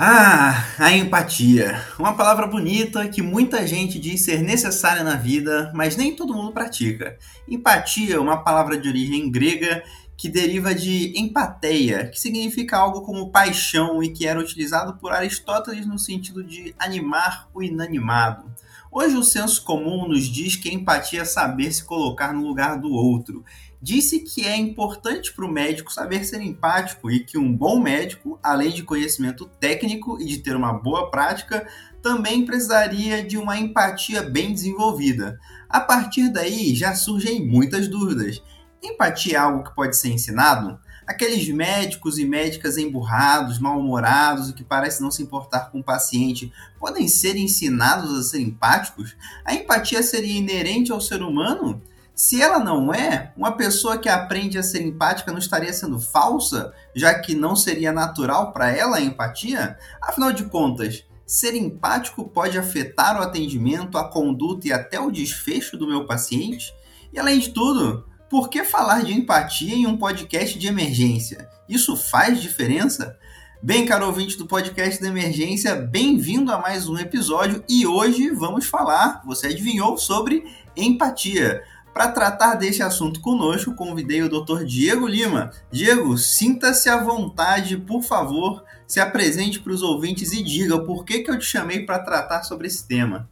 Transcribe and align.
Ah, 0.00 0.64
a 0.78 0.92
empatia. 0.92 1.84
Uma 1.98 2.16
palavra 2.16 2.46
bonita 2.46 3.08
que 3.08 3.20
muita 3.20 3.66
gente 3.66 3.98
diz 3.98 4.20
ser 4.20 4.40
necessária 4.44 5.02
na 5.02 5.16
vida, 5.16 5.72
mas 5.74 5.96
nem 5.96 6.14
todo 6.14 6.32
mundo 6.32 6.52
pratica. 6.52 7.18
Empatia 7.48 8.14
é 8.14 8.18
uma 8.20 8.44
palavra 8.44 8.78
de 8.78 8.88
origem 8.88 9.28
grega 9.28 9.82
que 10.16 10.28
deriva 10.28 10.72
de 10.72 11.18
empateia, 11.18 12.06
que 12.10 12.20
significa 12.20 12.76
algo 12.76 13.02
como 13.02 13.32
paixão 13.32 14.00
e 14.00 14.10
que 14.10 14.24
era 14.24 14.38
utilizado 14.38 14.96
por 14.98 15.10
Aristóteles 15.10 15.84
no 15.84 15.98
sentido 15.98 16.44
de 16.44 16.72
animar 16.78 17.48
o 17.52 17.60
inanimado. 17.60 18.44
Hoje 18.92 19.16
o 19.16 19.24
senso 19.24 19.64
comum 19.64 20.06
nos 20.06 20.26
diz 20.26 20.54
que 20.54 20.72
empatia 20.72 21.22
é 21.22 21.24
saber 21.24 21.72
se 21.72 21.82
colocar 21.82 22.32
no 22.32 22.46
lugar 22.46 22.78
do 22.78 22.92
outro 22.92 23.44
disse 23.80 24.20
que 24.20 24.44
é 24.44 24.56
importante 24.56 25.32
para 25.32 25.44
o 25.44 25.52
médico 25.52 25.92
saber 25.92 26.24
ser 26.24 26.40
empático 26.40 27.10
e 27.10 27.20
que 27.20 27.38
um 27.38 27.54
bom 27.54 27.80
médico, 27.80 28.38
além 28.42 28.70
de 28.70 28.82
conhecimento 28.82 29.46
técnico 29.60 30.20
e 30.20 30.24
de 30.24 30.38
ter 30.38 30.56
uma 30.56 30.72
boa 30.72 31.10
prática, 31.10 31.66
também 32.02 32.44
precisaria 32.44 33.22
de 33.22 33.38
uma 33.38 33.58
empatia 33.58 34.22
bem 34.22 34.52
desenvolvida. 34.52 35.38
A 35.68 35.80
partir 35.80 36.32
daí 36.32 36.74
já 36.74 36.94
surgem 36.94 37.46
muitas 37.46 37.88
dúvidas. 37.88 38.42
Empatia 38.82 39.34
é 39.34 39.36
algo 39.36 39.64
que 39.64 39.74
pode 39.74 39.96
ser 39.96 40.08
ensinado? 40.08 40.78
Aqueles 41.06 41.48
médicos 41.48 42.18
e 42.18 42.24
médicas 42.24 42.76
emburrados, 42.76 43.58
mal-humorados 43.58 44.50
e 44.50 44.52
que 44.52 44.62
parecem 44.62 45.02
não 45.02 45.10
se 45.10 45.22
importar 45.22 45.70
com 45.70 45.80
o 45.80 45.84
paciente 45.84 46.52
podem 46.78 47.08
ser 47.08 47.34
ensinados 47.34 48.12
a 48.12 48.22
ser 48.22 48.40
empáticos? 48.40 49.16
A 49.44 49.54
empatia 49.54 50.02
seria 50.02 50.36
inerente 50.36 50.92
ao 50.92 51.00
ser 51.00 51.22
humano? 51.22 51.82
Se 52.18 52.42
ela 52.42 52.58
não 52.58 52.92
é, 52.92 53.32
uma 53.36 53.52
pessoa 53.52 53.96
que 53.96 54.08
aprende 54.08 54.58
a 54.58 54.62
ser 54.64 54.82
empática 54.82 55.30
não 55.30 55.38
estaria 55.38 55.72
sendo 55.72 56.00
falsa, 56.00 56.74
já 56.92 57.16
que 57.16 57.32
não 57.32 57.54
seria 57.54 57.92
natural 57.92 58.52
para 58.52 58.76
ela 58.76 58.96
a 58.96 59.00
empatia? 59.00 59.78
Afinal 60.02 60.32
de 60.32 60.46
contas, 60.46 61.04
ser 61.24 61.54
empático 61.54 62.28
pode 62.28 62.58
afetar 62.58 63.16
o 63.16 63.22
atendimento, 63.22 63.96
a 63.96 64.10
conduta 64.10 64.66
e 64.66 64.72
até 64.72 64.98
o 64.98 65.12
desfecho 65.12 65.76
do 65.76 65.86
meu 65.86 66.06
paciente? 66.06 66.74
E 67.12 67.20
além 67.20 67.38
de 67.38 67.50
tudo, 67.50 68.04
por 68.28 68.48
que 68.48 68.64
falar 68.64 69.04
de 69.04 69.12
empatia 69.12 69.76
em 69.76 69.86
um 69.86 69.96
podcast 69.96 70.58
de 70.58 70.66
emergência? 70.66 71.48
Isso 71.68 71.96
faz 71.96 72.42
diferença? 72.42 73.16
Bem, 73.62 73.86
caro 73.86 74.06
ouvinte 74.06 74.36
do 74.36 74.44
podcast 74.44 75.00
da 75.00 75.06
emergência, 75.06 75.76
bem-vindo 75.76 76.50
a 76.50 76.58
mais 76.58 76.88
um 76.88 76.98
episódio 76.98 77.62
e 77.68 77.86
hoje 77.86 78.30
vamos 78.30 78.66
falar, 78.66 79.22
você 79.24 79.46
adivinhou, 79.46 79.96
sobre 79.96 80.44
empatia. 80.76 81.62
Para 81.98 82.12
tratar 82.12 82.54
deste 82.54 82.80
assunto 82.80 83.20
conosco, 83.20 83.74
convidei 83.74 84.22
o 84.22 84.28
Dr. 84.28 84.62
Diego 84.62 85.04
Lima. 85.04 85.50
Diego, 85.68 86.16
sinta-se 86.16 86.88
à 86.88 86.96
vontade, 87.02 87.76
por 87.76 88.04
favor, 88.04 88.62
se 88.86 89.00
apresente 89.00 89.58
para 89.58 89.72
os 89.72 89.82
ouvintes 89.82 90.32
e 90.32 90.40
diga 90.40 90.78
por 90.78 91.04
que, 91.04 91.24
que 91.24 91.28
eu 91.32 91.36
te 91.36 91.44
chamei 91.44 91.84
para 91.84 91.98
tratar 91.98 92.44
sobre 92.44 92.68
esse 92.68 92.86
tema. 92.86 93.28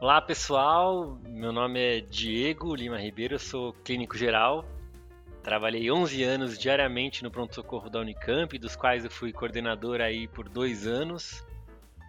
Olá 0.00 0.20
pessoal, 0.20 1.16
meu 1.28 1.52
nome 1.52 1.78
é 1.78 2.00
Diego 2.00 2.74
Lima 2.74 2.98
Ribeiro, 2.98 3.36
eu 3.36 3.38
sou 3.38 3.72
clínico 3.84 4.18
geral. 4.18 4.64
Trabalhei 5.44 5.88
11 5.88 6.24
anos 6.24 6.58
diariamente 6.58 7.22
no 7.22 7.30
pronto-socorro 7.30 7.88
da 7.88 8.00
Unicamp, 8.00 8.58
dos 8.58 8.74
quais 8.74 9.04
eu 9.04 9.10
fui 9.12 9.32
coordenador 9.32 10.00
aí 10.00 10.26
por 10.26 10.48
dois 10.48 10.88
anos. 10.88 11.45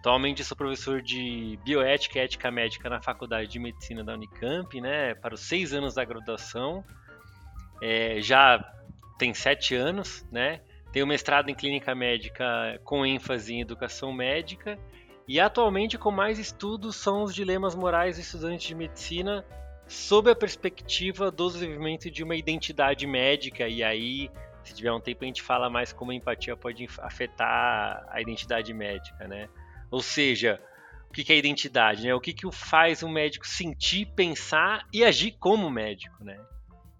Atualmente 0.08 0.42
sou 0.42 0.56
professor 0.56 1.02
de 1.02 1.58
bioética 1.62 2.18
e 2.18 2.22
ética 2.22 2.50
médica 2.50 2.88
na 2.88 2.98
Faculdade 2.98 3.46
de 3.46 3.58
Medicina 3.58 4.02
da 4.02 4.14
Unicamp, 4.14 4.80
né, 4.80 5.14
para 5.14 5.34
os 5.34 5.42
seis 5.42 5.74
anos 5.74 5.96
da 5.96 6.02
graduação. 6.02 6.82
É, 7.82 8.18
já 8.22 8.58
tem 9.18 9.34
sete 9.34 9.74
anos, 9.74 10.26
né? 10.32 10.62
Tenho 10.94 11.06
mestrado 11.06 11.50
em 11.50 11.54
clínica 11.54 11.94
médica 11.94 12.80
com 12.84 13.04
ênfase 13.04 13.52
em 13.52 13.60
educação 13.60 14.10
médica 14.10 14.78
e 15.28 15.38
atualmente 15.38 15.98
com 15.98 16.10
mais 16.10 16.38
estudos 16.38 16.96
são 16.96 17.22
os 17.22 17.34
dilemas 17.34 17.74
morais 17.74 18.16
do 18.16 18.22
estudante 18.22 18.68
de 18.68 18.74
medicina 18.74 19.44
sob 19.86 20.30
a 20.30 20.34
perspectiva 20.34 21.30
do 21.30 21.50
desenvolvimento 21.50 22.10
de 22.10 22.24
uma 22.24 22.34
identidade 22.34 23.06
médica 23.06 23.68
e 23.68 23.82
aí 23.84 24.30
se 24.64 24.74
tiver 24.74 24.90
um 24.90 25.00
tempo 25.00 25.24
a 25.24 25.26
gente 25.26 25.42
fala 25.42 25.68
mais 25.68 25.92
como 25.92 26.12
a 26.12 26.14
empatia 26.14 26.56
pode 26.56 26.88
afetar 27.00 28.06
a 28.08 28.22
identidade 28.22 28.72
médica, 28.72 29.28
né? 29.28 29.50
Ou 29.90 30.00
seja, 30.00 30.60
o 31.08 31.12
que 31.12 31.32
é 31.32 31.36
identidade, 31.36 32.04
né? 32.04 32.14
O 32.14 32.20
que, 32.20 32.32
que 32.32 32.50
faz 32.52 33.02
o 33.02 33.08
médico 33.08 33.46
sentir, 33.46 34.06
pensar 34.14 34.86
e 34.92 35.04
agir 35.04 35.32
como 35.38 35.70
médico, 35.70 36.22
né? 36.22 36.38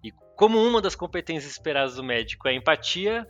E 0.03 0.11
como 0.35 0.57
uma 0.61 0.81
das 0.81 0.95
competências 0.95 1.51
esperadas 1.51 1.95
do 1.95 2.03
médico 2.03 2.47
é 2.47 2.51
a 2.51 2.55
empatia, 2.55 3.27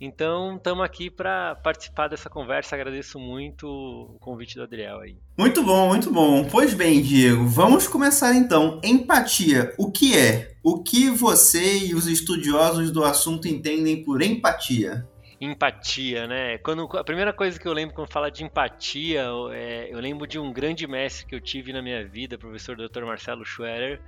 então 0.00 0.56
estamos 0.56 0.84
aqui 0.84 1.10
para 1.10 1.56
participar 1.56 2.06
dessa 2.06 2.30
conversa. 2.30 2.76
Agradeço 2.76 3.18
muito 3.18 3.66
o 3.66 4.18
convite 4.20 4.54
do 4.54 4.62
Adriel 4.62 5.00
aí. 5.00 5.16
Muito 5.36 5.62
bom, 5.64 5.88
muito 5.88 6.12
bom. 6.12 6.44
Pois 6.44 6.72
bem, 6.72 7.02
Diego, 7.02 7.44
vamos 7.46 7.88
começar 7.88 8.34
então. 8.34 8.80
Empatia, 8.84 9.74
o 9.76 9.90
que 9.90 10.16
é? 10.16 10.52
O 10.62 10.84
que 10.84 11.10
você 11.10 11.78
e 11.78 11.94
os 11.94 12.06
estudiosos 12.06 12.92
do 12.92 13.04
assunto 13.04 13.48
entendem 13.48 14.04
por 14.04 14.22
empatia? 14.22 15.04
Empatia, 15.40 16.26
né? 16.26 16.58
Quando, 16.58 16.84
a 16.96 17.04
primeira 17.04 17.32
coisa 17.32 17.58
que 17.58 17.66
eu 17.66 17.72
lembro 17.72 17.94
quando 17.94 18.10
fala 18.10 18.30
de 18.30 18.44
empatia, 18.44 19.26
é, 19.52 19.88
eu 19.90 20.00
lembro 20.00 20.26
de 20.26 20.38
um 20.38 20.52
grande 20.52 20.86
mestre 20.86 21.26
que 21.26 21.34
eu 21.34 21.40
tive 21.40 21.72
na 21.72 21.80
minha 21.80 22.06
vida, 22.06 22.36
professor 22.36 22.76
Dr. 22.76 23.04
Marcelo 23.04 23.44
Schwerer, 23.44 24.00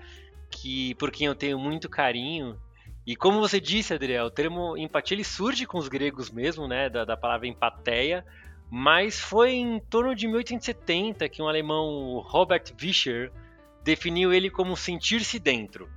que 0.50 0.94
por 0.96 1.10
quem 1.10 1.26
eu 1.26 1.34
tenho 1.34 1.58
muito 1.58 1.88
carinho. 1.88 2.58
E 3.06 3.14
como 3.14 3.40
você 3.40 3.60
disse, 3.60 3.94
Adriel, 3.94 4.26
o 4.26 4.30
termo 4.30 4.76
empatia 4.76 5.14
ele 5.14 5.24
surge 5.24 5.66
com 5.66 5.78
os 5.78 5.88
gregos 5.88 6.30
mesmo, 6.30 6.66
né? 6.66 6.88
Da, 6.88 7.04
da 7.04 7.16
palavra 7.16 7.46
empateia, 7.46 8.24
mas 8.68 9.20
foi 9.20 9.52
em 9.52 9.78
torno 9.78 10.14
de 10.14 10.26
1870 10.26 11.28
que 11.28 11.40
um 11.40 11.48
alemão, 11.48 12.18
Robert 12.26 12.64
Vischer, 12.76 13.32
definiu 13.84 14.32
ele 14.32 14.50
como 14.50 14.76
sentir-se 14.76 15.38
dentro. 15.38 15.88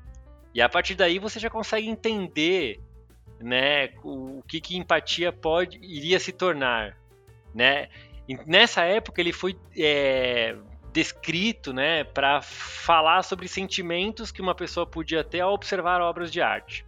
E 0.54 0.62
a 0.62 0.70
partir 0.70 0.94
daí 0.96 1.18
você 1.18 1.40
já 1.40 1.50
consegue 1.50 1.88
entender 1.88 2.80
né, 3.44 3.90
o, 4.04 4.42
que, 4.48 4.62
que 4.62 4.78
empatia 4.78 5.32
pode 5.32 5.78
iria 5.78 6.20
se 6.20 6.32
tornar, 6.32 6.98
né? 7.54 7.90
E 8.28 8.36
nessa 8.46 8.84
época 8.84 9.20
ele 9.20 9.34
foi 9.34 9.58
é, 9.78 10.56
descrito, 10.94 11.74
né, 11.74 12.06
para 12.06 12.42
falar 12.42 13.22
sobre 13.24 13.48
sentimentos 13.50 14.32
que 14.32 14.42
uma 14.42 14.56
pessoa 14.56 14.86
podia 14.86 15.24
ter 15.24 15.42
ao 15.42 15.54
observar 15.54 16.00
obras 16.00 16.32
de 16.32 16.42
arte. 16.42 16.86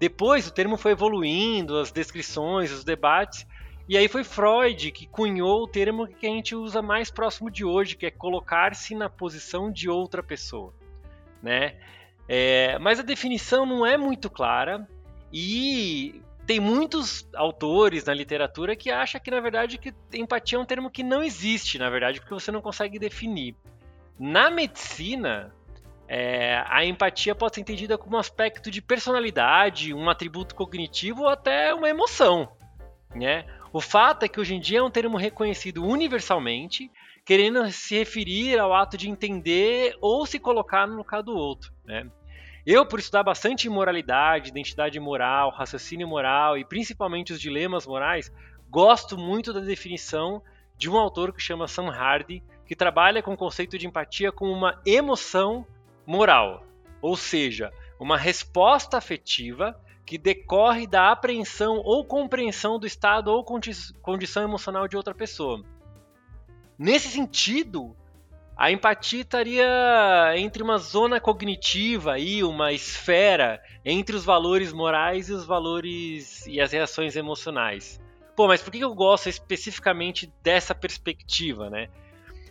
Depois 0.00 0.46
o 0.46 0.52
termo 0.52 0.78
foi 0.78 0.92
evoluindo, 0.92 1.76
as 1.76 1.92
descrições, 1.92 2.72
os 2.72 2.84
debates, 2.84 3.46
e 3.86 3.96
aí 3.96 4.08
foi 4.08 4.24
Freud 4.24 4.90
que 4.92 5.06
cunhou 5.06 5.64
o 5.64 5.68
termo 5.68 6.06
que 6.06 6.26
a 6.26 6.30
gente 6.30 6.54
usa 6.54 6.80
mais 6.80 7.10
próximo 7.10 7.50
de 7.50 7.64
hoje, 7.64 7.96
que 7.96 8.06
é 8.06 8.10
colocar-se 8.10 8.94
na 8.94 9.10
posição 9.10 9.70
de 9.70 9.90
outra 9.90 10.22
pessoa, 10.22 10.72
né? 11.42 11.76
É, 12.26 12.78
mas 12.78 13.00
a 13.00 13.02
definição 13.02 13.66
não 13.66 13.84
é 13.84 13.96
muito 13.96 14.30
clara, 14.30 14.86
e 15.32 16.22
tem 16.46 16.58
muitos 16.58 17.28
autores 17.34 18.04
na 18.04 18.14
literatura 18.14 18.74
que 18.74 18.90
acham 18.90 19.20
que, 19.20 19.30
na 19.30 19.40
verdade, 19.40 19.76
que 19.76 19.92
empatia 20.14 20.56
é 20.56 20.60
um 20.60 20.64
termo 20.64 20.90
que 20.90 21.02
não 21.02 21.22
existe, 21.22 21.78
na 21.78 21.90
verdade, 21.90 22.20
porque 22.20 22.32
você 22.32 22.50
não 22.50 22.62
consegue 22.62 22.98
definir. 22.98 23.54
Na 24.18 24.50
medicina, 24.50 25.54
é, 26.08 26.64
a 26.66 26.84
empatia 26.86 27.34
pode 27.34 27.54
ser 27.54 27.60
entendida 27.60 27.98
como 27.98 28.16
um 28.16 28.18
aspecto 28.18 28.70
de 28.70 28.80
personalidade, 28.80 29.92
um 29.92 30.08
atributo 30.08 30.54
cognitivo 30.54 31.22
ou 31.22 31.28
até 31.28 31.74
uma 31.74 31.88
emoção. 31.88 32.50
Né? 33.14 33.44
O 33.70 33.80
fato 33.80 34.22
é 34.22 34.28
que 34.28 34.40
hoje 34.40 34.54
em 34.54 34.60
dia 34.60 34.78
é 34.78 34.82
um 34.82 34.90
termo 34.90 35.18
reconhecido 35.18 35.84
universalmente, 35.84 36.90
querendo 37.26 37.70
se 37.70 37.94
referir 37.98 38.58
ao 38.58 38.72
ato 38.72 38.96
de 38.96 39.10
entender 39.10 39.94
ou 40.00 40.24
se 40.24 40.38
colocar 40.38 40.86
no 40.86 40.96
lugar 40.96 41.22
do 41.22 41.36
outro. 41.36 41.70
Né? 41.84 42.10
Eu, 42.70 42.84
por 42.84 42.98
estudar 42.98 43.22
bastante 43.22 43.66
moralidade, 43.66 44.50
identidade 44.50 45.00
moral, 45.00 45.50
raciocínio 45.50 46.06
moral 46.06 46.58
e 46.58 46.66
principalmente 46.66 47.32
os 47.32 47.40
dilemas 47.40 47.86
morais, 47.86 48.30
gosto 48.68 49.16
muito 49.16 49.54
da 49.54 49.60
definição 49.60 50.42
de 50.76 50.90
um 50.90 50.98
autor 50.98 51.32
que 51.32 51.40
chama 51.40 51.66
Sam 51.66 51.88
Hardy, 51.88 52.42
que 52.66 52.76
trabalha 52.76 53.22
com 53.22 53.32
o 53.32 53.38
conceito 53.38 53.78
de 53.78 53.86
empatia 53.86 54.30
como 54.30 54.52
uma 54.52 54.78
emoção 54.84 55.66
moral, 56.06 56.62
ou 57.00 57.16
seja, 57.16 57.72
uma 57.98 58.18
resposta 58.18 58.98
afetiva 58.98 59.74
que 60.04 60.18
decorre 60.18 60.86
da 60.86 61.10
apreensão 61.10 61.78
ou 61.78 62.04
compreensão 62.04 62.78
do 62.78 62.86
estado 62.86 63.28
ou 63.28 63.42
condição 64.02 64.42
emocional 64.42 64.86
de 64.86 64.94
outra 64.94 65.14
pessoa. 65.14 65.64
Nesse 66.78 67.08
sentido, 67.08 67.96
a 68.58 68.72
empatia 68.72 69.20
estaria 69.20 70.34
entre 70.36 70.64
uma 70.64 70.78
zona 70.78 71.20
cognitiva 71.20 72.18
e 72.18 72.42
uma 72.42 72.72
esfera 72.72 73.62
entre 73.84 74.16
os 74.16 74.24
valores 74.24 74.72
morais 74.72 75.28
e 75.28 75.32
os 75.32 75.46
valores 75.46 76.44
e 76.44 76.60
as 76.60 76.72
reações 76.72 77.14
emocionais. 77.14 78.00
Pô, 78.34 78.48
mas 78.48 78.60
por 78.60 78.72
que 78.72 78.80
eu 78.80 78.92
gosto 78.92 79.28
especificamente 79.28 80.32
dessa 80.42 80.74
perspectiva, 80.74 81.70
né? 81.70 81.88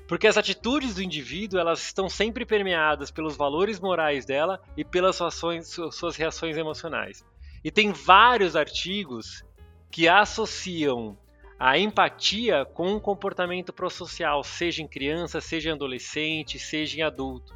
Porque 0.07 0.27
as 0.27 0.38
atitudes 0.38 0.95
do 0.95 1.04
indivíduo 1.04 1.59
elas 1.59 1.81
estão 1.81 2.07
sempre 2.07 2.45
permeadas 2.45 3.12
pelos 3.12 3.36
valores 3.36 3.77
morais 3.77 4.25
dela 4.25 4.62
e 4.77 4.86
pelas 4.86 5.21
ações, 5.21 5.77
suas 5.92 6.15
reações 6.15 6.56
emocionais. 6.56 7.25
E 7.62 7.69
tem 7.69 7.92
vários 7.92 8.56
artigos 8.56 9.44
que 9.92 10.07
associam 10.07 11.18
a 11.59 11.77
empatia 11.77 12.65
com 12.65 12.94
o 12.94 13.01
comportamento 13.01 13.74
prosocial, 13.74 14.44
seja 14.44 14.81
em 14.81 14.88
criança, 14.88 15.42
seja 15.42 15.69
em 15.69 15.74
adolescente, 15.74 16.59
seja 16.59 17.00
em 17.00 17.01
adulto, 17.01 17.54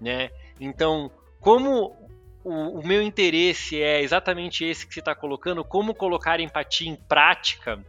né? 0.00 0.30
Então, 0.60 1.10
como 1.40 1.96
o, 2.44 2.80
o 2.80 2.86
meu 2.86 3.02
interesse 3.02 3.80
é 3.80 4.02
exatamente 4.02 4.64
esse 4.64 4.86
que 4.86 4.92
você 4.92 5.00
está 5.00 5.14
colocando, 5.14 5.64
como 5.64 5.94
colocar 5.94 6.40
empatia 6.40 6.90
em 6.90 6.96
prática, 6.96 7.82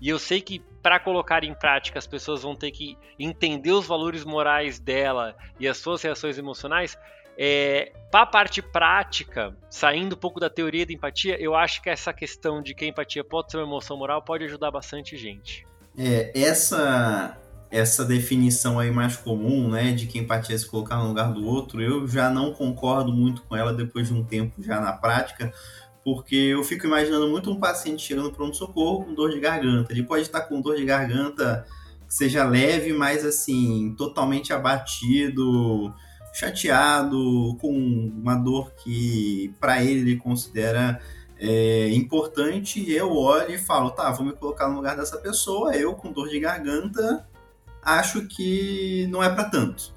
e 0.00 0.08
eu 0.08 0.18
sei 0.18 0.40
que 0.40 0.60
para 0.82 0.98
colocar 0.98 1.44
em 1.44 1.54
prática 1.54 1.98
as 1.98 2.06
pessoas 2.06 2.42
vão 2.42 2.54
ter 2.54 2.70
que 2.70 2.98
entender 3.18 3.72
os 3.72 3.86
valores 3.86 4.24
morais 4.24 4.78
dela 4.78 5.36
e 5.58 5.66
as 5.66 5.78
suas 5.78 6.02
reações 6.02 6.36
emocionais, 6.36 6.98
é, 7.36 7.92
para 8.10 8.22
a 8.22 8.26
parte 8.26 8.62
prática, 8.62 9.56
saindo 9.68 10.14
um 10.14 10.18
pouco 10.18 10.38
da 10.38 10.48
teoria 10.48 10.86
da 10.86 10.92
empatia, 10.92 11.40
eu 11.40 11.54
acho 11.54 11.82
que 11.82 11.90
essa 11.90 12.12
questão 12.12 12.62
de 12.62 12.74
que 12.74 12.84
a 12.84 12.88
empatia 12.88 13.24
pode 13.24 13.50
ser 13.50 13.58
uma 13.58 13.66
emoção 13.66 13.96
moral 13.96 14.22
pode 14.22 14.44
ajudar 14.44 14.70
bastante 14.70 15.16
gente. 15.16 15.66
É, 15.96 16.32
essa 16.34 17.40
essa 17.70 18.04
definição 18.04 18.78
aí 18.78 18.88
mais 18.92 19.16
comum, 19.16 19.68
né, 19.68 19.90
de 19.90 20.06
que 20.06 20.16
empatia 20.16 20.54
é 20.54 20.58
se 20.58 20.64
colocar 20.64 20.96
no 20.98 21.08
lugar 21.08 21.32
do 21.32 21.44
outro, 21.44 21.82
eu 21.82 22.06
já 22.06 22.30
não 22.30 22.52
concordo 22.52 23.12
muito 23.12 23.42
com 23.42 23.56
ela 23.56 23.74
depois 23.74 24.06
de 24.06 24.14
um 24.14 24.22
tempo 24.22 24.62
já 24.62 24.80
na 24.80 24.92
prática, 24.92 25.52
porque 26.04 26.36
eu 26.36 26.62
fico 26.62 26.86
imaginando 26.86 27.26
muito 27.26 27.50
um 27.50 27.58
paciente 27.58 28.06
chegando 28.06 28.30
para 28.30 28.44
um 28.44 28.54
socorro 28.54 29.04
com 29.04 29.14
dor 29.14 29.30
de 29.30 29.40
garganta. 29.40 29.92
Ele 29.92 30.04
pode 30.04 30.22
estar 30.22 30.42
com 30.42 30.60
dor 30.60 30.76
de 30.76 30.84
garganta 30.84 31.66
que 32.06 32.14
seja 32.14 32.44
leve, 32.44 32.92
mas 32.92 33.24
assim, 33.24 33.92
totalmente 33.98 34.52
abatido, 34.52 35.92
chateado, 36.34 37.56
com 37.60 37.70
uma 37.72 38.34
dor 38.34 38.72
que 38.72 39.54
para 39.60 39.82
ele 39.82 40.00
ele 40.00 40.16
considera 40.16 41.00
é, 41.38 41.88
importante, 41.90 42.80
e 42.80 42.94
eu 42.94 43.12
olho 43.12 43.54
e 43.54 43.58
falo, 43.58 43.92
tá, 43.92 44.10
vou 44.10 44.26
me 44.26 44.32
colocar 44.32 44.68
no 44.68 44.74
lugar 44.74 44.96
dessa 44.96 45.16
pessoa, 45.18 45.76
eu 45.76 45.94
com 45.94 46.12
dor 46.12 46.28
de 46.28 46.40
garganta, 46.40 47.24
acho 47.80 48.26
que 48.26 49.06
não 49.10 49.22
é 49.22 49.30
para 49.30 49.44
tanto. 49.44 49.93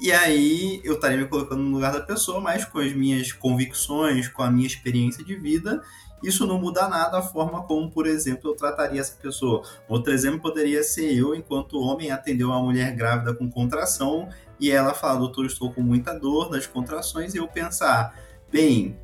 E 0.00 0.10
aí 0.12 0.80
eu 0.82 0.94
estaria 0.94 1.18
me 1.18 1.26
colocando 1.26 1.62
no 1.62 1.72
lugar 1.72 1.92
da 1.92 2.00
pessoa, 2.00 2.40
mas 2.40 2.64
com 2.64 2.78
as 2.78 2.90
minhas 2.94 3.32
convicções, 3.32 4.28
com 4.28 4.42
a 4.42 4.50
minha 4.50 4.66
experiência 4.66 5.22
de 5.22 5.36
vida, 5.36 5.82
isso 6.22 6.46
não 6.46 6.58
muda 6.58 6.88
nada 6.88 7.18
a 7.18 7.22
forma 7.22 7.62
como, 7.64 7.90
por 7.90 8.06
exemplo, 8.06 8.50
eu 8.50 8.54
trataria 8.54 8.98
essa 8.98 9.14
pessoa. 9.14 9.62
Outro 9.86 10.10
exemplo 10.10 10.40
poderia 10.40 10.82
ser 10.82 11.14
eu, 11.14 11.34
enquanto 11.34 11.78
homem, 11.78 12.10
atender 12.10 12.44
uma 12.44 12.62
mulher 12.62 12.96
grávida 12.96 13.34
com 13.34 13.50
contração 13.50 14.26
e 14.58 14.70
ela 14.70 14.94
fala, 14.94 15.18
doutor, 15.18 15.44
estou 15.44 15.70
com 15.70 15.82
muita 15.82 16.18
dor 16.18 16.50
nas 16.50 16.66
contrações, 16.66 17.34
e 17.34 17.38
eu 17.38 17.48
pensar, 17.48 18.14
bem, 18.50 18.98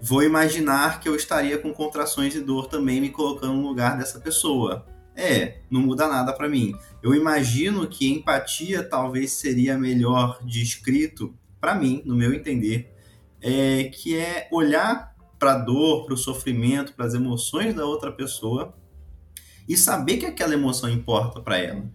vou 0.00 0.22
imaginar 0.22 1.00
que 1.00 1.08
eu 1.08 1.14
estaria 1.14 1.58
com 1.58 1.72
contrações 1.72 2.34
e 2.34 2.40
dor 2.40 2.66
também 2.66 3.00
me 3.00 3.10
colocando 3.10 3.54
no 3.54 3.68
lugar 3.68 3.96
dessa 3.98 4.18
pessoa. 4.18 4.84
É, 5.20 5.60
não 5.70 5.82
muda 5.82 6.08
nada 6.08 6.32
para 6.32 6.48
mim. 6.48 6.74
Eu 7.02 7.14
imagino 7.14 7.86
que 7.86 8.08
empatia 8.08 8.82
talvez 8.82 9.32
seria 9.32 9.76
melhor 9.76 10.40
descrito, 10.44 11.34
para 11.60 11.74
mim, 11.74 12.02
no 12.04 12.16
meu 12.16 12.32
entender, 12.32 12.90
é, 13.40 13.84
que 13.84 14.16
é 14.16 14.48
olhar 14.50 15.14
para 15.38 15.52
a 15.52 15.58
dor, 15.58 16.06
para 16.06 16.14
o 16.14 16.16
sofrimento, 16.16 16.94
para 16.94 17.06
as 17.06 17.14
emoções 17.14 17.74
da 17.74 17.84
outra 17.84 18.10
pessoa 18.10 18.74
e 19.68 19.76
saber 19.76 20.16
que 20.16 20.26
aquela 20.26 20.54
emoção 20.54 20.88
importa 20.88 21.40
para 21.40 21.58
ela 21.58 21.90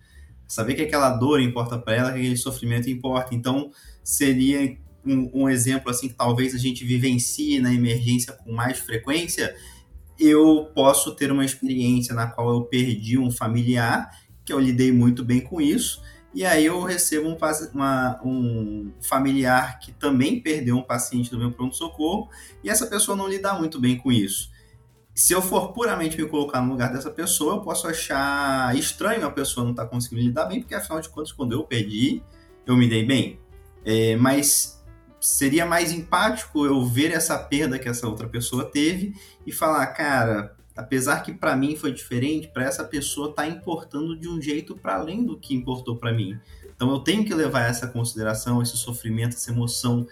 saber 0.47 0.75
que 0.75 0.81
aquela 0.81 1.09
dor 1.09 1.41
importa 1.41 1.77
para 1.77 1.95
ela, 1.95 2.11
que 2.11 2.19
aquele 2.19 2.37
sofrimento 2.37 2.89
importa. 2.89 3.33
Então, 3.33 3.71
seria 4.03 4.77
um, 5.05 5.43
um, 5.43 5.49
exemplo 5.49 5.89
assim 5.89 6.07
que 6.07 6.13
talvez 6.13 6.53
a 6.53 6.57
gente 6.57 6.83
vivencie 6.83 7.59
na 7.59 7.73
emergência 7.73 8.33
com 8.33 8.51
mais 8.51 8.79
frequência. 8.79 9.55
Eu 10.19 10.71
posso 10.73 11.15
ter 11.15 11.31
uma 11.31 11.45
experiência 11.45 12.13
na 12.15 12.27
qual 12.27 12.49
eu 12.49 12.61
perdi 12.63 13.17
um 13.17 13.31
familiar, 13.31 14.09
que 14.45 14.53
eu 14.53 14.59
lidei 14.59 14.91
muito 14.91 15.23
bem 15.23 15.41
com 15.41 15.59
isso, 15.59 16.01
e 16.33 16.45
aí 16.45 16.65
eu 16.65 16.83
recebo 16.83 17.29
um, 17.29 17.37
uma, 17.73 18.21
um 18.23 18.91
familiar 19.01 19.79
que 19.79 19.91
também 19.91 20.39
perdeu 20.39 20.77
um 20.77 20.83
paciente 20.83 21.31
do 21.31 21.37
meu 21.37 21.51
pronto-socorro, 21.51 22.29
e 22.63 22.69
essa 22.69 22.87
pessoa 22.87 23.15
não 23.15 23.27
lida 23.27 23.53
muito 23.53 23.79
bem 23.79 23.97
com 23.97 24.11
isso 24.11 24.53
se 25.15 25.31
eu 25.31 25.41
for 25.41 25.71
puramente 25.71 26.21
me 26.21 26.27
colocar 26.27 26.61
no 26.61 26.69
lugar 26.69 26.91
dessa 26.91 27.09
pessoa, 27.09 27.55
eu 27.55 27.61
posso 27.61 27.87
achar 27.87 28.75
estranho 28.75 29.25
a 29.25 29.31
pessoa 29.31 29.63
não 29.63 29.71
estar 29.71 29.85
tá 29.85 29.89
conseguindo 29.89 30.27
lidar 30.27 30.45
bem, 30.45 30.59
porque 30.59 30.75
afinal 30.75 30.99
de 30.99 31.07
contas, 31.07 31.31
quando 31.31 31.53
eu 31.53 31.63
perdi, 31.63 32.21
eu 32.67 32.75
me 32.75 32.85
dei 32.85 33.05
bem. 33.05 33.39
É, 33.85 34.17
mas 34.17 34.74
seria 35.25 35.65
mais 35.65 35.91
empático 35.91 36.65
eu 36.65 36.85
ver 36.85 37.11
essa 37.11 37.37
perda 37.37 37.79
que 37.79 37.89
essa 37.89 38.07
outra 38.07 38.27
pessoa 38.27 38.63
teve 38.63 39.15
e 39.45 39.51
falar, 39.51 39.85
cara, 39.87 40.55
apesar 40.75 41.23
que 41.23 41.33
para 41.33 41.55
mim 41.55 41.75
foi 41.75 41.91
diferente, 41.91 42.47
para 42.47 42.65
essa 42.65 42.83
pessoa 42.83 43.33
tá 43.33 43.47
importando 43.47 44.15
de 44.15 44.29
um 44.29 44.39
jeito 44.39 44.75
para 44.75 44.95
além 44.95 45.25
do 45.25 45.37
que 45.37 45.55
importou 45.55 45.95
para 45.95 46.13
mim. 46.13 46.39
Então 46.75 46.91
eu 46.91 46.99
tenho 46.99 47.25
que 47.25 47.33
levar 47.33 47.67
essa 47.67 47.87
consideração, 47.87 48.61
esse 48.61 48.77
sofrimento, 48.77 49.35
essa 49.35 49.51
emoção 49.51 50.05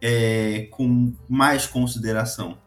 é, 0.00 0.68
com 0.70 1.14
mais 1.26 1.66
consideração. 1.66 2.58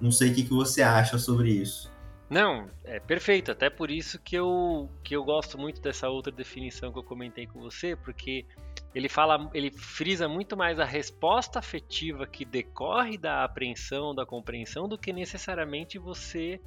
Não 0.00 0.12
sei 0.12 0.30
o 0.30 0.34
que, 0.34 0.44
que 0.44 0.52
você 0.52 0.82
acha 0.82 1.18
sobre 1.18 1.50
isso. 1.50 1.90
Não, 2.28 2.68
é 2.84 3.00
perfeito. 3.00 3.50
Até 3.50 3.68
por 3.68 3.90
isso 3.90 4.20
que 4.20 4.36
eu, 4.36 4.88
que 5.02 5.16
eu 5.16 5.24
gosto 5.24 5.58
muito 5.58 5.82
dessa 5.82 6.08
outra 6.08 6.30
definição 6.30 6.92
que 6.92 6.98
eu 6.98 7.02
comentei 7.02 7.44
com 7.44 7.60
você, 7.60 7.96
porque 7.96 8.46
ele 8.94 9.08
fala, 9.08 9.50
ele 9.54 9.70
frisa 9.70 10.28
muito 10.28 10.56
mais 10.56 10.80
a 10.80 10.84
resposta 10.84 11.58
afetiva 11.58 12.26
que 12.26 12.44
decorre 12.44 13.16
da 13.16 13.44
apreensão, 13.44 14.14
da 14.14 14.26
compreensão, 14.26 14.88
do 14.88 14.98
que 14.98 15.12
necessariamente 15.12 15.98
você 15.98 16.60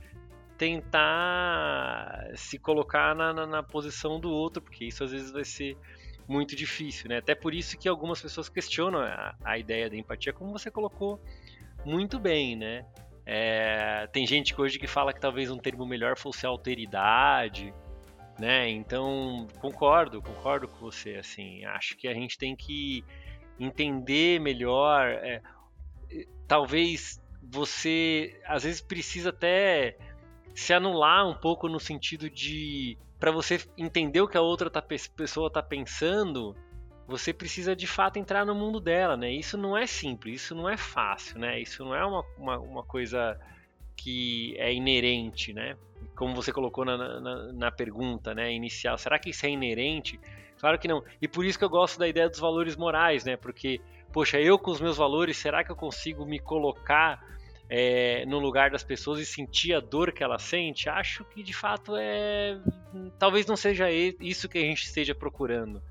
tentar 0.57 2.31
se 2.35 2.57
colocar 2.57 3.13
na, 3.13 3.33
na, 3.33 3.45
na 3.45 3.63
posição 3.63 4.19
do 4.19 4.29
outro, 4.31 4.61
porque 4.61 4.85
isso 4.85 5.03
às 5.03 5.11
vezes 5.11 5.31
vai 5.31 5.43
ser 5.43 5.77
muito 6.27 6.55
difícil, 6.55 7.09
né? 7.09 7.17
Até 7.17 7.35
por 7.35 7.53
isso 7.53 7.77
que 7.77 7.89
algumas 7.89 8.21
pessoas 8.21 8.47
questionam 8.47 9.01
a, 9.01 9.35
a 9.43 9.57
ideia 9.57 9.89
da 9.89 9.97
empatia, 9.97 10.31
como 10.31 10.51
você 10.51 10.71
colocou 10.71 11.19
muito 11.83 12.19
bem, 12.19 12.55
né? 12.55 12.85
É, 13.25 14.07
tem 14.11 14.25
gente 14.25 14.59
hoje 14.59 14.77
que 14.79 14.87
fala 14.87 15.13
que 15.13 15.19
talvez 15.19 15.49
um 15.49 15.57
termo 15.57 15.85
melhor 15.85 16.17
fosse 16.17 16.45
alteridade, 16.45 17.73
né? 18.37 18.69
Então 18.69 19.47
concordo, 19.59 20.21
concordo 20.21 20.67
com 20.67 20.79
você. 20.79 21.15
Assim, 21.15 21.63
acho 21.65 21.95
que 21.97 22.07
a 22.07 22.13
gente 22.13 22.37
tem 22.37 22.55
que 22.55 23.03
entender 23.59 24.39
melhor. 24.39 25.07
É, 25.07 25.41
talvez 26.47 27.21
você 27.41 28.39
às 28.45 28.63
vezes 28.63 28.81
precisa 28.81 29.29
até 29.29 29.97
se 30.53 30.73
anular 30.73 31.27
um 31.27 31.33
pouco 31.33 31.67
no 31.67 31.79
sentido 31.79 32.29
de 32.29 32.97
para 33.19 33.31
você 33.31 33.59
entender 33.77 34.21
o 34.21 34.27
que 34.27 34.37
a 34.37 34.41
outra 34.41 34.69
tá, 34.69 34.81
pessoa 34.81 35.47
está 35.47 35.63
pensando, 35.63 36.53
você 37.07 37.33
precisa 37.33 37.75
de 37.75 37.87
fato 37.87 38.17
entrar 38.17 38.45
no 38.45 38.53
mundo 38.53 38.81
dela, 38.81 39.15
né? 39.15 39.31
Isso 39.31 39.57
não 39.57 39.77
é 39.77 39.87
simples, 39.87 40.41
isso 40.41 40.55
não 40.55 40.67
é 40.67 40.75
fácil, 40.75 41.39
né? 41.39 41.59
Isso 41.59 41.85
não 41.85 41.95
é 41.95 42.05
uma, 42.05 42.25
uma, 42.37 42.59
uma 42.59 42.83
coisa 42.83 43.39
que 43.95 44.55
é 44.57 44.73
inerente, 44.73 45.53
né? 45.53 45.75
Como 46.15 46.35
você 46.35 46.51
colocou 46.51 46.85
na, 46.85 46.97
na, 46.97 47.53
na, 47.53 47.71
pergunta 47.71 48.33
né, 48.35 48.51
inicial, 48.51 48.97
será 48.97 49.17
que 49.17 49.29
isso 49.31 49.45
é 49.45 49.49
inerente? 49.49 50.19
Claro 50.59 50.77
que 50.77 50.87
não. 50.87 51.03
E 51.21 51.27
por 51.27 51.45
isso 51.45 51.57
que 51.57 51.65
eu 51.65 51.69
gosto 51.69 51.97
da 51.97 52.07
ideia 52.07 52.29
dos 52.29 52.39
valores 52.39 52.75
morais, 52.75 53.23
né? 53.23 53.35
Porque, 53.35 53.81
poxa, 54.11 54.39
eu 54.39 54.59
com 54.59 54.71
os 54.71 54.79
meus 54.79 54.97
valores, 54.97 55.37
será 55.37 55.63
que 55.63 55.71
eu 55.71 55.75
consigo 55.75 56.25
me 56.25 56.39
colocar 56.39 57.25
é, 57.69 58.25
no 58.25 58.39
lugar 58.39 58.69
das 58.69 58.83
pessoas 58.83 59.19
e 59.19 59.25
sentir 59.25 59.73
a 59.73 59.79
dor 59.79 60.11
que 60.11 60.23
ela 60.23 60.37
sente? 60.37 60.87
Acho 60.87 61.23
que 61.25 61.41
de 61.41 61.53
fato 61.53 61.95
é. 61.95 62.59
Talvez 63.17 63.45
não 63.45 63.55
seja 63.55 63.89
isso 63.91 64.47
que 64.47 64.57
a 64.57 64.61
gente 64.61 64.83
esteja 64.83 65.15
procurando 65.15 65.81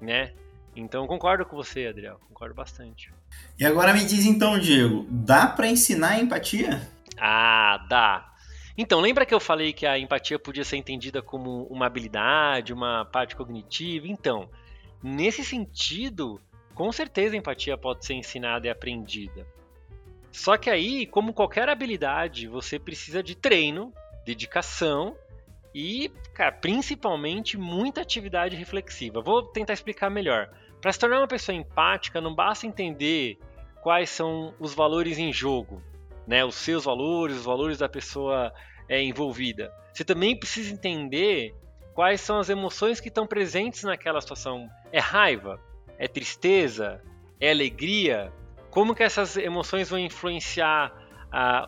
né? 0.00 0.32
Então 0.74 1.06
concordo 1.06 1.44
com 1.44 1.56
você, 1.56 1.86
Adriel, 1.86 2.18
concordo 2.28 2.54
bastante. 2.54 3.12
E 3.58 3.64
agora 3.64 3.92
me 3.92 4.04
diz 4.04 4.24
então, 4.24 4.58
Diego, 4.58 5.06
dá 5.10 5.46
para 5.46 5.68
ensinar 5.68 6.20
empatia? 6.20 6.80
Ah, 7.20 7.84
dá. 7.88 8.32
Então, 8.76 9.00
lembra 9.00 9.26
que 9.26 9.34
eu 9.34 9.40
falei 9.40 9.74
que 9.74 9.84
a 9.84 9.98
empatia 9.98 10.38
podia 10.38 10.64
ser 10.64 10.78
entendida 10.78 11.20
como 11.20 11.64
uma 11.64 11.84
habilidade, 11.84 12.72
uma 12.72 13.04
parte 13.04 13.36
cognitiva? 13.36 14.06
Então, 14.06 14.48
nesse 15.02 15.44
sentido, 15.44 16.40
com 16.74 16.90
certeza 16.90 17.34
a 17.34 17.38
empatia 17.38 17.76
pode 17.76 18.06
ser 18.06 18.14
ensinada 18.14 18.66
e 18.66 18.70
aprendida. 18.70 19.46
Só 20.32 20.56
que 20.56 20.70
aí, 20.70 21.04
como 21.06 21.34
qualquer 21.34 21.68
habilidade, 21.68 22.46
você 22.46 22.78
precisa 22.78 23.22
de 23.22 23.34
treino, 23.34 23.92
dedicação 24.24 25.14
e, 25.74 26.10
cara, 26.32 26.52
principalmente 26.52 27.58
muita 27.58 28.00
atividade 28.00 28.56
reflexiva. 28.56 29.20
Vou 29.20 29.42
tentar 29.42 29.74
explicar 29.74 30.08
melhor. 30.08 30.48
Para 30.80 30.92
se 30.92 30.98
tornar 30.98 31.18
uma 31.18 31.28
pessoa 31.28 31.54
empática, 31.54 32.20
não 32.20 32.34
basta 32.34 32.66
entender 32.66 33.38
quais 33.82 34.08
são 34.08 34.54
os 34.58 34.72
valores 34.72 35.18
em 35.18 35.32
jogo, 35.32 35.82
né? 36.30 36.44
Os 36.44 36.54
seus 36.54 36.84
valores, 36.84 37.38
os 37.38 37.44
valores 37.44 37.78
da 37.78 37.88
pessoa 37.88 38.52
é, 38.88 39.02
envolvida. 39.02 39.72
Você 39.92 40.04
também 40.04 40.38
precisa 40.38 40.72
entender 40.72 41.52
quais 41.92 42.20
são 42.20 42.38
as 42.38 42.48
emoções 42.48 43.00
que 43.00 43.08
estão 43.08 43.26
presentes 43.26 43.82
naquela 43.82 44.20
situação. 44.20 44.68
É 44.92 45.00
raiva? 45.00 45.60
É 45.98 46.06
tristeza? 46.06 47.02
É 47.40 47.50
alegria? 47.50 48.32
Como 48.70 48.94
que 48.94 49.02
essas 49.02 49.36
emoções 49.36 49.90
vão 49.90 49.98
influenciar 49.98 50.94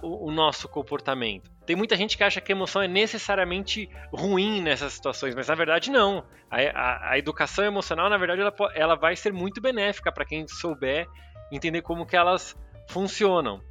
o, 0.00 0.28
o 0.28 0.30
nosso 0.30 0.68
comportamento? 0.68 1.50
tem 1.64 1.76
muita 1.76 1.96
gente 1.96 2.16
que 2.16 2.24
acha 2.24 2.40
que 2.40 2.50
a 2.50 2.56
emoção 2.56 2.82
é 2.82 2.88
necessariamente 2.88 3.88
ruim 4.12 4.60
nessas 4.60 4.94
situações, 4.94 5.32
mas 5.32 5.46
na 5.46 5.54
verdade 5.54 5.92
não. 5.92 6.24
A, 6.50 6.56
a, 6.58 7.10
a 7.12 7.18
educação 7.18 7.64
emocional, 7.64 8.10
na 8.10 8.18
verdade, 8.18 8.40
ela, 8.40 8.54
ela 8.74 8.94
vai 8.96 9.14
ser 9.14 9.32
muito 9.32 9.60
benéfica 9.60 10.10
para 10.10 10.24
quem 10.24 10.46
souber 10.48 11.06
entender 11.52 11.82
como 11.82 12.04
que 12.04 12.16
elas 12.16 12.56
funcionam. 12.88 13.62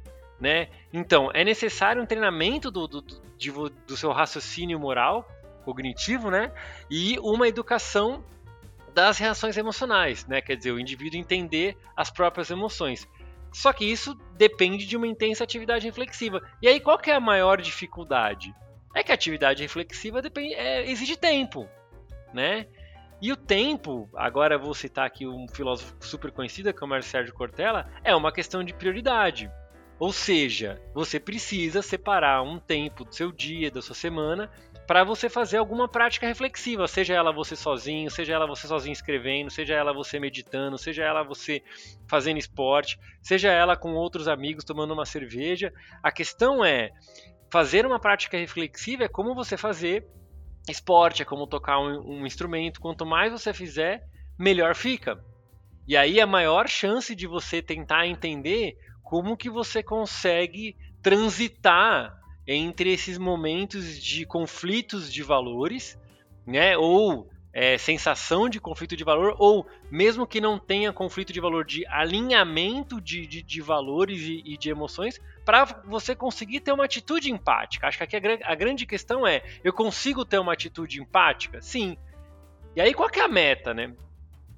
Né? 0.42 0.66
Então, 0.92 1.30
é 1.32 1.44
necessário 1.44 2.02
um 2.02 2.06
treinamento 2.06 2.68
do, 2.68 2.88
do, 2.88 3.00
do, 3.00 3.96
seu 3.96 4.10
raciocínio 4.10 4.76
moral, 4.76 5.24
cognitivo, 5.64 6.32
né? 6.32 6.50
E 6.90 7.16
uma 7.20 7.46
educação 7.46 8.24
das 8.92 9.18
reações 9.18 9.56
emocionais, 9.56 10.26
né? 10.26 10.40
Quer 10.40 10.56
dizer, 10.56 10.72
o 10.72 10.80
indivíduo 10.80 11.20
entender 11.20 11.76
as 11.96 12.10
próprias 12.10 12.50
emoções. 12.50 13.06
Só 13.52 13.72
que 13.72 13.84
isso 13.84 14.16
depende 14.36 14.84
de 14.84 14.96
uma 14.96 15.06
intensa 15.06 15.44
atividade 15.44 15.86
reflexiva. 15.86 16.42
E 16.60 16.66
aí, 16.66 16.80
qual 16.80 16.98
que 16.98 17.12
é 17.12 17.14
a 17.14 17.20
maior 17.20 17.62
dificuldade? 17.62 18.52
É 18.96 19.04
que 19.04 19.12
a 19.12 19.14
atividade 19.14 19.62
reflexiva 19.62 20.20
depende, 20.20 20.54
é, 20.54 20.90
exige 20.90 21.16
tempo, 21.16 21.68
né? 22.34 22.66
E 23.20 23.30
o 23.30 23.36
tempo, 23.36 24.10
agora 24.12 24.58
vou 24.58 24.74
citar 24.74 25.06
aqui 25.06 25.24
um 25.24 25.46
filósofo 25.46 25.94
super 26.00 26.32
conhecido, 26.32 26.74
que 26.74 26.82
é 26.82 26.84
o 26.84 26.88
Mário 26.88 27.04
Sérgio 27.04 27.32
Cortella, 27.32 27.88
é 28.02 28.12
uma 28.16 28.32
questão 28.32 28.64
de 28.64 28.74
prioridade. 28.74 29.48
Ou 30.02 30.12
seja, 30.12 30.82
você 30.92 31.20
precisa 31.20 31.80
separar 31.80 32.42
um 32.42 32.58
tempo 32.58 33.04
do 33.04 33.14
seu 33.14 33.30
dia, 33.30 33.70
da 33.70 33.80
sua 33.80 33.94
semana, 33.94 34.50
para 34.84 35.04
você 35.04 35.28
fazer 35.28 35.58
alguma 35.58 35.86
prática 35.86 36.26
reflexiva, 36.26 36.88
seja 36.88 37.14
ela 37.14 37.32
você 37.32 37.54
sozinho, 37.54 38.10
seja 38.10 38.34
ela 38.34 38.44
você 38.44 38.66
sozinho 38.66 38.92
escrevendo, 38.92 39.48
seja 39.48 39.74
ela 39.74 39.92
você 39.92 40.18
meditando, 40.18 40.76
seja 40.76 41.04
ela 41.04 41.22
você 41.22 41.62
fazendo 42.08 42.38
esporte, 42.38 42.98
seja 43.22 43.52
ela 43.52 43.76
com 43.76 43.94
outros 43.94 44.26
amigos 44.26 44.64
tomando 44.64 44.92
uma 44.92 45.06
cerveja. 45.06 45.72
A 46.02 46.10
questão 46.10 46.64
é 46.64 46.90
fazer 47.48 47.86
uma 47.86 48.00
prática 48.00 48.36
reflexiva 48.36 49.04
é 49.04 49.08
como 49.08 49.36
você 49.36 49.56
fazer 49.56 50.04
esporte, 50.68 51.22
é 51.22 51.24
como 51.24 51.46
tocar 51.46 51.78
um, 51.78 52.22
um 52.22 52.26
instrumento. 52.26 52.80
Quanto 52.80 53.06
mais 53.06 53.30
você 53.30 53.54
fizer, 53.54 54.02
melhor 54.36 54.74
fica. 54.74 55.24
E 55.86 55.96
aí 55.96 56.20
a 56.20 56.26
maior 56.26 56.66
chance 56.66 57.14
de 57.14 57.28
você 57.28 57.62
tentar 57.62 58.04
entender 58.08 58.76
como 59.12 59.36
que 59.36 59.50
você 59.50 59.82
consegue 59.82 60.74
transitar 61.02 62.18
entre 62.46 62.90
esses 62.90 63.18
momentos 63.18 64.02
de 64.02 64.24
conflitos 64.24 65.12
de 65.12 65.22
valores, 65.22 65.98
né, 66.46 66.78
ou 66.78 67.28
é, 67.52 67.76
sensação 67.76 68.48
de 68.48 68.58
conflito 68.58 68.96
de 68.96 69.04
valor, 69.04 69.36
ou 69.38 69.66
mesmo 69.90 70.26
que 70.26 70.40
não 70.40 70.58
tenha 70.58 70.94
conflito 70.94 71.30
de 71.30 71.40
valor, 71.40 71.62
de 71.62 71.86
alinhamento 71.88 73.02
de, 73.02 73.26
de, 73.26 73.42
de 73.42 73.60
valores 73.60 74.22
e, 74.22 74.42
e, 74.46 74.56
de 74.56 74.70
emoções, 74.70 75.20
para 75.44 75.66
você 75.84 76.16
conseguir 76.16 76.60
ter 76.60 76.72
uma 76.72 76.86
atitude 76.86 77.30
empática. 77.30 77.88
Acho 77.88 77.98
que 77.98 78.04
aqui 78.04 78.16
a, 78.16 78.50
a, 78.50 78.54
grande 78.54 78.86
questão 78.86 79.26
é: 79.26 79.42
eu 79.62 79.74
consigo 79.74 80.24
ter 80.24 80.38
uma 80.38 80.54
atitude 80.54 81.02
empática? 81.02 81.60
Sim. 81.60 81.98
E 82.74 82.80
aí 82.80 82.94
qual 82.94 83.10
que 83.10 83.20
é 83.20 83.24
a 83.24 83.28
meta, 83.28 83.74
né? 83.74 83.94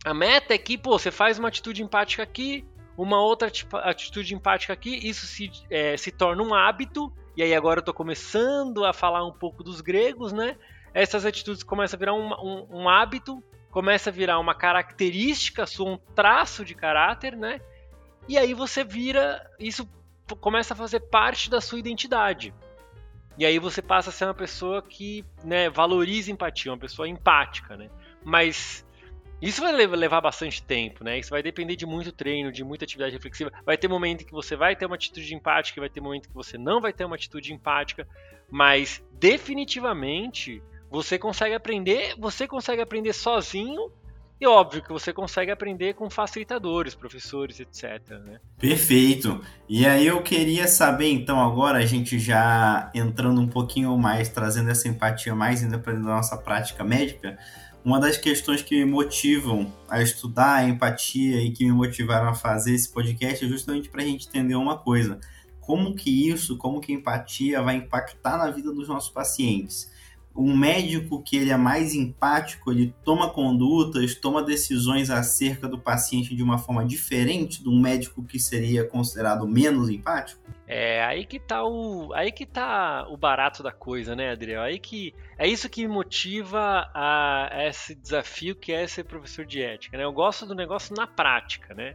A 0.04 0.14
meta 0.14 0.54
é 0.54 0.58
que, 0.58 0.78
pô, 0.78 0.96
você 0.96 1.10
faz 1.10 1.40
uma 1.40 1.48
atitude 1.48 1.82
empática 1.82 2.22
aqui, 2.22 2.64
uma 2.96 3.20
outra 3.20 3.50
atitude 3.82 4.34
empática 4.34 4.72
aqui, 4.72 4.96
isso 5.06 5.26
se, 5.26 5.50
é, 5.70 5.96
se 5.96 6.10
torna 6.10 6.42
um 6.42 6.54
hábito 6.54 7.12
e 7.36 7.42
aí 7.42 7.54
agora 7.54 7.78
eu 7.78 7.82
estou 7.82 7.94
começando 7.94 8.84
a 8.84 8.92
falar 8.92 9.26
um 9.26 9.32
pouco 9.32 9.64
dos 9.64 9.80
gregos, 9.80 10.32
né? 10.32 10.56
Essas 10.92 11.26
atitudes 11.26 11.64
começam 11.64 11.96
a 11.96 11.98
virar 11.98 12.14
um, 12.14 12.32
um, 12.32 12.82
um 12.82 12.88
hábito, 12.88 13.42
começa 13.70 14.10
a 14.10 14.12
virar 14.12 14.38
uma 14.38 14.54
característica 14.54 15.64
um 15.80 15.98
traço 16.14 16.64
de 16.64 16.74
caráter, 16.74 17.36
né? 17.36 17.60
E 18.28 18.38
aí 18.38 18.54
você 18.54 18.84
vira, 18.84 19.44
isso 19.58 19.88
começa 20.40 20.74
a 20.74 20.76
fazer 20.76 21.00
parte 21.00 21.50
da 21.50 21.60
sua 21.60 21.78
identidade. 21.78 22.54
E 23.36 23.44
aí 23.44 23.58
você 23.58 23.82
passa 23.82 24.10
a 24.10 24.12
ser 24.12 24.26
uma 24.26 24.34
pessoa 24.34 24.80
que 24.80 25.24
né, 25.42 25.68
valoriza 25.68 26.30
empatia, 26.30 26.70
uma 26.70 26.78
pessoa 26.78 27.08
empática, 27.08 27.76
né? 27.76 27.90
Mas 28.24 28.86
isso 29.42 29.60
vai 29.60 29.72
levar 29.72 30.20
bastante 30.20 30.62
tempo, 30.62 31.04
né? 31.04 31.18
Isso 31.18 31.30
vai 31.30 31.42
depender 31.42 31.76
de 31.76 31.84
muito 31.84 32.12
treino, 32.12 32.50
de 32.50 32.64
muita 32.64 32.84
atividade 32.84 33.12
reflexiva. 33.12 33.52
Vai 33.64 33.76
ter 33.76 33.88
momento 33.88 34.24
que 34.24 34.32
você 34.32 34.56
vai 34.56 34.74
ter 34.74 34.86
uma 34.86 34.94
atitude 34.94 35.34
empática, 35.34 35.80
vai 35.80 35.90
ter 35.90 36.00
momento 36.00 36.28
que 36.28 36.34
você 36.34 36.56
não 36.56 36.80
vai 36.80 36.92
ter 36.92 37.04
uma 37.04 37.16
atitude 37.16 37.52
empática, 37.52 38.06
mas 38.50 39.04
definitivamente 39.12 40.62
você 40.90 41.18
consegue 41.18 41.54
aprender, 41.54 42.14
você 42.16 42.46
consegue 42.46 42.80
aprender 42.80 43.12
sozinho 43.12 43.90
e 44.40 44.46
óbvio 44.46 44.82
que 44.82 44.92
você 44.92 45.12
consegue 45.12 45.50
aprender 45.50 45.94
com 45.94 46.10
facilitadores, 46.10 46.94
professores, 46.94 47.60
etc. 47.60 48.00
Né? 48.24 48.40
Perfeito. 48.58 49.40
E 49.68 49.86
aí 49.86 50.06
eu 50.06 50.22
queria 50.22 50.66
saber, 50.66 51.10
então, 51.10 51.40
agora 51.40 51.78
a 51.78 51.86
gente 51.86 52.18
já 52.18 52.90
entrando 52.94 53.40
um 53.40 53.48
pouquinho 53.48 53.96
mais, 53.96 54.28
trazendo 54.28 54.70
essa 54.70 54.88
empatia 54.88 55.34
mais 55.34 55.62
ainda 55.62 55.78
para 55.78 55.92
a 55.92 55.98
nossa 55.98 56.36
prática 56.36 56.82
médica, 56.82 57.38
uma 57.84 58.00
das 58.00 58.16
questões 58.16 58.62
que 58.62 58.82
me 58.82 58.90
motivam 58.90 59.70
a 59.88 60.00
estudar 60.00 60.54
a 60.54 60.64
empatia 60.64 61.42
e 61.42 61.52
que 61.52 61.64
me 61.64 61.72
motivaram 61.72 62.28
a 62.28 62.34
fazer 62.34 62.74
esse 62.74 62.90
podcast 62.90 63.44
é 63.44 63.48
justamente 63.48 63.90
para 63.90 64.02
a 64.02 64.06
gente 64.06 64.26
entender 64.26 64.54
uma 64.54 64.78
coisa: 64.78 65.20
como 65.60 65.94
que 65.94 66.28
isso, 66.28 66.56
como 66.56 66.80
que 66.80 66.92
a 66.92 66.94
empatia 66.96 67.62
vai 67.62 67.76
impactar 67.76 68.38
na 68.38 68.50
vida 68.50 68.72
dos 68.72 68.88
nossos 68.88 69.10
pacientes 69.10 69.92
um 70.36 70.56
médico 70.56 71.22
que 71.22 71.36
ele 71.36 71.50
é 71.50 71.56
mais 71.56 71.94
empático, 71.94 72.72
ele 72.72 72.92
toma 73.04 73.30
condutas, 73.30 74.14
toma 74.14 74.42
decisões 74.42 75.08
acerca 75.08 75.68
do 75.68 75.78
paciente 75.78 76.34
de 76.34 76.42
uma 76.42 76.58
forma 76.58 76.84
diferente 76.84 77.62
de 77.62 77.68
um 77.68 77.80
médico 77.80 78.24
que 78.24 78.38
seria 78.38 78.84
considerado 78.84 79.46
menos 79.46 79.88
empático? 79.88 80.42
É, 80.66 81.04
aí 81.04 81.24
que 81.24 81.38
tá 81.38 81.62
o, 81.62 82.12
aí 82.14 82.32
que 82.32 82.46
tá 82.46 83.06
o 83.08 83.16
barato 83.16 83.62
da 83.62 83.70
coisa, 83.70 84.16
né, 84.16 84.30
Adriel? 84.30 84.62
Aí 84.62 84.78
que 84.78 85.14
é 85.38 85.46
isso 85.46 85.68
que 85.68 85.86
motiva 85.86 86.90
a, 86.92 87.48
a 87.54 87.66
esse 87.68 87.94
desafio 87.94 88.56
que 88.56 88.72
é 88.72 88.86
ser 88.86 89.04
professor 89.04 89.44
de 89.44 89.62
ética, 89.62 89.96
né? 89.96 90.04
Eu 90.04 90.12
gosto 90.12 90.46
do 90.46 90.54
negócio 90.54 90.94
na 90.96 91.06
prática, 91.06 91.74
né? 91.74 91.94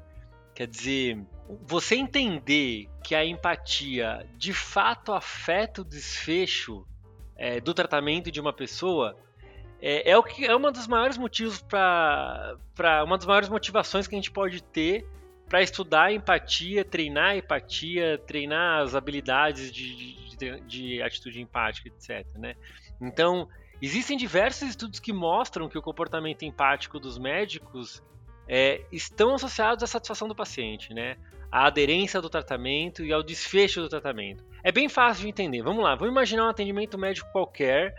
Quer 0.54 0.68
dizer, 0.68 1.26
você 1.66 1.96
entender 1.96 2.90
que 3.04 3.16
a 3.16 3.26
empatia 3.26 4.26
de 4.38 4.54
fato 4.54 5.14
afeta 5.14 5.82
o 5.82 5.86
desfecho 5.86 6.86
é, 7.40 7.62
do 7.62 7.74
tratamento 7.74 8.30
de 8.30 8.40
uma 8.40 8.52
pessoa 8.52 9.18
é, 9.82 10.12
é, 10.12 10.18
o 10.18 10.22
que 10.22 10.46
é 10.46 10.54
uma 10.54 10.72
dos 10.72 10.88
maiores 10.88 11.18
motivos 11.18 11.62
para 11.62 12.58
uma 13.06 13.18
das 13.18 13.26
maiores 13.26 13.48
motivações 13.48 14.08
que 14.08 14.14
a 14.16 14.18
gente 14.18 14.30
pode 14.30 14.62
ter 14.62 15.08
para 15.48 15.64
estudar 15.64 16.12
empatia, 16.12 16.84
treinar 16.84 17.38
empatia, 17.38 18.18
treinar 18.28 18.82
as 18.84 18.94
habilidades 18.94 19.72
de, 19.72 20.36
de, 20.36 20.60
de, 20.62 21.02
atitude 21.02 21.42
empática, 21.42 21.88
etc. 21.88 22.28
Né? 22.36 22.56
Então, 23.02 23.48
existem 23.82 24.18
diversos 24.18 24.70
estudos 24.70 25.00
que 25.00 25.14
mostram 25.14 25.70
que 25.70 25.78
o 25.78 25.82
comportamento 25.82 26.44
empático 26.44 27.00
dos 27.00 27.18
médicos 27.18 28.04
é, 28.48 28.82
estão 28.92 29.34
associados 29.34 29.82
à 29.84 29.88
satisfação 29.88 30.28
do 30.28 30.36
paciente, 30.36 30.94
né? 30.94 31.18
À 31.52 31.66
aderência 31.68 32.22
do 32.22 32.30
tratamento 32.30 33.04
e 33.04 33.12
ao 33.12 33.24
desfecho 33.24 33.82
do 33.82 33.90
tratamento. 33.90 34.44
É 34.64 34.72
bem 34.72 34.90
fácil 34.90 35.24
de 35.24 35.30
entender. 35.30 35.62
Vamos 35.62 35.84
lá, 35.84 35.96
vamos 35.96 36.12
imaginar 36.12 36.46
um 36.46 36.50
atendimento 36.50 36.98
médico 36.98 37.32
qualquer 37.32 37.96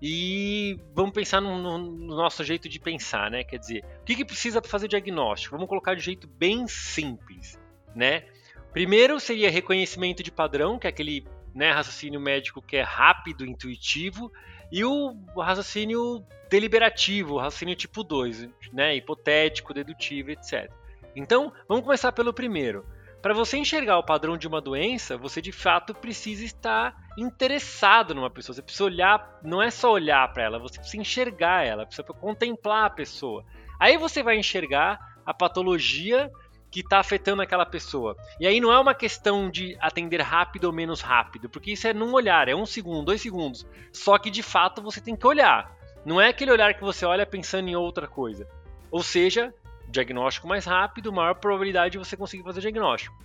e 0.00 0.78
vamos 0.94 1.12
pensar 1.12 1.40
no, 1.40 1.58
no, 1.58 1.78
no 1.78 2.16
nosso 2.16 2.44
jeito 2.44 2.68
de 2.68 2.78
pensar, 2.78 3.30
né? 3.30 3.42
Quer 3.42 3.58
dizer, 3.58 3.84
o 4.00 4.04
que, 4.04 4.14
que 4.14 4.24
precisa 4.24 4.60
para 4.60 4.70
fazer 4.70 4.86
o 4.86 4.88
diagnóstico? 4.88 5.56
Vamos 5.56 5.68
colocar 5.68 5.94
de 5.94 6.02
jeito 6.02 6.28
bem 6.28 6.68
simples, 6.68 7.58
né? 7.94 8.24
Primeiro 8.72 9.18
seria 9.18 9.50
reconhecimento 9.50 10.22
de 10.22 10.30
padrão, 10.30 10.78
que 10.78 10.86
é 10.86 10.90
aquele 10.90 11.26
né, 11.54 11.72
raciocínio 11.72 12.20
médico 12.20 12.62
que 12.62 12.76
é 12.76 12.82
rápido, 12.82 13.44
intuitivo, 13.44 14.30
e 14.70 14.84
o 14.84 15.16
raciocínio 15.36 16.24
deliberativo, 16.48 17.38
raciocínio 17.38 17.74
tipo 17.74 18.04
2, 18.04 18.48
né, 18.72 18.94
hipotético, 18.94 19.74
dedutivo, 19.74 20.30
etc. 20.30 20.70
Então, 21.14 21.52
vamos 21.68 21.84
começar 21.84 22.12
pelo 22.12 22.32
primeiro. 22.32 22.84
Para 23.20 23.34
você 23.34 23.56
enxergar 23.56 23.98
o 23.98 24.04
padrão 24.04 24.36
de 24.36 24.46
uma 24.46 24.60
doença, 24.60 25.16
você 25.16 25.42
de 25.42 25.50
fato 25.50 25.92
precisa 25.92 26.44
estar 26.44 26.96
interessado 27.18 28.14
numa 28.14 28.30
pessoa. 28.30 28.54
Você 28.54 28.62
precisa 28.62 28.84
olhar, 28.84 29.40
não 29.42 29.60
é 29.60 29.70
só 29.70 29.92
olhar 29.92 30.32
para 30.32 30.44
ela, 30.44 30.58
você 30.58 30.78
precisa 30.78 31.00
enxergar 31.00 31.66
ela, 31.66 31.84
precisa 31.84 32.06
contemplar 32.06 32.84
a 32.84 32.90
pessoa. 32.90 33.44
Aí 33.80 33.96
você 33.96 34.22
vai 34.22 34.36
enxergar 34.36 34.98
a 35.26 35.34
patologia 35.34 36.30
que 36.70 36.80
está 36.80 37.00
afetando 37.00 37.42
aquela 37.42 37.66
pessoa. 37.66 38.16
E 38.38 38.46
aí 38.46 38.60
não 38.60 38.72
é 38.72 38.78
uma 38.78 38.94
questão 38.94 39.50
de 39.50 39.76
atender 39.80 40.20
rápido 40.20 40.64
ou 40.64 40.72
menos 40.72 41.00
rápido, 41.00 41.48
porque 41.48 41.72
isso 41.72 41.88
é 41.88 41.92
num 41.92 42.12
olhar, 42.12 42.48
é 42.48 42.54
um 42.54 42.66
segundo, 42.66 43.06
dois 43.06 43.20
segundos. 43.20 43.66
Só 43.92 44.16
que 44.18 44.30
de 44.30 44.42
fato 44.42 44.82
você 44.82 45.00
tem 45.00 45.16
que 45.16 45.26
olhar. 45.26 45.76
Não 46.04 46.20
é 46.20 46.28
aquele 46.28 46.52
olhar 46.52 46.74
que 46.74 46.82
você 46.82 47.04
olha 47.04 47.26
pensando 47.26 47.68
em 47.68 47.74
outra 47.74 48.06
coisa. 48.06 48.46
Ou 48.90 49.02
seja, 49.02 49.52
diagnóstico 49.88 50.46
mais 50.46 50.64
rápido, 50.64 51.12
maior 51.12 51.34
probabilidade 51.34 51.92
de 51.92 51.98
você 51.98 52.16
conseguir 52.16 52.42
fazer 52.42 52.58
o 52.58 52.62
diagnóstico. 52.62 53.16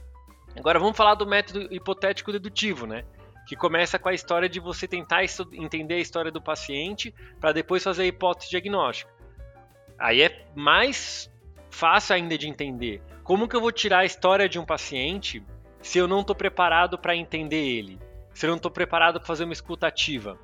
Agora 0.57 0.79
vamos 0.79 0.95
falar 0.95 1.15
do 1.15 1.25
método 1.25 1.73
hipotético 1.73 2.31
dedutivo, 2.31 2.85
né? 2.85 3.03
Que 3.47 3.55
começa 3.55 3.99
com 3.99 4.09
a 4.09 4.13
história 4.13 4.47
de 4.47 4.59
você 4.59 4.87
tentar 4.87 5.23
entender 5.53 5.95
a 5.95 5.99
história 5.99 6.31
do 6.31 6.41
paciente 6.41 7.13
para 7.39 7.51
depois 7.51 7.83
fazer 7.83 8.03
a 8.03 8.05
hipótese 8.05 8.49
diagnóstica. 8.49 9.11
Aí 9.97 10.21
é 10.21 10.45
mais 10.55 11.31
fácil 11.69 12.15
ainda 12.15 12.37
de 12.37 12.47
entender. 12.47 13.01
Como 13.23 13.47
que 13.47 13.55
eu 13.55 13.61
vou 13.61 13.71
tirar 13.71 13.99
a 13.99 14.05
história 14.05 14.47
de 14.47 14.59
um 14.59 14.65
paciente 14.65 15.43
se 15.81 15.97
eu 15.97 16.07
não 16.07 16.21
estou 16.21 16.35
preparado 16.35 16.97
para 16.97 17.15
entender 17.15 17.65
ele? 17.65 17.99
se 18.33 18.45
eu 18.45 18.49
não 18.49 18.57
estou 18.57 18.71
preparado 18.71 19.19
para 19.19 19.27
fazer 19.27 19.43
uma 19.43 19.53
escuta 19.53 19.87
ativa, 19.87 20.37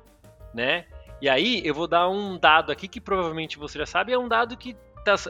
né? 0.54 0.86
E 1.20 1.28
aí 1.28 1.60
eu 1.64 1.74
vou 1.74 1.86
dar 1.86 2.08
um 2.08 2.38
dado 2.38 2.72
aqui 2.72 2.88
que 2.88 3.00
provavelmente 3.00 3.58
você 3.58 3.78
já 3.78 3.86
sabe, 3.86 4.12
é 4.12 4.18
um 4.18 4.28
dado 4.28 4.56
que 4.56 4.76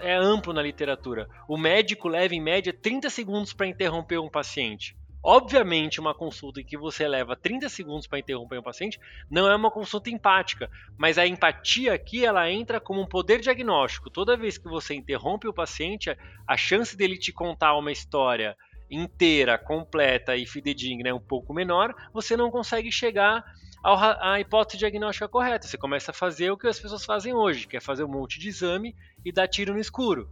é 0.03 0.15
amplo 0.15 0.53
na 0.53 0.63
literatura. 0.63 1.29
O 1.49 1.57
médico 1.57 2.09
leva 2.09 2.35
em 2.35 2.41
média 2.41 2.73
30 2.73 3.09
segundos 3.11 3.53
para 3.53 3.67
interromper 3.67 4.19
um 4.19 4.29
paciente. 4.29 4.97
Obviamente, 5.23 6.01
uma 6.01 6.15
consulta 6.15 6.61
em 6.61 6.65
que 6.65 6.79
você 6.79 7.07
leva 7.07 7.37
30 7.37 7.69
segundos 7.69 8.07
para 8.07 8.19
interromper 8.19 8.59
um 8.59 8.63
paciente 8.63 8.99
não 9.31 9.47
é 9.47 9.55
uma 9.55 9.71
consulta 9.71 10.09
empática, 10.09 10.71
mas 10.97 11.19
a 11.19 11.27
empatia 11.27 11.93
aqui 11.93 12.25
ela 12.25 12.51
entra 12.51 12.81
como 12.81 13.03
um 13.03 13.07
poder 13.07 13.41
diagnóstico. 13.41 14.09
Toda 14.09 14.37
vez 14.37 14.57
que 14.57 14.69
você 14.69 14.95
interrompe 14.95 15.47
o 15.47 15.53
paciente, 15.53 16.17
a 16.47 16.57
chance 16.57 16.97
dele 16.97 17.19
te 17.19 17.33
contar 17.33 17.77
uma 17.77 17.93
história 17.93 18.57
inteira, 18.91 19.59
completa 19.59 20.37
e 20.37 20.47
fidedigna 20.47 21.11
é 21.11 21.15
um 21.15 21.21
pouco 21.21 21.53
menor, 21.53 21.95
você 22.13 22.35
não 22.37 22.51
consegue 22.51 22.91
chegar 22.91 23.45
à 23.83 24.39
hipótese 24.39 24.79
diagnóstica 24.79 25.29
correta. 25.29 25.67
Você 25.67 25.79
começa 25.79 26.11
a 26.11 26.15
fazer 26.15 26.51
o 26.51 26.57
que 26.57 26.67
as 26.67 26.79
pessoas 26.79 27.05
fazem 27.05 27.35
hoje, 27.35 27.67
que 27.67 27.77
é 27.77 27.81
fazer 27.81 28.05
um 28.05 28.09
monte 28.09 28.39
de 28.39 28.49
exame 28.49 28.95
e 29.25 29.33
dar 29.33 29.49
tiro 29.49 29.73
no 29.73 29.81
escuro. 29.81 30.29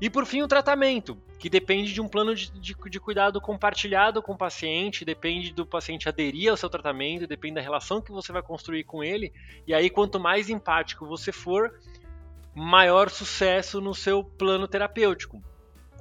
E 0.00 0.10
por 0.10 0.26
fim, 0.26 0.42
o 0.42 0.48
tratamento, 0.48 1.16
que 1.38 1.48
depende 1.48 1.92
de 1.92 2.00
um 2.00 2.08
plano 2.08 2.34
de, 2.34 2.50
de, 2.50 2.74
de, 2.74 3.00
cuidado 3.00 3.40
compartilhado 3.40 4.20
com 4.20 4.32
o 4.32 4.36
paciente, 4.36 5.04
depende 5.04 5.52
do 5.52 5.64
paciente 5.64 6.08
aderir 6.08 6.50
ao 6.50 6.56
seu 6.56 6.68
tratamento, 6.68 7.26
depende 7.26 7.54
da 7.54 7.60
relação 7.60 8.02
que 8.02 8.12
você 8.12 8.32
vai 8.32 8.42
construir 8.42 8.84
com 8.84 9.02
ele. 9.02 9.32
E 9.66 9.72
aí, 9.72 9.88
quanto 9.88 10.20
mais 10.20 10.50
empático 10.50 11.06
você 11.06 11.30
for, 11.32 11.78
maior 12.54 13.08
sucesso 13.08 13.80
no 13.80 13.94
seu 13.94 14.22
plano 14.22 14.68
terapêutico. 14.68 15.42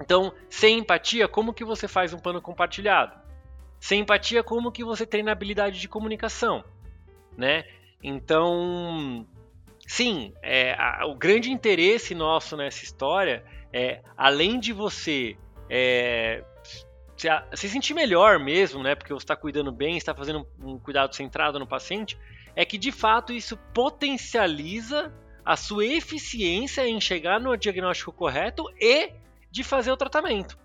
Então, 0.01 0.33
sem 0.49 0.79
empatia, 0.79 1.27
como 1.27 1.53
que 1.53 1.63
você 1.63 1.87
faz 1.87 2.13
um 2.13 2.19
plano 2.19 2.41
compartilhado? 2.41 3.22
Sem 3.83 3.99
empatia, 3.99 4.41
como 4.41 4.71
que 4.71 4.81
você 4.81 5.05
treina 5.05 5.31
a 5.31 5.33
habilidade 5.33 5.77
de 5.77 5.89
comunicação, 5.89 6.63
né? 7.37 7.65
Então, 8.01 9.27
sim, 9.85 10.33
é, 10.41 10.73
a, 10.79 11.05
o 11.05 11.15
grande 11.15 11.51
interesse 11.51 12.15
nosso 12.15 12.55
nessa 12.55 12.81
história 12.81 13.43
é, 13.73 14.01
além 14.15 14.57
de 14.57 14.71
você 14.71 15.35
é, 15.69 16.45
se, 17.17 17.27
se, 17.55 17.67
sentir 17.67 17.93
melhor 17.93 18.39
mesmo, 18.39 18.81
né? 18.81 18.95
Porque 18.95 19.11
você 19.11 19.25
está 19.25 19.35
cuidando 19.35 19.69
bem, 19.69 19.97
está 19.97 20.15
fazendo 20.15 20.47
um 20.61 20.79
cuidado 20.79 21.13
centrado 21.13 21.59
no 21.59 21.67
paciente, 21.67 22.17
é 22.55 22.63
que 22.63 22.77
de 22.77 22.89
fato 22.89 23.33
isso 23.33 23.57
potencializa 23.73 25.13
a 25.43 25.57
sua 25.57 25.85
eficiência 25.85 26.87
em 26.87 27.01
chegar 27.01 27.37
no 27.37 27.57
diagnóstico 27.57 28.13
correto 28.13 28.63
e 28.79 29.11
de 29.51 29.61
fazer 29.61 29.91
o 29.91 29.97
tratamento, 29.97 30.57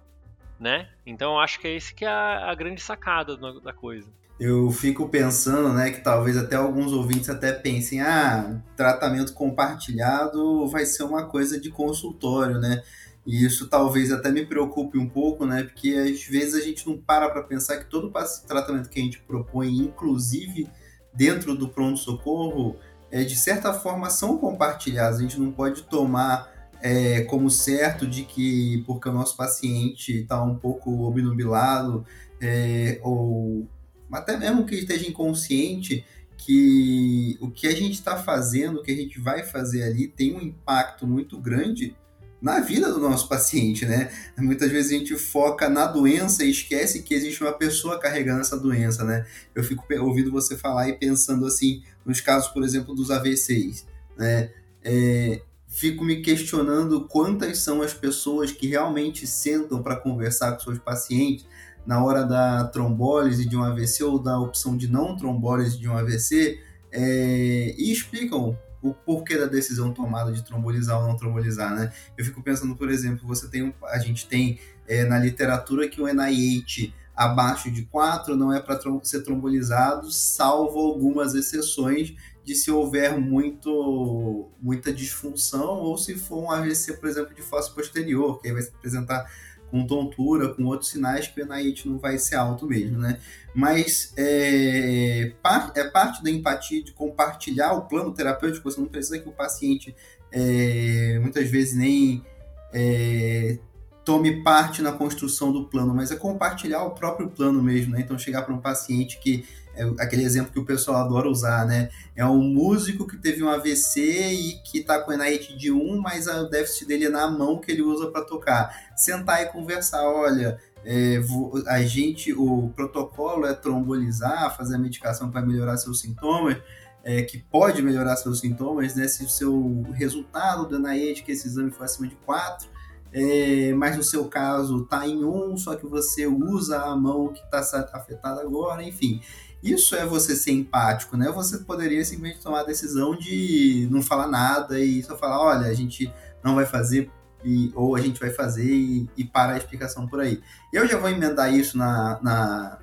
né? 0.59 0.89
Então 1.07 1.33
eu 1.33 1.39
acho 1.41 1.61
que 1.61 1.69
é 1.69 1.77
esse 1.77 1.95
que 1.95 2.05
é 2.05 2.09
a, 2.09 2.51
a 2.51 2.55
grande 2.55 2.81
sacada 2.81 3.37
da 3.37 3.73
coisa. 3.73 4.09
Eu 4.39 4.71
fico 4.71 5.09
pensando, 5.09 5.73
né, 5.73 5.91
que 5.91 6.01
talvez 6.01 6.37
até 6.37 6.55
alguns 6.55 6.93
ouvintes 6.93 7.29
até 7.29 7.53
pensem, 7.53 8.01
ah, 8.01 8.61
tratamento 8.77 9.35
compartilhado 9.35 10.69
vai 10.69 10.87
ser 10.87 11.03
uma 11.03 11.27
coisa 11.27 11.61
de 11.61 11.71
consultório, 11.71 12.61
né? 12.61 12.83
E 13.27 13.45
isso 13.45 13.69
talvez 13.69 14.13
até 14.13 14.31
me 14.31 14.47
preocupe 14.47 14.97
um 14.97 15.09
pouco, 15.09 15.45
né? 15.45 15.65
Porque 15.65 15.91
às 15.91 16.23
vezes 16.25 16.55
a 16.55 16.65
gente 16.65 16.89
não 16.89 16.97
para 16.97 17.29
para 17.29 17.43
pensar 17.43 17.79
que 17.79 17.91
todo 17.91 18.13
tratamento 18.47 18.89
que 18.89 19.01
a 19.01 19.03
gente 19.03 19.21
propõe, 19.21 19.77
inclusive 19.77 20.69
dentro 21.13 21.55
do 21.55 21.69
pronto-socorro, 21.69 22.77
é, 23.11 23.25
de 23.25 23.37
certa 23.37 23.75
forma 23.75 24.09
são 24.09 24.39
compartilhados. 24.39 25.19
A 25.19 25.23
gente 25.23 25.39
não 25.39 25.51
pode 25.51 25.83
tomar 25.83 26.49
é, 26.81 27.23
como 27.23 27.51
certo 27.51 28.07
de 28.07 28.25
que 28.25 28.83
porque 28.87 29.09
o 29.09 29.13
nosso 29.13 29.37
paciente 29.37 30.23
está 30.23 30.43
um 30.43 30.57
pouco 30.57 31.03
obnubilado 31.03 32.05
é, 32.41 33.01
ou 33.03 33.69
até 34.13 34.37
mesmo 34.37 34.65
que 34.65 34.77
esteja 34.77 35.07
inconsciente, 35.07 36.05
que 36.37 37.37
o 37.41 37.51
que 37.51 37.67
a 37.67 37.73
gente 37.73 37.95
está 37.95 38.17
fazendo, 38.17 38.79
o 38.79 38.83
que 38.83 38.93
a 38.93 38.97
gente 38.97 39.21
vai 39.21 39.45
fazer 39.45 39.83
ali, 39.83 40.09
tem 40.09 40.35
um 40.35 40.41
impacto 40.41 41.07
muito 41.07 41.39
grande 41.39 41.95
na 42.41 42.61
vida 42.61 42.93
do 42.93 43.01
nosso 43.01 43.29
paciente, 43.29 43.85
né? 43.85 44.11
Muitas 44.39 44.71
vezes 44.71 44.93
a 44.93 44.95
gente 44.95 45.17
foca 45.17 45.69
na 45.69 45.87
doença 45.87 46.45
e 46.45 46.51
esquece 46.51 47.03
que 47.03 47.13
existe 47.13 47.43
uma 47.43 47.53
pessoa 47.53 47.99
carregando 47.99 48.41
essa 48.41 48.57
doença, 48.57 49.05
né? 49.05 49.27
Eu 49.55 49.65
fico 49.65 49.85
ouvindo 50.01 50.31
você 50.31 50.57
falar 50.57 50.89
e 50.89 50.93
pensando 50.93 51.45
assim, 51.45 51.83
nos 52.07 52.21
casos, 52.21 52.49
por 52.49 52.63
exemplo, 52.63 52.95
dos 52.95 53.11
AVCs, 53.11 53.85
né? 54.17 54.51
É, 54.85 55.43
fico 55.69 56.03
me 56.03 56.23
questionando 56.23 57.07
quantas 57.07 57.59
são 57.59 57.83
as 57.83 57.93
pessoas 57.93 58.51
que 58.51 58.67
realmente 58.67 59.27
sentam 59.27 59.83
para 59.83 59.97
conversar 59.97 60.53
com 60.53 60.61
seus 60.61 60.79
pacientes 60.79 61.47
na 61.87 62.03
hora 62.03 62.25
da 62.25 62.65
trombólise 62.65 63.47
de 63.49 63.57
um 63.57 63.63
AVC 63.63 64.03
ou 64.03 64.19
da 64.19 64.39
opção 64.39 64.77
de 64.77 64.89
não 64.89 65.17
trombólise 65.17 65.79
de 65.79 65.89
um 65.89 65.97
AVC 65.97 66.61
é, 66.91 67.75
e 67.79 67.93
explicam 67.93 68.59
o 68.81 68.95
porquê 68.95 69.37
da 69.37 69.47
decisão 69.47 69.93
tomada 69.93 70.33
de 70.33 70.43
trombolizar 70.43 71.01
ou 71.01 71.09
não 71.09 71.17
trombolizar, 71.17 71.75
né? 71.75 71.93
Eu 72.17 72.25
fico 72.25 72.43
pensando, 72.43 72.77
por 72.77 72.89
exemplo, 72.91 73.27
você 73.27 73.49
tem 73.49 73.75
a 73.85 73.99
gente 73.99 74.27
tem 74.27 74.59
é, 74.87 75.05
na 75.05 75.19
literatura 75.19 75.89
que 75.89 76.01
o 76.01 76.07
NIH 76.07 76.93
abaixo 77.15 77.71
de 77.71 77.83
4 77.83 78.37
não 78.37 78.53
é 78.53 78.61
para 78.61 78.79
ser 79.03 79.23
trombolizado, 79.23 80.11
salvo 80.13 80.79
algumas 80.79 81.35
exceções 81.35 82.15
de 82.49 82.55
se 82.55 82.71
houver 82.71 83.21
muito, 83.21 84.49
muita 84.59 84.91
disfunção 84.91 85.81
ou 85.81 85.99
se 85.99 86.15
for 86.15 86.45
um 86.45 86.51
AVC, 86.51 86.95
por 86.95 87.07
exemplo, 87.07 87.35
de 87.35 87.43
fossa 87.43 87.71
posterior, 87.71 88.41
que 88.41 88.49
aí 88.49 88.55
vai 88.55 88.63
se 88.63 88.71
apresentar 88.71 89.31
com 89.71 89.87
tontura, 89.87 90.55
com 90.55 90.65
outros 90.65 90.89
sinais 90.89 91.29
que 91.29 91.43
o 91.43 91.47
NIH 91.47 91.83
não 91.85 91.99
vai 91.99 92.17
ser 92.17 92.37
alto 92.37 92.67
mesmo, 92.67 92.97
né? 92.97 93.21
Mas 93.55 94.15
é, 94.17 95.31
é 95.75 95.85
parte 95.91 96.25
da 96.25 96.31
empatia 96.31 96.83
de 96.83 96.91
compartilhar 96.93 97.75
o 97.75 97.83
plano 97.83 98.15
terapêutico, 98.15 98.71
você 98.71 98.81
não 98.81 98.89
precisa 98.89 99.19
que 99.19 99.29
o 99.29 99.33
paciente 99.33 99.95
é, 100.33 101.19
muitas 101.21 101.51
vezes 101.51 101.75
nem 101.75 102.25
é, 102.73 103.59
tome 104.07 104.43
parte 104.43 104.81
na 104.81 104.93
construção 104.93 105.53
do 105.53 105.67
plano, 105.67 105.95
mas 105.95 106.11
é 106.11 106.17
compartilhar 106.17 106.83
o 106.85 106.93
próprio 106.93 107.29
plano 107.29 107.63
mesmo, 107.63 107.93
né? 107.93 108.01
Então 108.01 108.19
chegar 108.19 108.41
para 108.41 108.55
um 108.55 108.59
paciente 108.59 109.21
que 109.21 109.45
é 109.79 110.03
aquele 110.03 110.25
exemplo 110.25 110.53
que 110.53 110.59
o 110.59 110.65
pessoal 110.65 111.05
adora 111.05 111.29
usar, 111.29 111.65
né? 111.65 111.89
É 112.17 112.27
um 112.27 112.43
músico 112.43 113.07
que 113.07 113.17
teve 113.17 113.43
um 113.45 113.49
AVC 113.49 114.01
e 114.01 114.53
que 114.65 114.79
está 114.79 114.99
com 114.99 115.13
NIH 115.13 115.57
de 115.57 115.71
1, 115.71 116.01
mas 116.01 116.27
o 116.27 116.49
déficit 116.49 116.87
dele 116.87 117.07
é 117.07 117.09
na 117.09 117.31
mão 117.31 117.59
que 117.59 117.71
ele 117.71 117.83
usa 117.83 118.11
para 118.11 118.25
tocar. 118.25 118.75
Sentar 118.97 119.41
e 119.43 119.47
conversar, 119.47 120.03
olha, 120.03 120.59
é, 120.85 121.21
a 121.69 121.81
gente, 121.83 122.33
o 122.33 122.71
protocolo 122.75 123.47
é 123.47 123.55
trombolizar, 123.55 124.57
fazer 124.57 124.75
a 124.75 124.79
medicação 124.79 125.31
para 125.31 125.43
melhorar 125.43 125.77
seus 125.77 126.01
sintomas, 126.01 126.57
é, 127.05 127.23
que 127.23 127.39
pode 127.39 127.81
melhorar 127.81 128.17
seus 128.17 128.41
sintomas, 128.41 128.97
né? 128.97 129.07
Se 129.07 129.25
o 129.25 129.29
seu 129.29 129.87
resultado 129.93 130.67
do 130.67 130.79
NIH, 130.79 131.23
que 131.23 131.31
esse 131.31 131.47
exame 131.47 131.71
for 131.71 131.85
acima 131.85 132.09
de 132.09 132.17
4, 132.17 132.69
é, 133.13 133.73
mas 133.73 133.97
no 133.97 134.03
seu 134.03 134.27
caso 134.27 134.83
está 134.83 135.07
em 135.07 135.25
1, 135.25 135.57
só 135.57 135.77
que 135.77 135.87
você 135.87 136.27
usa 136.27 136.83
a 136.83 136.97
mão 136.97 137.29
que 137.29 137.43
está 137.43 137.61
afetada 137.93 138.43
agora, 138.43 138.83
enfim. 138.83 139.21
Isso 139.63 139.95
é 139.97 140.07
você 140.07 140.37
ser 140.37 140.53
empático, 140.53 141.17
né? 141.17 141.31
Você 141.33 141.59
poderia 141.59 142.05
simplesmente 142.05 142.43
tomar 142.43 142.61
a 142.61 142.65
decisão 142.65 143.17
de 143.17 143.89
não 143.91 144.03
falar 144.03 144.29
nada 144.29 144.79
e 144.79 145.03
só 145.03 145.17
falar, 145.17 145.41
olha, 145.41 145.67
a 145.67 145.75
gente 145.75 146.13
não 146.45 146.55
vai 146.55 146.65
fazer 146.65 147.11
e, 147.45 147.73
ou 147.75 147.97
a 147.97 148.01
gente 148.01 148.21
vai 148.21 148.31
fazer 148.31 148.71
e, 148.71 149.09
e 149.17 149.25
parar 149.25 149.55
a 149.55 149.59
explicação 149.59 150.07
por 150.07 150.21
aí. 150.21 150.41
Eu 150.73 150.87
já 150.87 150.97
vou 150.99 151.11
emendar 151.11 151.53
isso 151.53 151.77
na, 151.77 152.19
na, 152.23 152.79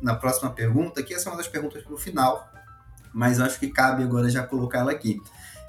na 0.00 0.14
próxima 0.14 0.50
pergunta, 0.50 1.02
que 1.02 1.14
essa 1.14 1.28
é 1.28 1.32
uma 1.32 1.38
das 1.38 1.48
perguntas 1.48 1.82
para 1.82 1.94
o 1.94 1.98
final, 1.98 2.50
mas 3.12 3.40
acho 3.40 3.58
que 3.58 3.68
cabe 3.68 4.02
agora 4.02 4.28
já 4.28 4.42
colocar 4.42 4.80
ela 4.80 4.92
aqui. 4.92 5.20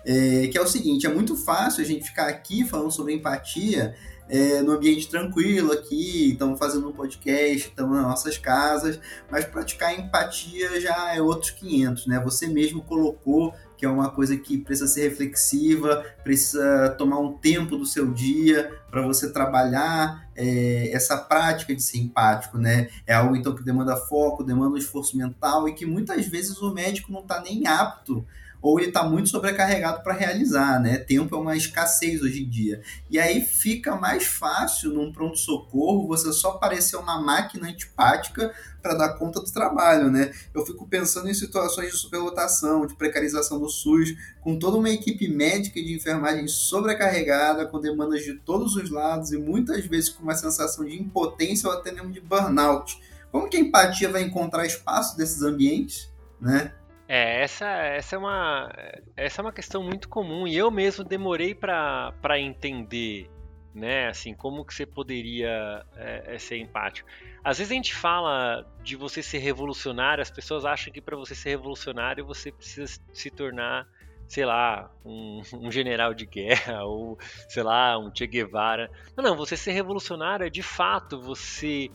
É, 0.06 0.48
que 0.48 0.58
é 0.58 0.62
o 0.62 0.68
seguinte, 0.68 1.06
é 1.06 1.14
muito 1.14 1.36
fácil 1.36 1.84
a 1.84 1.86
gente 1.86 2.06
ficar 2.06 2.28
aqui 2.28 2.66
falando 2.66 2.92
sobre 2.92 3.14
empatia 3.14 3.94
é, 4.30 4.62
no 4.62 4.74
ambiente 4.74 5.08
tranquilo 5.10 5.72
aqui, 5.72 6.32
estamos 6.32 6.60
fazendo 6.60 6.90
um 6.90 6.94
podcast, 6.94 7.70
estamos 7.70 7.96
nas 7.96 8.06
nossas 8.06 8.38
casas, 8.38 9.00
mas 9.30 9.46
praticar 9.46 9.98
empatia 9.98 10.80
já 10.82 11.16
é 11.16 11.22
outros 11.22 11.52
500, 11.52 12.08
né? 12.08 12.20
Você 12.24 12.48
mesmo 12.48 12.82
colocou 12.82 13.54
que 13.78 13.86
é 13.86 13.90
uma 13.90 14.10
coisa 14.10 14.36
que 14.36 14.58
precisa 14.58 14.88
ser 14.88 15.10
reflexiva, 15.10 16.04
precisa 16.24 16.90
tomar 16.98 17.20
um 17.20 17.34
tempo 17.34 17.78
do 17.78 17.86
seu 17.86 18.12
dia 18.12 18.76
para 18.90 19.04
você 19.04 19.32
trabalhar 19.32 20.28
é, 20.36 20.92
essa 20.92 21.16
prática 21.16 21.76
de 21.76 21.84
ser 21.84 22.00
empático, 22.00 22.58
né? 22.58 22.90
É 23.06 23.14
algo 23.14 23.36
então 23.36 23.54
que 23.54 23.64
demanda 23.64 23.96
foco, 23.96 24.44
demanda 24.44 24.74
um 24.74 24.78
esforço 24.78 25.16
mental 25.16 25.70
e 25.70 25.74
que 25.74 25.86
muitas 25.86 26.26
vezes 26.26 26.60
o 26.60 26.74
médico 26.74 27.12
não 27.12 27.22
está 27.22 27.40
nem 27.40 27.68
apto 27.68 28.26
ou 28.62 28.80
ele 28.80 28.90
está 28.90 29.04
muito 29.04 29.30
sobrecarregado 29.30 30.04
para 30.04 30.14
realizar, 30.14 30.80
né? 30.82 30.98
Tempo 30.98 31.36
é 31.36 31.40
uma 31.40 31.56
escassez 31.56 32.22
hoje 32.22 32.44
em 32.44 32.50
dia. 32.50 32.82
E 33.10 33.20
aí 33.20 33.42
fica 33.42 33.96
mais 33.96 34.26
fácil 34.26 34.92
num 34.92 35.12
pronto-socorro 35.12 36.08
você 36.08 36.32
só 36.34 36.54
parecer 36.54 36.98
uma 36.98 37.22
máquina 37.22 37.68
antipática 37.68 38.54
para 38.82 38.94
dar 38.94 39.14
conta 39.16 39.40
do 39.40 39.52
trabalho, 39.52 40.10
né? 40.10 40.32
Eu 40.54 40.66
fico 40.66 40.88
pensando 40.88 41.30
em 41.30 41.34
situações 41.34 41.92
de 41.92 41.98
superlotação, 41.98 42.86
de 42.86 42.96
precarização 42.96 43.60
do 43.60 43.70
SUS, 43.70 44.16
com 44.42 44.58
toda 44.58 44.78
uma 44.78 44.90
equipe 44.90 45.28
médica 45.28 45.80
e 45.80 45.86
de 45.86 45.94
enfermagem 45.96 46.48
sobrecarregada, 46.48 47.66
com 47.66 47.80
demandas 47.80 48.24
de 48.24 48.34
todos 48.34 48.76
os 48.76 48.90
lados 48.90 49.32
e 49.32 49.38
muitas 49.38 49.86
vezes 49.86 50.10
com 50.10 50.24
uma 50.24 50.36
sensação 50.36 50.86
de 50.86 51.00
impotência 51.00 51.70
ou 51.70 51.76
até 51.76 51.92
mesmo 51.92 52.12
de 52.12 52.22
burnout 52.22 52.98
como 53.32 53.50
que 53.50 53.58
a 53.58 53.60
empatia 53.60 54.10
vai 54.10 54.24
encontrar 54.24 54.66
espaço 54.66 55.18
desses 55.18 55.42
ambientes, 55.42 56.10
né? 56.40 56.74
É, 57.08 57.42
essa, 57.42 57.66
essa, 57.66 58.16
é 58.16 58.20
uma, 58.20 58.70
essa 59.16 59.42
é 59.42 59.44
uma 59.44 59.54
questão 59.54 59.82
muito 59.82 60.10
comum 60.10 60.46
e 60.46 60.58
eu 60.58 60.70
mesmo 60.70 61.06
demorei 61.06 61.56
para 61.56 62.38
entender, 62.38 63.30
né? 63.74 64.10
Assim, 64.10 64.34
como 64.34 64.66
que 64.66 64.74
você 64.74 64.86
poderia 64.86 65.86
é, 65.96 66.36
é, 66.36 66.40
ser 66.40 66.58
empático. 66.58 67.08
Às 67.42 67.60
vezes 67.60 67.72
a 67.72 67.76
gente 67.76 67.96
fala 67.96 68.66
de 68.84 68.98
você 68.98 69.24
ser 69.24 69.38
revolucionário, 69.38 70.22
as 70.22 70.30
pessoas 70.30 70.66
acham 70.66 70.92
que 70.92 71.00
para 71.00 71.16
você 71.16 71.34
ser 71.34 71.50
revolucionário 71.50 72.26
você 72.26 72.52
precisa 72.52 73.00
se 73.14 73.32
tornar, 73.32 73.88
sei 74.28 74.44
lá, 74.44 74.92
um, 75.06 75.42
um, 75.56 75.72
general 75.72 76.14
de 76.14 76.26
guerra 76.26 76.84
ou, 76.86 77.18
sei 77.48 77.64
lá, 77.64 77.98
um 77.98 78.14
Che 78.14 78.28
Guevara. 78.28 78.92
Não, 79.16 79.24
não, 79.24 79.38
você 79.38 79.56
ser 79.56 79.72
revolucionário 79.72 80.46
é 80.46 80.50
de 80.50 80.62
fato 80.62 81.22
você 81.22 81.90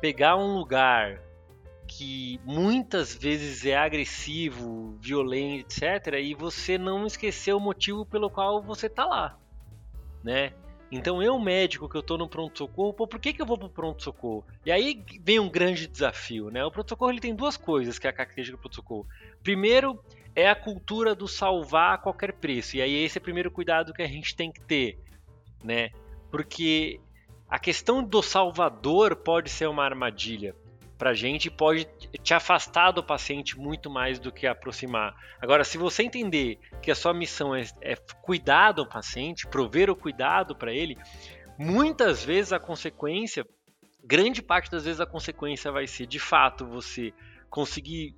pegar 0.00 0.36
um 0.36 0.56
lugar 0.56 1.20
que 1.96 2.40
muitas 2.44 3.14
vezes 3.14 3.64
é 3.64 3.76
agressivo, 3.76 4.96
violento, 5.00 5.60
etc., 5.60 6.14
e 6.20 6.34
você 6.34 6.76
não 6.76 7.06
esquecer 7.06 7.52
o 7.52 7.60
motivo 7.60 8.04
pelo 8.04 8.28
qual 8.28 8.60
você 8.60 8.88
tá 8.88 9.04
lá, 9.04 9.38
né? 10.22 10.52
Então 10.90 11.22
eu, 11.22 11.38
médico, 11.38 11.88
que 11.88 11.96
eu 11.96 12.02
tô 12.02 12.18
no 12.18 12.28
pronto-socorro, 12.28 12.92
por 12.92 13.20
que, 13.20 13.32
que 13.32 13.40
eu 13.40 13.46
vou 13.46 13.56
pro 13.56 13.68
pronto-socorro? 13.68 14.44
E 14.66 14.72
aí 14.72 15.04
vem 15.22 15.38
um 15.38 15.48
grande 15.48 15.86
desafio, 15.86 16.50
né? 16.50 16.64
O 16.64 16.70
pronto-socorro 16.70 17.12
ele 17.12 17.20
tem 17.20 17.34
duas 17.34 17.56
coisas 17.56 17.98
que 17.98 18.08
é 18.08 18.10
a 18.10 18.12
característica 18.12 18.56
do 18.56 18.60
pronto-socorro. 18.60 19.06
Primeiro, 19.42 19.98
é 20.34 20.48
a 20.48 20.54
cultura 20.54 21.14
do 21.14 21.28
salvar 21.28 21.94
a 21.94 21.98
qualquer 21.98 22.32
preço. 22.34 22.76
E 22.76 22.82
aí 22.82 22.92
esse 22.92 23.18
é 23.18 23.20
o 23.20 23.22
primeiro 23.22 23.50
cuidado 23.50 23.92
que 23.92 24.02
a 24.02 24.06
gente 24.06 24.34
tem 24.34 24.50
que 24.50 24.60
ter, 24.60 24.98
né? 25.62 25.90
Porque 26.30 27.00
a 27.48 27.58
questão 27.58 28.02
do 28.02 28.20
salvador 28.20 29.16
pode 29.16 29.48
ser 29.48 29.68
uma 29.68 29.84
armadilha 29.84 30.54
para 30.96 31.10
a 31.10 31.14
gente 31.14 31.50
pode 31.50 31.86
te 32.22 32.34
afastar 32.34 32.92
do 32.92 33.02
paciente 33.02 33.58
muito 33.58 33.90
mais 33.90 34.18
do 34.18 34.32
que 34.32 34.46
aproximar. 34.46 35.14
Agora, 35.40 35.64
se 35.64 35.76
você 35.76 36.02
entender 36.02 36.58
que 36.80 36.90
a 36.90 36.94
sua 36.94 37.12
missão 37.12 37.54
é, 37.54 37.64
é 37.80 37.96
cuidar 38.22 38.72
do 38.72 38.86
paciente, 38.86 39.46
prover 39.46 39.90
o 39.90 39.96
cuidado 39.96 40.54
para 40.54 40.72
ele, 40.72 40.96
muitas 41.58 42.24
vezes 42.24 42.52
a 42.52 42.60
consequência, 42.60 43.46
grande 44.04 44.40
parte 44.40 44.70
das 44.70 44.84
vezes 44.84 45.00
a 45.00 45.06
consequência 45.06 45.72
vai 45.72 45.86
ser, 45.86 46.06
de 46.06 46.20
fato, 46.20 46.66
você 46.66 47.12
conseguir 47.50 48.14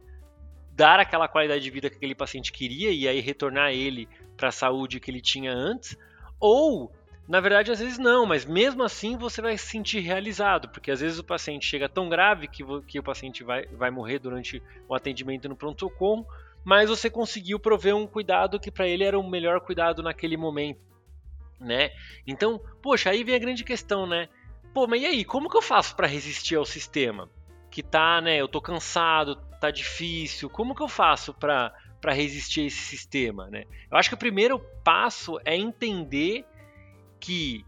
dar 0.72 1.00
aquela 1.00 1.26
qualidade 1.26 1.62
de 1.62 1.70
vida 1.70 1.88
que 1.88 1.96
aquele 1.96 2.14
paciente 2.14 2.52
queria 2.52 2.90
e 2.90 3.08
aí 3.08 3.20
retornar 3.20 3.70
ele 3.70 4.06
para 4.36 4.48
a 4.48 4.52
saúde 4.52 5.00
que 5.00 5.10
ele 5.10 5.22
tinha 5.22 5.50
antes, 5.50 5.96
ou 6.38 6.92
na 7.28 7.40
verdade, 7.40 7.72
às 7.72 7.80
vezes 7.80 7.98
não, 7.98 8.24
mas 8.24 8.44
mesmo 8.44 8.84
assim 8.84 9.16
você 9.16 9.42
vai 9.42 9.58
se 9.58 9.66
sentir 9.66 9.98
realizado, 9.98 10.68
porque 10.68 10.92
às 10.92 11.00
vezes 11.00 11.18
o 11.18 11.24
paciente 11.24 11.66
chega 11.66 11.88
tão 11.88 12.08
grave 12.08 12.46
que, 12.46 12.64
que 12.82 13.00
o 13.00 13.02
paciente 13.02 13.42
vai, 13.42 13.66
vai 13.66 13.90
morrer 13.90 14.20
durante 14.20 14.62
o 14.88 14.94
atendimento 14.94 15.48
no 15.48 15.56
pronto-socorro, 15.56 16.26
mas 16.64 16.88
você 16.88 17.10
conseguiu 17.10 17.58
prover 17.58 17.96
um 17.96 18.06
cuidado 18.06 18.60
que 18.60 18.70
para 18.70 18.86
ele 18.86 19.02
era 19.02 19.18
o 19.18 19.28
melhor 19.28 19.60
cuidado 19.60 20.02
naquele 20.02 20.36
momento, 20.36 20.80
né? 21.60 21.90
Então, 22.24 22.60
poxa, 22.80 23.10
aí 23.10 23.24
vem 23.24 23.34
a 23.34 23.40
grande 23.40 23.64
questão, 23.64 24.06
né? 24.06 24.28
Pô, 24.72 24.86
mas 24.86 25.02
e 25.02 25.06
aí, 25.06 25.24
como 25.24 25.48
que 25.48 25.56
eu 25.56 25.62
faço 25.62 25.96
para 25.96 26.06
resistir 26.06 26.54
ao 26.54 26.64
sistema? 26.64 27.28
Que 27.70 27.82
tá, 27.82 28.20
né, 28.20 28.36
eu 28.36 28.46
tô 28.46 28.60
cansado, 28.60 29.36
tá 29.60 29.70
difícil, 29.70 30.48
como 30.48 30.74
que 30.74 30.82
eu 30.82 30.88
faço 30.88 31.34
para 31.34 31.72
resistir 32.12 32.60
a 32.60 32.66
esse 32.66 32.78
sistema, 32.78 33.48
né? 33.48 33.64
Eu 33.90 33.96
acho 33.96 34.08
que 34.08 34.14
o 34.14 34.18
primeiro 34.18 34.60
passo 34.84 35.40
é 35.44 35.56
entender 35.56 36.44
que 37.26 37.66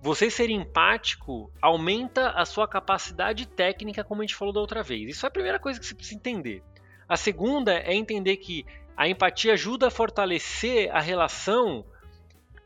você 0.00 0.30
ser 0.30 0.48
empático 0.48 1.52
aumenta 1.60 2.30
a 2.30 2.46
sua 2.46 2.66
capacidade 2.66 3.46
técnica, 3.46 4.02
como 4.02 4.22
a 4.22 4.24
gente 4.24 4.34
falou 4.34 4.52
da 4.52 4.60
outra 4.60 4.82
vez. 4.82 5.10
Isso 5.10 5.26
é 5.26 5.28
a 5.28 5.30
primeira 5.30 5.58
coisa 5.58 5.78
que 5.78 5.84
você 5.84 5.94
precisa 5.94 6.16
entender. 6.16 6.62
A 7.06 7.14
segunda 7.14 7.74
é 7.74 7.94
entender 7.94 8.38
que 8.38 8.64
a 8.96 9.06
empatia 9.06 9.52
ajuda 9.52 9.88
a 9.88 9.90
fortalecer 9.90 10.90
a 10.90 11.00
relação 11.00 11.84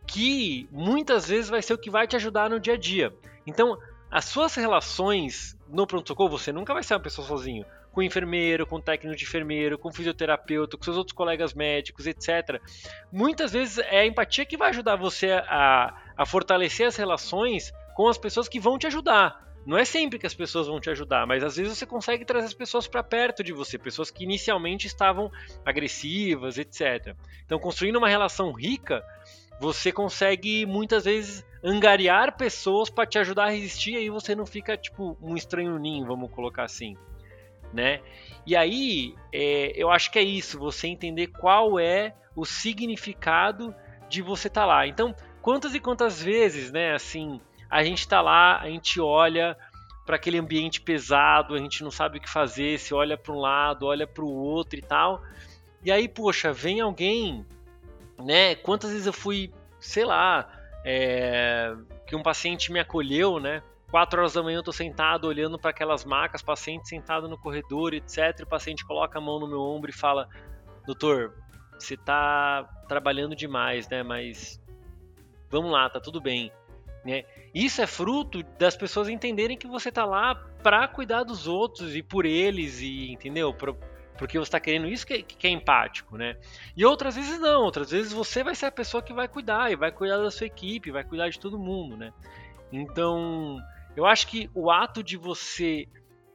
que 0.07 0.69
muitas 0.71 1.29
vezes 1.29 1.51
vai 1.51 1.61
ser 1.61 1.75
o 1.75 1.79
que 1.79 1.91
vai 1.91 2.07
te 2.07 2.15
ajudar 2.15 2.49
no 2.49 2.61
dia 2.61 2.75
a 2.75 2.79
dia. 2.79 3.13
Então, 3.45 3.77
as 4.09 4.27
suas 4.27 4.55
relações 4.55 5.59
no 5.69 5.89
pronto-socorro, 5.89 6.39
você 6.39 6.53
nunca 6.53 6.73
vai 6.73 6.85
ser 6.85 6.95
uma 6.95 7.01
pessoa 7.01 7.27
sozinho 7.27 7.67
com 7.93 8.03
enfermeiro, 8.03 8.67
com 8.67 8.81
técnico 8.81 9.17
de 9.17 9.25
enfermeiro, 9.25 9.79
com 9.79 9.93
fisioterapeuta, 9.93 10.77
com 10.77 10.85
seus 10.85 10.97
outros 10.97 11.15
colegas 11.15 11.55
médicos, 11.55 12.07
etc. 12.07 12.61
Muitas 13.13 13.53
vezes 13.53 13.79
é 13.79 14.01
a 14.01 14.07
empatia 14.07 14.45
que 14.45 14.57
vai 14.57 14.71
ajudar 14.71 14.97
você 14.97 15.33
a, 15.33 15.95
a 16.17 16.27
fortalecer 16.27 16.87
as 16.87 16.97
relações 16.97 17.73
com 17.95 18.09
as 18.09 18.19
pessoas 18.19 18.49
que 18.49 18.61
vão 18.61 18.79
te 18.79 18.87
ajudar. 18.87 19.49
Não 19.67 19.77
é 19.77 19.85
sempre 19.85 20.19
que 20.19 20.27
as 20.27 20.35
pessoas 20.35 20.67
vão 20.67 20.81
te 20.81 20.89
ajudar, 20.89 21.27
mas 21.27 21.45
às 21.45 21.57
vezes 21.57 21.77
você 21.77 21.85
consegue 21.85 22.25
trazer 22.25 22.47
as 22.47 22.55
pessoas 22.55 22.87
para 22.89 23.03
perto 23.03 23.45
de 23.45 23.53
você, 23.53 23.77
pessoas 23.77 24.11
que 24.11 24.25
inicialmente 24.25 24.87
estavam 24.87 25.31
agressivas, 25.65 26.57
etc. 26.57 27.15
Então, 27.45 27.59
construindo 27.59 27.97
uma 27.97 28.09
relação 28.09 28.51
rica, 28.53 29.05
você 29.61 29.93
consegue 29.93 30.65
muitas 30.65 31.05
vezes 31.05 31.45
angariar 31.63 32.37
pessoas 32.37 32.89
para 32.89 33.05
te 33.05 33.19
ajudar 33.19 33.47
a 33.47 33.51
resistir 33.51 33.93
e 33.93 33.97
aí 33.97 34.09
você 34.09 34.35
não 34.35 34.47
fica 34.47 34.77
tipo 34.77 35.19
um 35.21 35.37
estranho 35.37 35.79
ninho, 35.79 36.07
vamos 36.07 36.31
colocar 36.31 36.63
assim 36.63 36.97
né? 37.73 38.01
E 38.47 38.57
aí, 38.57 39.15
é, 39.33 39.73
eu 39.77 39.91
acho 39.91 40.11
que 40.11 40.19
é 40.19 40.23
isso, 40.23 40.59
você 40.59 40.87
entender 40.87 41.29
qual 41.29 41.79
é 41.79 42.15
o 42.35 42.45
significado 42.45 43.75
de 44.09 44.23
você 44.23 44.49
estar 44.49 44.63
tá 44.63 44.67
lá. 44.67 44.87
Então, 44.87 45.15
quantas 45.43 45.75
e 45.75 45.81
quantas 45.81 46.23
vezes, 46.23 46.73
né, 46.73 46.95
assim, 46.95 47.41
a 47.69 47.83
gente 47.83 48.01
está 48.01 48.21
lá, 48.21 48.59
a 48.59 48.69
gente 48.69 49.01
olha 49.01 49.57
para 50.07 50.17
aquele 50.17 50.39
ambiente 50.39 50.81
pesado, 50.81 51.55
a 51.55 51.59
gente 51.59 51.83
não 51.85 51.91
sabe 51.91 52.17
o 52.17 52.21
que 52.21 52.31
fazer, 52.31 52.79
se 52.79 52.95
olha 52.95 53.19
para 53.19 53.33
um 53.33 53.39
lado, 53.39 53.85
olha 53.85 54.07
para 54.07 54.25
o 54.25 54.33
outro 54.33 54.79
e 54.79 54.83
tal. 54.83 55.23
E 55.85 55.93
aí, 55.93 56.09
poxa, 56.09 56.51
vem 56.51 56.81
alguém, 56.81 57.45
né? 58.19 58.55
Quantas 58.55 58.91
vezes 58.91 59.07
eu 59.07 59.13
fui, 59.13 59.53
sei 59.79 60.07
lá, 60.07 60.51
é, 60.83 61.75
que 62.07 62.17
um 62.17 62.23
paciente 62.23 62.73
me 62.73 62.81
acolheu, 62.81 63.39
né? 63.39 63.63
4 63.91 64.21
horas 64.21 64.35
da 64.35 64.43
manhã 64.43 64.59
eu 64.59 64.63
tô 64.63 64.73
sentado 64.73 65.27
olhando 65.27 65.59
para 65.59 65.71
aquelas 65.71 66.05
macas, 66.05 66.43
paciente 66.43 66.89
sentado 66.89 67.29
no 67.29 67.39
corredor, 67.39 67.95
etc. 67.95 68.41
O 68.43 68.47
paciente 68.47 68.85
coloca 68.85 69.19
a 69.19 69.21
mão 69.21 69.41
no 69.41 69.49
meu 69.49 69.61
ombro 69.61 69.91
e 69.91 69.95
fala: 69.95 70.29
Doutor, 70.87 71.35
você 71.79 71.97
tá 71.97 72.69
trabalhando 72.87 73.35
demais, 73.35 73.89
né? 73.89 74.03
Mas 74.03 74.61
vamos 75.51 75.71
lá, 75.71 75.89
tá 75.89 76.01
tudo 76.01 76.21
bem. 76.21 76.53
Né? 77.05 77.25
Isso 77.55 77.81
é 77.81 77.87
fruto 77.87 78.43
das 78.59 78.77
pessoas 78.77 79.09
entenderem 79.09 79.57
que 79.57 79.67
você 79.67 79.91
tá 79.91 80.05
lá 80.05 80.35
para 80.63 80.87
cuidar 80.89 81.23
dos 81.23 81.47
outros 81.47 81.97
e 81.97 82.03
por 82.03 82.27
eles, 82.27 82.81
e 82.81 83.11
entendeu? 83.13 83.55
porque 83.55 84.37
você 84.37 84.49
está 84.49 84.59
querendo 84.59 84.89
isso 84.89 85.07
que, 85.07 85.23
que, 85.23 85.47
é 85.47 85.51
empático, 85.51 86.17
né? 86.19 86.37
E 86.77 86.85
outras 86.85 87.15
vezes 87.15 87.39
não, 87.39 87.63
outras 87.63 87.93
vezes 87.93 88.13
você 88.13 88.43
vai 88.43 88.55
ser 88.55 88.67
a 88.67 88.73
pessoa 88.73 89.01
que 89.01 89.13
vai 89.13 89.29
cuidar 89.29 89.71
e 89.71 89.77
vai 89.77 89.93
cuidar 89.93 90.19
da 90.19 90.31
sua 90.31 90.49
equipe, 90.49 90.91
vai 90.91 91.05
cuidar 91.05 91.29
de 91.31 91.39
todo 91.39 91.57
mundo, 91.57 91.97
né? 91.97 92.13
Então, 92.73 93.59
eu 93.99 94.07
acho 94.07 94.29
que 94.29 94.49
o 94.55 94.71
ato 94.71 95.03
de 95.03 95.17
você 95.17 95.89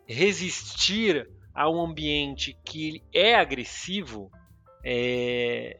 resistir 0.05 1.29
a 1.55 1.69
um 1.69 1.81
ambiente 1.81 2.57
que 2.65 3.01
é 3.13 3.35
agressivo 3.35 4.29
é, 4.83 5.79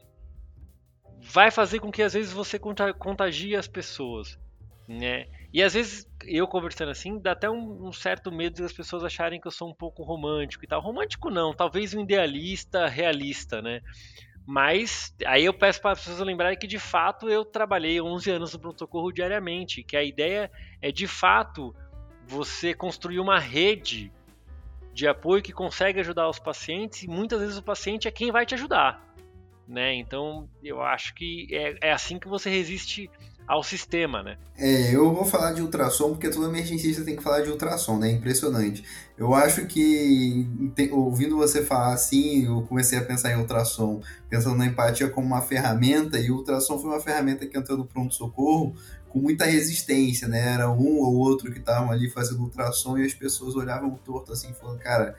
vai 1.19 1.51
fazer 1.51 1.81
com 1.81 1.91
que 1.91 2.01
às 2.01 2.13
vezes 2.13 2.31
você 2.31 2.57
contagie 2.57 3.57
as 3.57 3.67
pessoas, 3.67 4.39
né? 4.87 5.27
E 5.51 5.61
às 5.61 5.73
vezes 5.73 6.07
eu 6.23 6.47
conversando 6.47 6.89
assim 6.89 7.19
dá 7.19 7.33
até 7.33 7.49
um, 7.49 7.87
um 7.87 7.91
certo 7.91 8.31
medo 8.31 8.61
das 8.61 8.71
pessoas 8.71 9.03
acharem 9.03 9.41
que 9.41 9.47
eu 9.47 9.51
sou 9.51 9.69
um 9.69 9.75
pouco 9.75 10.03
romântico 10.03 10.63
e 10.63 10.67
tal. 10.67 10.79
Romântico 10.79 11.29
não, 11.29 11.53
talvez 11.53 11.93
um 11.93 12.01
idealista, 12.01 12.87
realista, 12.87 13.61
né? 13.61 13.81
Mas 14.45 15.15
aí 15.25 15.45
eu 15.45 15.53
peço 15.53 15.81
para 15.81 15.91
as 15.91 15.99
pessoas 15.99 16.19
lembrarem 16.19 16.57
que 16.57 16.67
de 16.67 16.79
fato 16.79 17.29
eu 17.29 17.45
trabalhei 17.45 18.01
11 18.01 18.29
anos 18.29 18.53
no 18.53 18.59
pronto-socorro 18.59 19.11
diariamente, 19.11 19.83
que 19.83 19.95
a 19.95 20.03
ideia 20.03 20.51
é 20.81 20.91
de 20.91 21.07
fato 21.07 21.73
você 22.27 22.73
construir 22.73 23.19
uma 23.19 23.39
rede 23.39 24.11
de 24.93 25.07
apoio 25.07 25.41
que 25.41 25.51
consegue 25.51 25.99
ajudar 25.99 26.29
os 26.29 26.39
pacientes 26.39 27.03
e 27.03 27.07
muitas 27.07 27.39
vezes 27.39 27.57
o 27.57 27.63
paciente 27.63 28.07
é 28.07 28.11
quem 28.11 28.31
vai 28.31 28.45
te 28.45 28.53
ajudar, 28.53 29.01
né? 29.67 29.95
Então 29.95 30.49
eu 30.61 30.81
acho 30.81 31.15
que 31.15 31.47
é, 31.51 31.89
é 31.89 31.91
assim 31.91 32.19
que 32.19 32.27
você 32.27 32.49
resiste 32.49 33.09
ao 33.47 33.63
sistema, 33.63 34.23
né? 34.23 34.37
É, 34.57 34.95
eu 34.95 35.13
vou 35.13 35.25
falar 35.25 35.53
de 35.53 35.61
ultrassom 35.61 36.09
porque 36.11 36.29
toda 36.29 36.47
emergencista 36.47 37.03
tem 37.03 37.15
que 37.15 37.23
falar 37.23 37.41
de 37.41 37.49
ultrassom, 37.49 37.97
né? 37.97 38.09
Impressionante. 38.11 38.83
Eu 39.17 39.33
acho 39.33 39.65
que, 39.65 40.47
ouvindo 40.91 41.37
você 41.37 41.63
falar 41.63 41.93
assim, 41.93 42.45
eu 42.45 42.61
comecei 42.63 42.97
a 42.97 43.03
pensar 43.03 43.31
em 43.31 43.37
ultrassom, 43.37 44.01
pensando 44.29 44.55
na 44.55 44.65
empatia 44.65 45.09
como 45.09 45.27
uma 45.27 45.41
ferramenta, 45.41 46.19
e 46.19 46.31
o 46.31 46.37
ultrassom 46.37 46.79
foi 46.79 46.89
uma 46.89 46.99
ferramenta 46.99 47.45
que 47.45 47.57
entrou 47.57 47.77
no 47.77 47.85
pronto-socorro 47.85 48.75
com 49.09 49.19
muita 49.19 49.45
resistência, 49.45 50.27
né? 50.27 50.53
Era 50.53 50.71
um 50.71 50.97
ou 50.97 51.15
outro 51.15 51.51
que 51.51 51.59
estavam 51.59 51.91
ali 51.91 52.09
fazendo 52.09 52.41
ultrassom 52.41 52.97
e 52.97 53.05
as 53.05 53.13
pessoas 53.13 53.55
olhavam 53.55 53.91
torto 54.03 54.33
assim, 54.33 54.53
falando, 54.53 54.79
cara, 54.79 55.15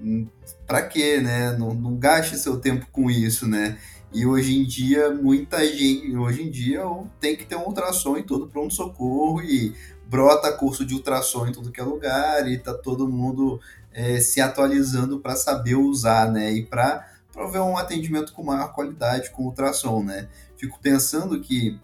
hum, 0.00 0.26
pra 0.66 0.80
quê, 0.82 1.20
né? 1.20 1.54
Não, 1.58 1.74
não 1.74 1.96
gaste 1.96 2.38
seu 2.38 2.58
tempo 2.58 2.86
com 2.90 3.10
isso, 3.10 3.46
né? 3.46 3.76
E 4.14 4.24
hoje 4.24 4.56
em 4.56 4.64
dia, 4.64 5.10
muita 5.10 5.66
gente, 5.66 6.16
hoje 6.16 6.44
em 6.44 6.50
dia, 6.50 6.82
tem 7.18 7.34
que 7.34 7.44
ter 7.44 7.56
um 7.56 7.64
ultrassom 7.64 8.16
em 8.16 8.22
todo 8.22 8.46
pronto-socorro 8.46 9.42
e 9.42 9.74
brota 10.06 10.52
curso 10.52 10.86
de 10.86 10.94
ultrassom 10.94 11.48
em 11.48 11.52
tudo 11.52 11.72
que 11.72 11.80
é 11.80 11.84
lugar 11.84 12.48
e 12.48 12.56
tá 12.56 12.72
todo 12.72 13.08
mundo 13.08 13.60
é, 13.92 14.20
se 14.20 14.40
atualizando 14.40 15.18
para 15.18 15.34
saber 15.34 15.74
usar, 15.74 16.30
né? 16.30 16.52
E 16.52 16.64
para 16.64 17.12
prover 17.32 17.60
um 17.60 17.76
atendimento 17.76 18.32
com 18.32 18.44
maior 18.44 18.72
qualidade 18.72 19.30
com 19.30 19.46
ultrassom, 19.46 20.04
né? 20.04 20.28
Fico 20.56 20.78
pensando 20.80 21.40
que 21.40 21.76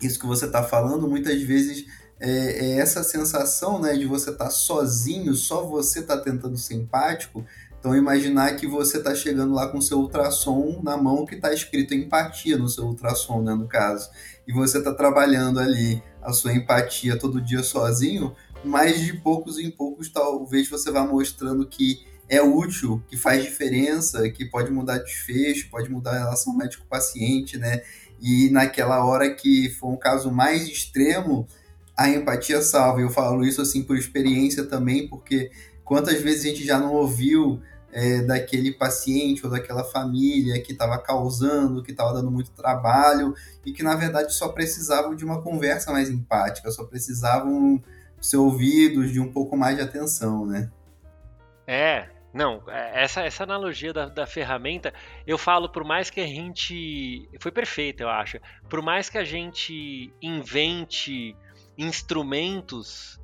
isso 0.00 0.18
que 0.18 0.26
você 0.26 0.46
está 0.46 0.62
falando 0.62 1.06
muitas 1.06 1.42
vezes 1.42 1.84
é, 2.18 2.30
é, 2.30 2.78
essa 2.78 3.02
sensação, 3.02 3.78
né, 3.78 3.94
de 3.94 4.06
você 4.06 4.30
estar 4.30 4.46
tá 4.46 4.50
sozinho, 4.50 5.34
só 5.34 5.62
você 5.62 6.00
está 6.00 6.16
tentando 6.16 6.56
ser 6.56 6.74
empático. 6.74 7.44
Então 7.78 7.94
imaginar 7.94 8.56
que 8.56 8.66
você 8.66 8.98
está 8.98 9.14
chegando 9.14 9.54
lá 9.54 9.68
com 9.68 9.80
seu 9.80 9.98
ultrassom 9.98 10.80
na 10.82 10.96
mão 10.96 11.24
que 11.24 11.36
está 11.36 11.52
escrito 11.52 11.94
empatia 11.94 12.56
no 12.56 12.68
seu 12.68 12.84
ultrassom, 12.84 13.42
né, 13.42 13.54
no 13.54 13.68
caso, 13.68 14.10
e 14.46 14.52
você 14.52 14.78
está 14.78 14.92
trabalhando 14.92 15.60
ali 15.60 16.02
a 16.22 16.32
sua 16.32 16.52
empatia 16.52 17.16
todo 17.18 17.40
dia 17.40 17.62
sozinho, 17.62 18.34
mas 18.64 19.00
de 19.00 19.12
poucos 19.12 19.58
em 19.58 19.70
poucos 19.70 20.08
talvez 20.08 20.68
você 20.68 20.90
vá 20.90 21.06
mostrando 21.06 21.66
que 21.66 22.04
é 22.28 22.42
útil, 22.42 23.02
que 23.08 23.16
faz 23.16 23.44
diferença, 23.44 24.28
que 24.30 24.44
pode 24.44 24.70
mudar 24.72 24.98
desfecho, 24.98 25.70
pode 25.70 25.88
mudar 25.88 26.12
a 26.12 26.18
relação 26.18 26.56
médico-paciente, 26.56 27.56
né? 27.56 27.82
E 28.20 28.50
naquela 28.50 29.04
hora 29.04 29.32
que 29.32 29.70
for 29.70 29.88
um 29.92 29.96
caso 29.96 30.30
mais 30.32 30.66
extremo, 30.66 31.46
a 31.96 32.08
empatia 32.08 32.60
salva. 32.60 33.00
Eu 33.00 33.10
falo 33.10 33.44
isso 33.44 33.62
assim 33.62 33.82
por 33.82 33.96
experiência 33.96 34.64
também, 34.64 35.08
porque 35.08 35.50
quantas 35.86 36.20
vezes 36.20 36.44
a 36.44 36.48
gente 36.48 36.66
já 36.66 36.78
não 36.78 36.92
ouviu 36.92 37.62
é, 37.92 38.20
daquele 38.20 38.72
paciente 38.72 39.46
ou 39.46 39.50
daquela 39.50 39.84
família 39.84 40.60
que 40.60 40.72
estava 40.72 40.98
causando, 40.98 41.82
que 41.82 41.92
estava 41.92 42.12
dando 42.12 42.30
muito 42.30 42.50
trabalho 42.50 43.34
e 43.64 43.72
que 43.72 43.82
na 43.82 43.94
verdade 43.94 44.34
só 44.34 44.48
precisavam 44.48 45.14
de 45.14 45.24
uma 45.24 45.40
conversa 45.40 45.92
mais 45.92 46.10
empática, 46.10 46.70
só 46.70 46.84
precisavam 46.84 47.82
ser 48.20 48.36
ouvidos, 48.36 49.12
de 49.12 49.20
um 49.20 49.32
pouco 49.32 49.56
mais 49.56 49.76
de 49.76 49.82
atenção, 49.82 50.44
né? 50.44 50.70
É, 51.66 52.08
não, 52.34 52.62
é, 52.68 53.04
essa, 53.04 53.22
essa 53.22 53.44
analogia 53.44 53.92
da, 53.92 54.08
da 54.08 54.26
ferramenta, 54.26 54.92
eu 55.26 55.38
falo, 55.38 55.68
por 55.68 55.84
mais 55.84 56.10
que 56.10 56.20
a 56.20 56.26
gente. 56.26 57.28
Foi 57.40 57.52
perfeito, 57.52 58.02
eu 58.02 58.08
acho. 58.08 58.38
Por 58.68 58.82
mais 58.82 59.08
que 59.08 59.16
a 59.16 59.24
gente 59.24 60.12
invente 60.20 61.36
instrumentos, 61.78 63.20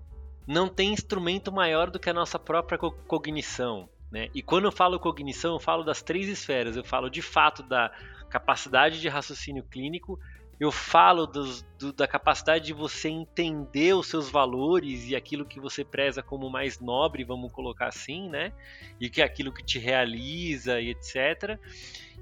não 0.47 0.69
tem 0.69 0.93
instrumento 0.93 1.53
maior 1.53 1.91
do 1.91 1.99
que 1.99 2.11
a 2.11 2.15
nossa 2.15 2.39
própria 2.39 2.79
cognição. 2.79 3.89
Né? 4.11 4.29
E 4.35 4.43
quando 4.43 4.65
eu 4.65 4.73
falo 4.73 5.01
cognição, 5.01 5.55
eu 5.55 5.61
falo 5.61 5.85
das 5.85 6.03
três 6.03 6.29
esferas. 6.29 6.77
Eu 6.77 6.85
falo 6.85 7.09
de 7.09 7.23
fato 7.23 7.63
da 7.63 7.91
capacidade 8.29 9.01
de 9.01 9.09
raciocínio 9.09 9.63
clínico, 9.65 10.19
eu 10.59 10.71
falo 10.71 11.27
dos, 11.27 11.63
do, 11.79 11.93
da 11.93 12.07
capacidade 12.07 12.67
de 12.67 12.73
você 12.73 13.09
entender 13.09 13.95
os 13.95 14.07
seus 14.07 14.31
valores 14.31 15.09
e 15.09 15.17
aquilo 15.17 15.45
que 15.45 15.59
você 15.59 15.85
preza 15.85 16.23
como 16.23 16.49
mais 16.49 16.79
nobre, 16.79 17.25
vamos 17.25 17.51
colocar 17.51 17.89
assim, 17.89 18.29
né? 18.29 18.53
E 19.01 19.11
que 19.11 19.21
é 19.21 19.25
aquilo 19.25 19.53
que 19.53 19.65
te 19.65 19.79
realiza 19.81 20.81
e 20.81 20.91
etc. 20.91 21.59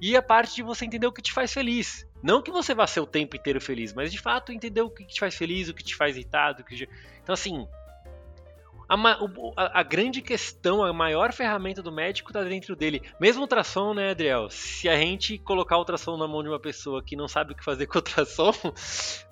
E 0.00 0.16
a 0.16 0.22
parte 0.22 0.54
de 0.54 0.62
você 0.62 0.86
entender 0.86 1.06
o 1.06 1.12
que 1.12 1.20
te 1.20 1.32
faz 1.32 1.52
feliz. 1.52 2.08
Não 2.22 2.40
que 2.40 2.50
você 2.50 2.74
vá 2.74 2.86
ser 2.86 3.00
o 3.00 3.06
tempo 3.06 3.36
inteiro 3.36 3.60
feliz, 3.60 3.92
mas 3.92 4.10
de 4.10 4.18
fato 4.18 4.52
entender 4.52 4.80
o 4.80 4.90
que 4.90 5.04
te 5.04 5.20
faz 5.20 5.34
feliz, 5.34 5.68
o 5.68 5.74
que 5.74 5.84
te 5.84 5.94
faz 5.94 6.16
irritado. 6.16 6.64
Que... 6.64 6.88
Então, 7.22 7.34
assim, 7.34 7.68
a, 8.96 9.80
a, 9.80 9.82
grande 9.84 10.20
questão, 10.20 10.82
a 10.82 10.92
maior 10.92 11.32
ferramenta 11.32 11.80
do 11.80 11.92
médico 11.92 12.30
está 12.30 12.42
dentro 12.42 12.74
dele. 12.74 13.00
Mesmo 13.20 13.42
ultrassom, 13.42 13.94
né, 13.94 14.10
Adriel? 14.10 14.50
Se 14.50 14.88
a 14.88 14.96
gente 14.96 15.38
colocar 15.38 15.78
ultrassom 15.78 16.16
na 16.16 16.26
mão 16.26 16.42
de 16.42 16.48
uma 16.48 16.58
pessoa 16.58 17.00
que 17.00 17.14
não 17.14 17.28
sabe 17.28 17.52
o 17.52 17.56
que 17.56 17.64
fazer 17.64 17.86
com 17.88 17.98
ultrassom, 17.98 18.52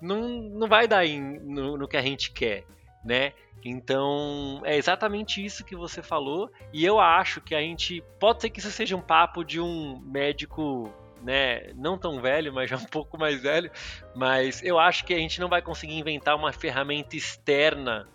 não, 0.01 0.29
não 0.29 0.68
vai 0.68 0.87
dar 0.87 1.05
em, 1.05 1.40
no, 1.40 1.77
no 1.77 1.88
que 1.88 1.97
a 1.97 2.03
gente 2.03 2.31
quer, 2.31 2.64
né? 3.05 3.33
Então, 3.64 4.62
é 4.64 4.77
exatamente 4.77 5.44
isso 5.44 5.64
que 5.64 5.75
você 5.75 6.01
falou, 6.01 6.49
e 6.73 6.85
eu 6.85 7.01
acho 7.01 7.40
que 7.40 7.57
a 7.57 7.61
gente. 7.61 8.01
Pode 8.21 8.40
ser 8.40 8.51
que 8.51 8.61
isso 8.61 8.71
seja 8.71 8.97
um 8.97 9.01
papo 9.01 9.42
de 9.42 9.61
um 9.61 9.99
médico 9.99 10.92
né, 11.21 11.73
não 11.75 11.99
tão 11.99 12.21
velho, 12.21 12.53
mas 12.53 12.71
já 12.71 12.77
um 12.77 12.85
pouco 12.87 13.18
mais 13.18 13.42
velho, 13.42 13.68
mas 14.14 14.62
eu 14.62 14.79
acho 14.79 15.05
que 15.05 15.12
a 15.12 15.18
gente 15.18 15.40
não 15.40 15.49
vai 15.49 15.61
conseguir 15.61 15.99
inventar 15.99 16.37
uma 16.37 16.53
ferramenta 16.53 17.16
externa 17.16 18.07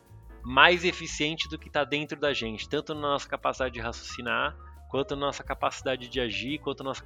mais 0.43 0.84
eficiente 0.84 1.47
do 1.47 1.58
que 1.58 1.67
está 1.67 1.84
dentro 1.84 2.19
da 2.19 2.34
gente, 2.34 2.67
tanto 2.67 2.93
na 2.93 3.01
nossa 3.01 3.27
capacidade 3.27 3.73
de 3.73 3.79
raciocinar, 3.79 4.56
quanto 4.89 5.15
na 5.15 5.27
nossa 5.27 5.43
capacidade 5.43 6.08
de 6.08 6.19
agir, 6.19 6.60
quanto 6.60 6.84
na 6.84 6.89
nossa 6.89 7.03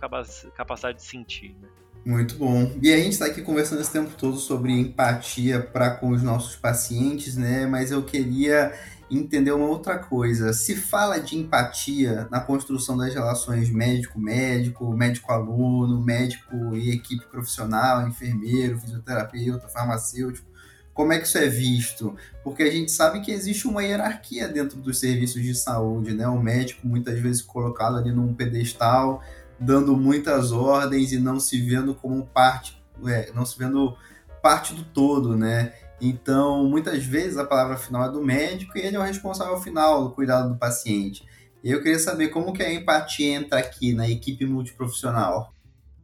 capacidade 0.56 0.98
de 0.98 1.06
sentir. 1.06 1.56
Né? 1.62 1.68
Muito 2.06 2.36
bom. 2.36 2.72
E 2.82 2.94
a 2.94 2.98
gente 2.98 3.14
está 3.14 3.26
aqui 3.26 3.42
conversando 3.42 3.82
esse 3.82 3.92
tempo 3.92 4.12
todo 4.18 4.38
sobre 4.38 4.72
empatia 4.72 5.62
para 5.62 5.92
com 5.92 6.10
os 6.10 6.24
nossos 6.24 6.56
pacientes, 6.56 7.36
né? 7.36 7.66
Mas 7.66 7.92
eu 7.92 8.02
queria 8.04 8.74
entender 9.10 9.52
uma 9.52 9.68
outra 9.68 9.98
coisa. 9.98 10.54
Se 10.54 10.76
fala 10.76 11.20
de 11.20 11.38
empatia 11.38 12.28
na 12.32 12.40
construção 12.40 12.98
das 12.98 13.14
relações 13.14 13.70
médico-médico, 13.70 14.94
médico-aluno, 14.96 16.02
médico 16.02 16.76
e 16.76 16.92
equipe 16.92 17.26
profissional, 17.26 18.08
enfermeiro, 18.08 18.80
fisioterapeuta, 18.80 19.68
farmacêutico, 19.68 20.48
como 20.98 21.14
é 21.14 21.20
que 21.20 21.28
isso 21.28 21.38
é 21.38 21.48
visto? 21.48 22.18
Porque 22.44 22.64
a 22.64 22.72
gente 22.72 22.92
sabe 22.92 23.22
que 23.22 23.32
existe 23.32 23.68
uma 23.68 23.84
hierarquia 23.84 24.48
dentro 24.48 24.80
dos 24.80 24.98
serviços 24.98 25.44
de 25.44 25.54
saúde, 25.54 26.12
né? 26.12 26.28
O 26.28 26.42
médico 26.42 26.88
muitas 26.88 27.20
vezes 27.20 27.44
colocado 27.44 27.98
ali 27.98 28.12
num 28.12 28.34
pedestal, 28.34 29.22
dando 29.60 29.96
muitas 29.96 30.52
ordens 30.52 31.12
e 31.12 31.20
não 31.20 31.40
se 31.40 31.62
vendo 31.62 31.94
como 31.94 32.26
parte, 32.26 32.84
é, 33.06 33.32
não 33.32 33.46
se 33.46 33.60
vendo 33.60 33.96
parte 34.42 34.74
do 34.74 34.84
todo, 34.84 35.38
né? 35.38 35.72
Então, 36.02 36.66
muitas 36.66 37.06
vezes 37.06 37.38
a 37.38 37.46
palavra 37.46 37.78
final 37.78 38.10
é 38.10 38.12
do 38.12 38.24
médico 38.24 38.76
e 38.76 38.82
ele 38.82 38.96
é 38.96 39.00
o 39.00 39.04
responsável 39.04 39.62
final 39.62 40.04
do 40.04 40.16
cuidado 40.16 40.50
do 40.50 40.58
paciente. 40.58 41.24
Eu 41.64 41.84
queria 41.84 42.00
saber 42.00 42.30
como 42.30 42.54
que 42.54 42.64
a 42.64 42.74
empatia 42.74 43.36
entra 43.36 43.60
aqui 43.60 43.94
na 43.94 44.10
equipe 44.10 44.48
multiprofissional. 44.48 45.54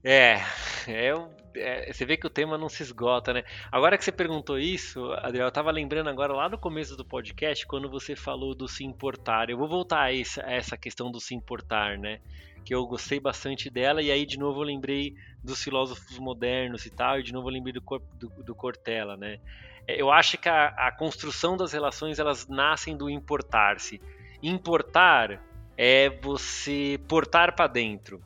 É, 0.03 0.39
é 0.85 1.15
é, 1.55 1.91
você 1.91 2.05
vê 2.05 2.17
que 2.17 2.27
o 2.27 2.29
tema 2.29 2.57
não 2.57 2.69
se 2.69 2.83
esgota, 2.83 3.33
né? 3.33 3.43
Agora 3.71 3.97
que 3.97 4.03
você 4.03 4.11
perguntou 4.11 4.57
isso, 4.57 5.11
Adriel, 5.13 5.47
eu 5.47 5.51
tava 5.51 5.71
lembrando 5.71 6.09
agora 6.09 6.33
lá 6.33 6.49
no 6.49 6.57
começo 6.57 6.95
do 6.95 7.05
podcast, 7.05 7.65
quando 7.65 7.89
você 7.89 8.15
falou 8.15 8.55
do 8.55 8.67
se 8.67 8.83
importar. 8.83 9.49
Eu 9.49 9.57
vou 9.57 9.67
voltar 9.67 10.01
a 10.01 10.15
essa, 10.15 10.45
a 10.45 10.51
essa 10.51 10.77
questão 10.77 11.11
do 11.11 11.19
se 11.19 11.35
importar, 11.35 11.97
né? 11.97 12.19
Que 12.65 12.73
eu 12.73 12.85
gostei 12.85 13.19
bastante 13.19 13.69
dela, 13.69 14.01
e 14.01 14.11
aí 14.11 14.25
de 14.25 14.37
novo 14.37 14.61
eu 14.61 14.65
lembrei 14.65 15.15
dos 15.43 15.63
filósofos 15.63 16.17
modernos 16.17 16.85
e 16.85 16.89
tal, 16.89 17.19
e 17.19 17.23
de 17.23 17.33
novo 17.33 17.49
eu 17.49 17.53
lembrei 17.53 17.73
do, 17.73 17.81
do, 18.19 18.43
do 18.43 18.55
Cortella, 18.55 19.17
né? 19.17 19.39
É, 19.87 20.01
eu 20.01 20.11
acho 20.11 20.37
que 20.37 20.49
a, 20.49 20.67
a 20.67 20.91
construção 20.91 21.57
das 21.57 21.73
relações 21.73 22.19
elas 22.19 22.47
nascem 22.47 22.95
do 22.95 23.09
importar-se. 23.09 24.01
Importar 24.41 25.41
é 25.77 26.09
você 26.09 26.99
portar 27.07 27.55
para 27.55 27.67
dentro, 27.67 28.21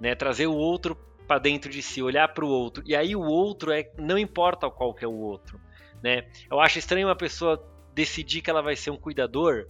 né? 0.00 0.14
Trazer 0.14 0.46
o 0.46 0.54
outro 0.54 1.09
para 1.30 1.38
dentro 1.38 1.70
de 1.70 1.80
si, 1.80 2.02
olhar 2.02 2.26
para 2.26 2.44
o 2.44 2.48
outro. 2.48 2.82
E 2.84 2.96
aí 2.96 3.14
o 3.14 3.22
outro 3.22 3.70
é 3.70 3.88
não 3.96 4.18
importa 4.18 4.68
qual 4.68 4.92
que 4.92 5.04
é 5.04 5.08
o 5.08 5.14
outro, 5.14 5.60
né? 6.02 6.26
Eu 6.50 6.58
acho 6.58 6.80
estranho 6.80 7.06
uma 7.06 7.14
pessoa 7.14 7.64
decidir 7.94 8.42
que 8.42 8.50
ela 8.50 8.60
vai 8.60 8.74
ser 8.74 8.90
um 8.90 8.96
cuidador 8.96 9.68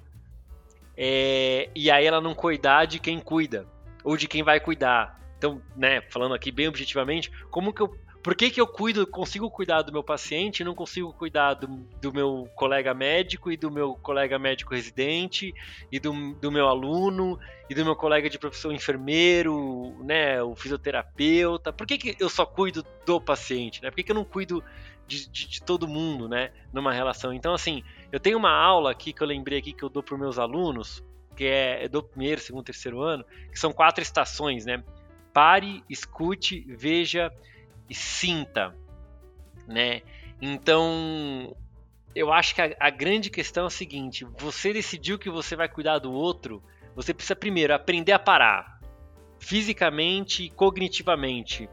é, 0.96 1.68
e 1.74 1.90
aí 1.90 2.06
ela 2.06 2.18
não 2.18 2.34
cuidar 2.34 2.86
de 2.86 2.98
quem 2.98 3.20
cuida 3.20 3.66
ou 4.02 4.16
de 4.16 4.26
quem 4.26 4.42
vai 4.42 4.58
cuidar. 4.58 5.20
Então, 5.36 5.60
né, 5.76 6.00
falando 6.08 6.34
aqui 6.34 6.50
bem 6.50 6.66
objetivamente, 6.66 7.30
como 7.50 7.74
que 7.74 7.82
eu 7.82 7.94
por 8.22 8.34
que, 8.34 8.50
que 8.50 8.60
eu 8.60 8.66
cuido, 8.66 9.06
consigo 9.06 9.50
cuidar 9.50 9.82
do 9.82 9.92
meu 9.92 10.02
paciente 10.02 10.60
e 10.60 10.64
não 10.64 10.74
consigo 10.74 11.12
cuidar 11.12 11.54
do, 11.54 11.66
do, 12.02 12.12
meu 12.12 12.48
colega 12.54 12.92
médico 12.92 13.50
e 13.50 13.56
do 13.56 13.70
meu 13.70 13.94
colega 13.94 14.38
médico 14.38 14.74
residente 14.74 15.54
e 15.90 15.98
do, 15.98 16.34
do 16.34 16.52
meu 16.52 16.68
aluno 16.68 17.38
e 17.68 17.74
do 17.74 17.82
meu 17.82 17.96
colega 17.96 18.28
de 18.28 18.38
profissão 18.38 18.70
enfermeiro, 18.72 19.96
né, 20.04 20.42
o 20.42 20.54
fisioterapeuta? 20.54 21.72
Por 21.72 21.86
que, 21.86 21.96
que 21.96 22.16
eu 22.20 22.28
só 22.28 22.44
cuido 22.44 22.84
do 23.06 23.18
paciente? 23.20 23.82
Né? 23.82 23.90
Por 23.90 23.96
que, 23.96 24.02
que 24.02 24.12
eu 24.12 24.16
não 24.16 24.24
cuido 24.24 24.62
de, 25.06 25.26
de, 25.30 25.48
de 25.48 25.62
todo 25.62 25.88
mundo 25.88 26.28
né, 26.28 26.50
numa 26.74 26.92
relação? 26.92 27.32
Então, 27.32 27.54
assim, 27.54 27.82
eu 28.12 28.20
tenho 28.20 28.36
uma 28.36 28.52
aula 28.52 28.90
aqui 28.90 29.14
que 29.14 29.22
eu 29.22 29.26
lembrei 29.26 29.58
aqui 29.58 29.72
que 29.72 29.82
eu 29.82 29.88
dou 29.88 30.02
para 30.02 30.18
meus 30.18 30.38
alunos, 30.38 31.02
que 31.34 31.44
é, 31.44 31.84
é 31.84 31.88
do 31.88 32.02
primeiro, 32.02 32.38
segundo, 32.38 32.64
terceiro 32.64 33.00
ano, 33.00 33.24
que 33.50 33.58
são 33.58 33.72
quatro 33.72 34.02
estações, 34.02 34.66
né? 34.66 34.84
Pare, 35.32 35.82
escute, 35.88 36.66
veja 36.68 37.32
e 37.90 37.94
sinta, 37.94 38.72
né? 39.66 40.00
Então, 40.40 41.54
eu 42.14 42.32
acho 42.32 42.54
que 42.54 42.62
a, 42.62 42.74
a, 42.78 42.88
grande 42.88 43.28
questão 43.28 43.64
é 43.64 43.66
a 43.66 43.70
seguinte: 43.70 44.24
você 44.38 44.72
decidiu 44.72 45.18
que 45.18 45.28
você 45.28 45.56
vai 45.56 45.68
cuidar 45.68 45.98
do 45.98 46.12
outro, 46.12 46.62
você 46.94 47.12
precisa 47.12 47.34
primeiro 47.34 47.74
aprender 47.74 48.12
a 48.12 48.18
parar, 48.18 48.80
fisicamente 49.40 50.44
e 50.44 50.50
cognitivamente. 50.50 51.68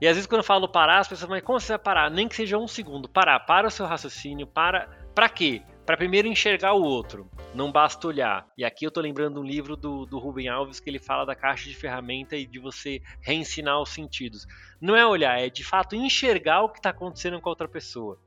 E 0.00 0.08
às 0.08 0.16
vezes 0.16 0.26
quando 0.26 0.40
eu 0.40 0.44
falo 0.44 0.68
parar, 0.68 0.98
as 0.98 1.08
pessoas, 1.08 1.30
mas 1.30 1.44
como 1.44 1.60
você 1.60 1.68
vai 1.68 1.78
parar? 1.78 2.10
Nem 2.10 2.26
que 2.26 2.34
seja 2.34 2.58
um 2.58 2.66
segundo. 2.66 3.08
Parar, 3.08 3.38
para 3.40 3.68
o 3.68 3.70
seu 3.70 3.86
raciocínio, 3.86 4.46
para. 4.46 4.88
Para 5.14 5.28
quê? 5.28 5.62
Para 5.84 5.96
primeiro 5.96 6.28
enxergar 6.28 6.74
o 6.74 6.82
outro, 6.82 7.28
não 7.54 7.72
basta 7.72 8.06
olhar. 8.06 8.46
E 8.56 8.64
aqui 8.64 8.84
eu 8.84 8.88
estou 8.88 9.02
lembrando 9.02 9.40
um 9.40 9.44
livro 9.44 9.76
do, 9.76 10.06
do 10.06 10.18
Rubem 10.18 10.48
Alves 10.48 10.78
que 10.78 10.88
ele 10.88 10.98
fala 10.98 11.24
da 11.24 11.34
caixa 11.34 11.68
de 11.68 11.74
ferramenta 11.74 12.36
e 12.36 12.46
de 12.46 12.58
você 12.58 13.02
reensinar 13.20 13.80
os 13.80 13.90
sentidos. 13.90 14.46
Não 14.80 14.94
é 14.94 15.04
olhar, 15.04 15.40
é 15.40 15.48
de 15.48 15.64
fato 15.64 15.96
enxergar 15.96 16.62
o 16.62 16.68
que 16.68 16.78
está 16.78 16.90
acontecendo 16.90 17.40
com 17.40 17.48
a 17.48 17.52
outra 17.52 17.68
pessoa. 17.68 18.18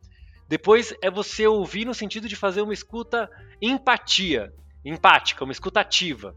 Depois 0.48 0.94
é 1.02 1.10
você 1.10 1.48
ouvir 1.48 1.86
no 1.86 1.94
sentido 1.94 2.28
de 2.28 2.36
fazer 2.36 2.62
uma 2.62 2.74
escuta 2.74 3.30
empatia. 3.62 4.54
empática, 4.84 5.44
uma 5.44 5.54
escutativa, 5.54 6.36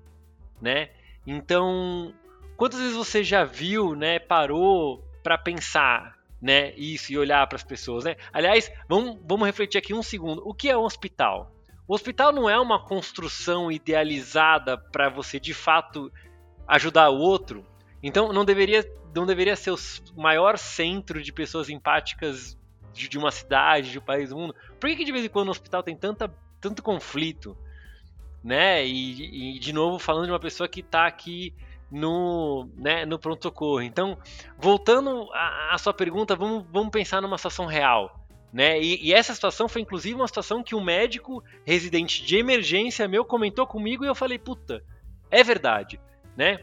né? 0.63 0.91
Então, 1.27 2.15
quantas 2.57 2.81
vezes 2.81 2.97
você 2.97 3.23
já 3.23 3.45
viu, 3.45 3.95
né, 3.95 4.19
parou 4.19 5.05
para 5.23 5.37
pensar, 5.37 6.18
né, 6.41 6.73
isso 6.77 7.13
e 7.13 7.19
olhar 7.19 7.47
para 7.47 7.57
as 7.57 7.65
pessoas, 7.65 8.05
né? 8.05 8.17
Aliás, 8.33 8.71
vamos, 8.89 9.19
vamos 9.25 9.47
refletir 9.47 9.79
aqui 9.79 9.93
um 9.93 10.03
segundo. 10.03 10.43
O 10.47 10.55
que 10.55 10.69
é 10.69 10.77
um 10.77 10.85
hospital? 10.85 11.53
O 11.87 11.95
hospital 11.95 12.33
não 12.33 12.49
é 12.49 12.59
uma 12.59 12.85
construção 12.85 13.73
idealizada 13.73 14.77
para 14.77 15.09
você 15.09 15.41
de 15.41 15.55
fato 15.55 16.13
ajudar 16.67 17.09
o 17.09 17.19
outro. 17.19 17.67
Então, 18.03 18.33
não 18.33 18.45
deveria, 18.45 18.85
não 19.15 19.27
deveria 19.27 19.57
ser 19.57 19.73
o 19.73 19.79
maior 20.17 20.59
centro 20.59 21.23
de 21.23 21.33
pessoas 21.33 21.69
empáticas 21.69 22.57
de, 22.93 23.09
de 23.09 23.19
uma 23.19 23.31
cidade, 23.31 23.91
de 23.91 23.99
um 23.99 24.03
país, 24.03 24.29
do 24.29 24.37
mundo. 24.37 24.55
Por 24.79 24.89
que, 24.91 24.97
que 24.97 25.05
de 25.05 25.13
vez 25.13 25.25
em 25.25 25.29
quando 25.29 25.47
no 25.47 25.53
hospital 25.53 25.83
tem 25.83 25.97
tanta, 25.97 26.33
tanto 26.61 26.83
conflito? 26.83 27.57
Né? 28.45 28.87
E, 28.87 29.57
e 29.57 29.59
de 29.59 29.73
novo, 29.73 29.99
falando 29.99 30.27
de 30.27 30.33
uma 30.33 30.39
pessoa 30.39 30.69
que 30.69 30.81
está 30.81 31.07
aqui 31.07 31.55
no, 31.91 32.69
né, 32.77 33.05
no 33.05 33.19
pronto-socorro. 33.19 33.83
Então, 33.83 34.19
voltando 34.59 35.29
à, 35.33 35.77
sua 35.79 35.95
pergunta, 35.95 36.37
vamos, 36.37 36.65
vamos 36.71 36.91
pensar 36.91 37.21
numa 37.21 37.39
situação 37.39 37.67
real. 37.67 38.15
Né? 38.53 38.81
E, 38.81 39.09
e, 39.09 39.13
essa 39.13 39.35
situação 39.35 39.69
foi 39.69 39.83
inclusive 39.83 40.15
uma 40.15 40.27
situação 40.27 40.63
que 40.63 40.75
um 40.75 40.83
médico 40.83 41.43
residente 41.67 42.25
de 42.25 42.37
emergência 42.37 43.07
meu 43.07 43.25
comentou 43.25 43.67
comigo 43.67 44.05
e 44.05 44.09
eu 44.09 44.15
falei, 44.15 44.39
puta, 44.39 44.83
é 45.31 45.43
verdade. 45.43 46.01
Né? 46.37 46.59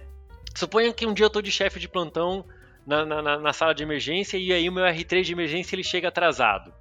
Suponha 0.56 0.92
que 0.94 1.06
um 1.06 1.14
dia 1.14 1.26
eu 1.26 1.28
estou 1.28 1.42
de 1.42 1.52
chefe 1.52 1.80
de 1.80 1.88
plantão 1.88 2.46
na, 2.86 3.06
na, 3.06 3.38
na, 3.38 3.54
sala 3.54 3.74
de 3.74 3.84
emergência 3.84 4.38
e 4.38 4.52
aí 4.52 4.68
o 4.68 4.72
meu 4.72 4.84
R3 4.84 5.24
de 5.24 5.34
emergência 5.34 5.76
ele 5.76 5.84
chega 5.84 6.08
atrasado. 6.08 6.74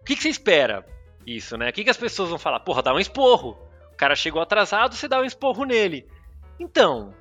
O 0.00 0.04
que, 0.04 0.16
que 0.16 0.22
você 0.22 0.28
espera? 0.28 0.84
Isso, 1.26 1.56
né? 1.56 1.68
O 1.68 1.72
que, 1.72 1.84
que 1.84 1.90
as 1.90 1.96
pessoas 1.96 2.30
vão 2.30 2.38
falar? 2.38 2.60
Porra, 2.60 2.82
dá 2.82 2.94
um 2.94 2.98
esporro. 2.98 3.58
O 3.92 3.96
cara 3.96 4.16
chegou 4.16 4.40
atrasado, 4.40 4.94
você 4.94 5.06
dá 5.06 5.20
um 5.20 5.24
esporro 5.24 5.64
nele. 5.64 6.08
Então, 6.58 7.14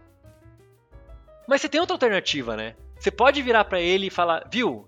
mas 1.48 1.62
você 1.62 1.70
tem 1.70 1.80
outra 1.80 1.96
alternativa, 1.96 2.56
né? 2.56 2.76
Você 3.00 3.10
pode 3.10 3.42
virar 3.42 3.66
para 3.66 3.80
ele 3.80 4.08
e 4.08 4.12
falar, 4.12 4.48
viu, 4.52 4.88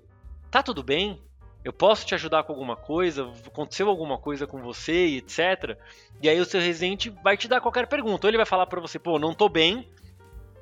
tá 0.51 0.61
tudo 0.61 0.83
bem? 0.83 1.21
Eu 1.63 1.73
posso 1.73 2.05
te 2.05 2.15
ajudar 2.15 2.43
com 2.43 2.53
alguma 2.53 2.75
coisa? 2.75 3.31
Aconteceu 3.45 3.89
alguma 3.89 4.17
coisa 4.17 4.47
com 4.47 4.61
você, 4.61 5.17
etc. 5.17 5.77
E 6.21 6.29
aí 6.29 6.39
o 6.39 6.45
seu 6.45 6.59
residente 6.59 7.09
vai 7.09 7.37
te 7.37 7.47
dar 7.47 7.61
qualquer 7.61 7.87
pergunta. 7.87 8.25
Ou 8.25 8.29
ele 8.29 8.37
vai 8.37 8.45
falar 8.45 8.65
para 8.65 8.79
você, 8.79 8.97
pô, 8.97 9.19
não 9.19 9.33
tô 9.33 9.47
bem. 9.49 9.87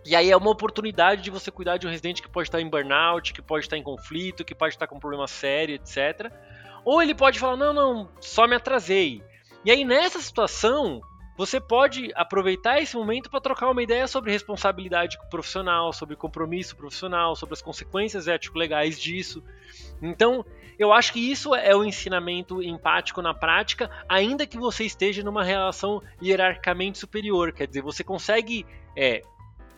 E 0.06 0.16
aí 0.16 0.32
é 0.32 0.38
uma 0.38 0.50
oportunidade 0.50 1.22
de 1.22 1.30
você 1.30 1.52
cuidar 1.52 1.78
de 1.78 1.86
um 1.86 1.90
residente 1.90 2.22
que 2.22 2.30
pode 2.30 2.48
estar 2.48 2.62
em 2.62 2.70
burnout, 2.70 3.34
que 3.34 3.42
pode 3.42 3.66
estar 3.66 3.78
em 3.78 3.84
conflito, 3.84 4.46
que 4.46 4.56
pode 4.56 4.74
estar 4.74 4.88
com 4.88 4.96
um 4.96 5.00
problema 5.00 5.28
sério, 5.28 5.76
etc. 5.76 6.32
Ou 6.86 7.02
ele 7.02 7.14
pode 7.14 7.40
falar, 7.40 7.58
não, 7.58 7.74
não, 7.74 8.10
só 8.20 8.48
me 8.48 8.56
atrasei. 8.56 9.22
E 9.66 9.72
aí 9.72 9.84
nessa 9.84 10.20
situação, 10.20 11.02
você 11.38 11.62
pode 11.62 12.12
aproveitar 12.16 12.82
esse 12.82 12.98
momento 12.98 13.30
para 13.30 13.40
trocar 13.40 13.70
uma 13.70 13.84
ideia 13.84 14.08
sobre 14.08 14.32
responsabilidade 14.32 15.18
profissional, 15.30 15.94
sobre 15.94 16.16
compromisso 16.16 16.76
profissional, 16.76 17.36
sobre 17.36 17.54
as 17.54 17.62
consequências 17.62 18.28
ético-legais 18.28 19.00
disso. 19.00 19.44
Então, 20.02 20.44
eu 20.80 20.92
acho 20.92 21.14
que 21.14 21.20
isso 21.20 21.54
é 21.54 21.76
o 21.76 21.84
ensinamento 21.84 22.62
empático 22.62 23.22
na 23.22 23.36
prática, 23.36 23.90
ainda 24.10 24.48
que 24.48 24.58
você 24.58 24.84
esteja 24.84 25.24
numa 25.24 25.44
relação 25.44 26.02
hierarquicamente 26.22 26.98
superior. 26.98 27.52
Quer 27.52 27.68
dizer, 27.68 27.84
você 27.84 28.04
consegue 28.04 28.66
é, 28.96 29.22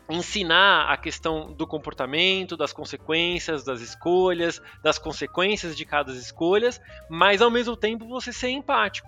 ensinar 0.10 0.90
a 0.90 0.98
questão 0.98 1.54
do 1.54 1.68
comportamento, 1.68 2.58
das 2.58 2.74
consequências 2.74 3.64
das 3.64 3.82
escolhas, 3.82 4.62
das 4.82 4.98
consequências 4.98 5.76
de 5.76 5.86
cada 5.86 6.12
escolha, 6.14 6.70
mas 7.10 7.42
ao 7.42 7.52
mesmo 7.52 7.76
tempo 7.78 8.08
você 8.08 8.34
ser 8.34 8.50
empático, 8.50 9.08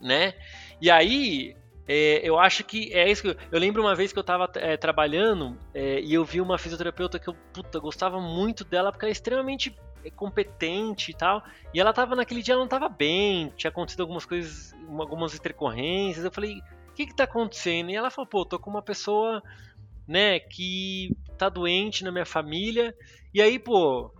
né? 0.00 0.34
E 0.80 0.90
aí, 0.90 1.56
é, 1.88 2.20
eu 2.22 2.38
acho 2.38 2.64
que 2.64 2.92
é 2.92 3.10
isso 3.10 3.22
que 3.22 3.28
eu, 3.28 3.36
eu 3.52 3.60
lembro 3.60 3.82
uma 3.82 3.94
vez 3.94 4.12
que 4.12 4.18
eu 4.18 4.22
estava 4.22 4.50
é, 4.56 4.76
trabalhando 4.76 5.56
é, 5.72 6.00
e 6.00 6.12
eu 6.12 6.24
vi 6.24 6.40
uma 6.40 6.58
fisioterapeuta 6.58 7.18
que 7.18 7.28
eu 7.28 7.34
puta, 7.52 7.78
gostava 7.78 8.20
muito 8.20 8.64
dela 8.64 8.90
porque 8.90 9.04
ela 9.04 9.10
é 9.10 9.12
extremamente 9.12 9.76
é, 10.04 10.10
competente 10.10 11.12
e 11.12 11.14
tal. 11.14 11.44
E 11.72 11.80
ela 11.80 11.92
tava 11.92 12.16
naquele 12.16 12.42
dia 12.42 12.54
ela 12.54 12.60
não 12.60 12.66
estava 12.66 12.88
bem, 12.88 13.52
tinha 13.56 13.70
acontecido 13.70 14.00
algumas 14.00 14.26
coisas, 14.26 14.74
algumas 14.98 15.34
intercorrências. 15.34 16.24
Eu 16.24 16.32
falei, 16.32 16.58
o 16.88 16.92
que 16.92 17.06
que 17.06 17.14
tá 17.14 17.24
acontecendo? 17.24 17.90
E 17.90 17.96
ela 17.96 18.10
falou, 18.10 18.28
pô, 18.28 18.44
tô 18.44 18.58
com 18.58 18.70
uma 18.70 18.82
pessoa, 18.82 19.40
né, 20.08 20.40
que 20.40 21.16
tá 21.38 21.48
doente 21.48 22.02
na 22.02 22.10
minha 22.10 22.26
família. 22.26 22.94
E 23.32 23.40
aí, 23.40 23.58
pô, 23.60 24.12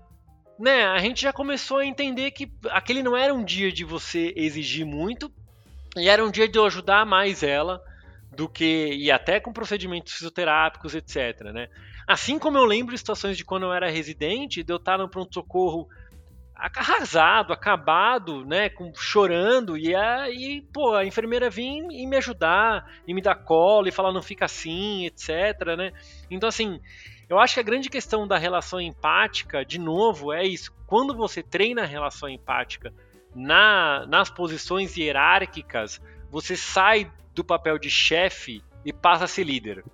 né, 0.59 0.85
a 0.87 0.99
gente 0.99 1.23
já 1.23 1.33
começou 1.33 1.79
a 1.79 1.87
entender 1.87 2.31
que 2.31 2.51
aquele 2.71 3.03
não 3.03 3.17
era 3.17 3.35
um 3.35 3.45
dia 3.45 3.73
de 3.73 3.85
você 3.85 4.33
exigir 4.37 4.87
muito, 4.87 5.33
e 5.97 6.09
era 6.09 6.25
um 6.25 6.31
dia 6.31 6.49
de 6.49 6.59
eu 6.59 6.67
ajudar 6.67 7.07
mais 7.07 7.43
ela 7.43 7.83
do 8.35 8.49
que 8.49 8.93
e 8.95 9.11
até 9.11 9.41
com 9.41 9.53
procedimentos 9.53 10.13
fisioterápicos, 10.13 10.95
etc. 10.95 11.41
Né? 11.53 11.69
Assim 12.07 12.39
como 12.39 12.59
eu 12.59 12.65
lembro 12.65 12.97
situações 12.97 13.37
de 13.37 13.45
quando 13.45 13.65
eu 13.65 13.73
era 13.73 13.91
residente, 13.91 14.63
de 14.63 14.73
eu 14.73 14.77
estar 14.77 14.99
no 14.99 15.09
pronto-socorro 15.09 15.89
arrasado, 16.55 17.53
acabado, 17.53 18.45
né, 18.47 18.71
com, 18.71 18.91
chorando, 18.95 19.77
e 19.77 19.95
aí, 19.95 20.63
pô, 20.73 20.95
a 20.95 21.05
enfermeira 21.05 21.51
vir 21.51 21.85
e 21.91 22.07
me 22.07 22.17
ajudar, 22.17 22.91
e 23.07 23.13
me 23.13 23.21
dar 23.21 23.35
colo, 23.35 23.89
e 23.89 23.93
falar 23.93 24.11
não 24.11 24.23
fica 24.23 24.47
assim, 24.47 25.05
etc, 25.05 25.77
né? 25.77 25.93
Então, 26.31 26.49
assim, 26.49 26.81
eu 27.29 27.39
acho 27.39 27.55
que 27.55 27.61
a 27.61 27.63
grande 27.63 27.91
questão 27.91 28.27
da 28.27 28.39
relação 28.39 28.81
empática, 28.81 29.65
de 29.67 29.79
novo, 29.79 30.33
é 30.33 30.45
isso. 30.45 30.73
Quando 30.87 31.15
você 31.15 31.43
treina 31.43 31.83
a 31.83 31.87
relação 31.87 32.29
empática 32.29 32.91
na, 33.37 34.07
nas 34.07 34.31
posições 34.31 34.97
hierárquicas, 34.97 36.01
você 36.31 36.57
sai 36.57 37.13
do 37.35 37.45
papel 37.45 37.79
de 37.79 37.91
chefe 37.91 38.63
e 38.85 38.93
passa 38.93 39.25
a 39.25 39.29
ser 39.29 39.45
líder. 39.45 39.85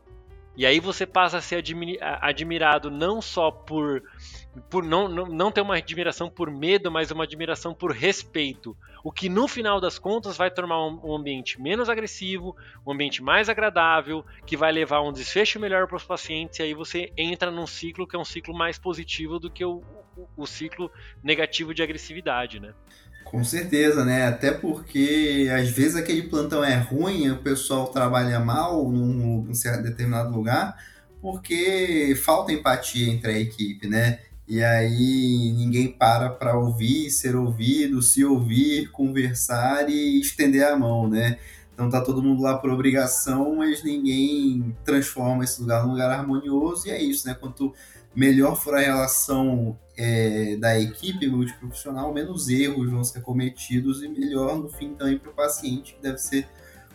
E 0.54 0.66
aí 0.66 0.78
você 0.78 1.06
passa 1.06 1.38
a 1.38 1.40
ser 1.40 1.64
admirado 2.20 2.90
não 2.90 3.22
só 3.22 3.50
por, 3.50 4.02
por 4.68 4.84
não, 4.84 5.08
não, 5.08 5.26
não 5.26 5.50
ter 5.50 5.62
uma 5.62 5.76
admiração 5.76 6.28
por 6.28 6.50
medo, 6.50 6.90
mas 6.90 7.10
uma 7.10 7.24
admiração 7.24 7.72
por 7.72 7.90
respeito. 7.90 8.76
O 9.02 9.10
que 9.10 9.30
no 9.30 9.48
final 9.48 9.80
das 9.80 9.98
contas 9.98 10.36
vai 10.36 10.50
tornar 10.50 10.78
um 10.86 11.16
ambiente 11.16 11.60
menos 11.60 11.88
agressivo, 11.88 12.54
um 12.86 12.92
ambiente 12.92 13.22
mais 13.22 13.48
agradável, 13.48 14.24
que 14.46 14.56
vai 14.56 14.70
levar 14.70 14.98
a 14.98 15.02
um 15.02 15.12
desfecho 15.12 15.58
melhor 15.58 15.88
para 15.88 15.96
os 15.96 16.04
pacientes, 16.04 16.58
e 16.58 16.62
aí 16.62 16.74
você 16.74 17.10
entra 17.16 17.50
num 17.50 17.66
ciclo 17.66 18.06
que 18.06 18.14
é 18.14 18.18
um 18.18 18.24
ciclo 18.24 18.54
mais 18.54 18.78
positivo 18.78 19.38
do 19.38 19.50
que 19.50 19.64
o, 19.64 19.82
o, 20.16 20.28
o 20.36 20.46
ciclo 20.46 20.92
negativo 21.24 21.72
de 21.74 21.82
agressividade, 21.82 22.60
né? 22.60 22.74
Com 23.24 23.42
certeza, 23.44 24.04
né? 24.04 24.26
Até 24.26 24.50
porque 24.52 25.48
às 25.54 25.68
vezes 25.70 25.96
aquele 25.96 26.22
plantão 26.22 26.62
é 26.62 26.76
ruim, 26.76 27.30
o 27.30 27.38
pessoal 27.38 27.88
trabalha 27.88 28.38
mal 28.40 28.90
num, 28.90 29.42
num 29.42 29.52
determinado 29.82 30.30
lugar, 30.30 30.76
porque 31.20 32.14
falta 32.22 32.52
empatia 32.52 33.10
entre 33.10 33.32
a 33.32 33.38
equipe, 33.38 33.88
né? 33.88 34.18
E 34.46 34.62
aí 34.62 35.52
ninguém 35.56 35.88
para 35.88 36.28
para 36.28 36.58
ouvir, 36.58 37.10
ser 37.10 37.36
ouvido, 37.36 38.02
se 38.02 38.24
ouvir, 38.24 38.90
conversar 38.90 39.88
e 39.88 40.20
estender 40.20 40.66
a 40.66 40.76
mão, 40.76 41.08
né? 41.08 41.38
Então 41.72 41.88
tá 41.88 42.00
todo 42.00 42.22
mundo 42.22 42.42
lá 42.42 42.58
por 42.58 42.70
obrigação, 42.70 43.56
mas 43.56 43.82
ninguém 43.82 44.76
transforma 44.84 45.42
esse 45.44 45.60
lugar 45.60 45.84
num 45.84 45.92
lugar 45.92 46.10
harmonioso 46.10 46.86
e 46.86 46.90
é 46.90 47.02
isso, 47.02 47.26
né? 47.26 47.34
Quanto 47.34 47.72
melhor 48.14 48.56
for 48.56 48.74
a 48.74 48.80
relação 48.80 49.78
é, 49.96 50.56
da 50.56 50.78
equipe 50.78 51.26
multiprofissional, 51.26 52.12
menos 52.12 52.48
erros 52.48 52.90
vão 52.90 53.04
ser 53.04 53.20
cometidos 53.22 54.02
e 54.02 54.08
melhor 54.08 54.58
no 54.58 54.68
fim 54.68 54.94
também 54.94 55.18
para 55.18 55.30
o 55.30 55.34
paciente, 55.34 55.94
que 55.94 56.02
deve 56.02 56.18
ser 56.18 56.48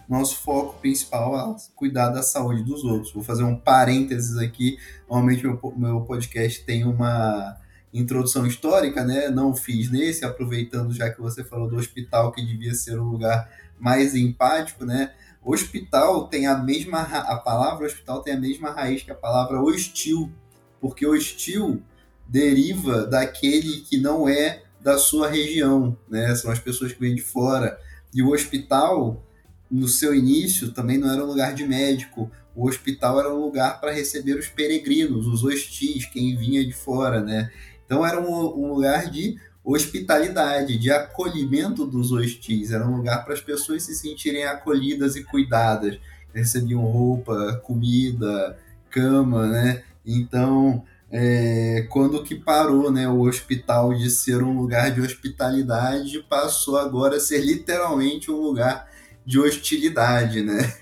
nosso 0.08 0.38
foco 0.38 0.80
principal 0.80 1.56
cuidar 1.76 2.10
da 2.10 2.24
saúde 2.24 2.64
dos 2.64 2.84
outros. 2.84 3.12
Vou 3.12 3.24
fazer 3.24 3.44
um 3.44 3.56
parênteses 3.56 4.38
aqui. 4.38 4.78
Normalmente 5.10 5.44
meu, 5.44 5.74
meu 5.76 6.02
podcast 6.02 6.64
tem 6.64 6.86
uma 6.86 7.58
introdução 7.94 8.46
histórica, 8.46 9.04
né? 9.04 9.30
Não 9.30 9.56
fiz 9.56 9.92
nesse, 9.92 10.24
aproveitando 10.24 10.94
já 10.94 11.10
que 11.10 11.22
você 11.22 11.44
falou 11.44 11.68
do 11.68 11.76
hospital 11.76 12.32
que 12.32 12.46
devia 12.46 12.74
ser 12.74 13.00
um 13.00 13.10
lugar 13.10 13.50
mais 13.78 14.16
empático, 14.16 14.86
né? 14.86 15.14
Hospital 15.44 16.28
tem 16.28 16.48
a 16.48 16.58
mesma 16.58 17.02
a 17.02 17.38
palavra 17.38 17.86
hospital 17.86 18.22
tem 18.22 18.34
a 18.34 18.40
mesma 18.40 18.72
raiz 18.72 19.04
que 19.04 19.12
a 19.12 19.16
palavra 19.16 19.62
hostil 19.62 20.32
porque 20.80 21.06
hostil 21.06 21.82
deriva 22.28 23.06
daquele 23.06 23.82
que 23.82 23.98
não 23.98 24.28
é 24.28 24.64
da 24.82 24.98
sua 24.98 25.30
região, 25.30 25.98
né? 26.10 26.34
São 26.36 26.52
as 26.52 26.60
pessoas 26.60 26.94
que 26.94 27.00
vêm 27.00 27.16
de 27.16 27.22
fora. 27.22 27.80
E 28.14 28.22
o 28.22 28.32
hospital, 28.32 29.24
no 29.70 29.88
seu 29.88 30.14
início, 30.14 30.72
também 30.72 30.98
não 30.98 31.12
era 31.12 31.24
um 31.24 31.28
lugar 31.28 31.54
de 31.54 31.66
médico. 31.66 32.32
O 32.56 32.68
hospital 32.68 33.20
era 33.20 33.34
um 33.34 33.40
lugar 33.40 33.80
para 33.80 33.92
receber 33.92 34.38
os 34.38 34.48
peregrinos, 34.48 35.28
os 35.28 35.44
hostis, 35.44 36.06
quem 36.06 36.36
vinha 36.36 36.66
de 36.66 36.74
fora, 36.74 37.22
né? 37.22 37.52
Então 37.86 38.06
era 38.06 38.20
um, 38.20 38.66
um 38.66 38.74
lugar 38.74 39.10
de 39.10 39.38
hospitalidade, 39.64 40.78
de 40.78 40.90
acolhimento 40.90 41.86
dos 41.86 42.12
hostis. 42.12 42.72
Era 42.72 42.88
um 42.88 42.98
lugar 42.98 43.24
para 43.26 43.34
as 43.34 43.42
pessoas 43.42 43.84
se 43.84 43.94
sentirem 43.94 44.46
acolhidas 44.46 45.16
e 45.16 45.24
cuidadas. 45.24 46.00
Recebiam 46.34 46.82
roupa, 46.82 47.62
comida, 47.64 48.58
cama, 48.90 49.48
né? 49.48 49.84
Então, 50.08 50.86
é, 51.12 51.86
quando 51.90 52.24
que 52.24 52.36
parou 52.36 52.90
né, 52.90 53.08
o 53.08 53.22
hospital 53.22 53.94
de 53.94 54.10
ser 54.10 54.42
um 54.42 54.58
lugar 54.58 54.92
de 54.92 55.02
hospitalidade, 55.02 56.26
passou 56.30 56.78
agora 56.78 57.18
a 57.18 57.20
ser 57.20 57.40
literalmente 57.40 58.32
um 58.32 58.40
lugar 58.40 58.90
de 59.26 59.38
hostilidade, 59.38 60.42
né? 60.42 60.74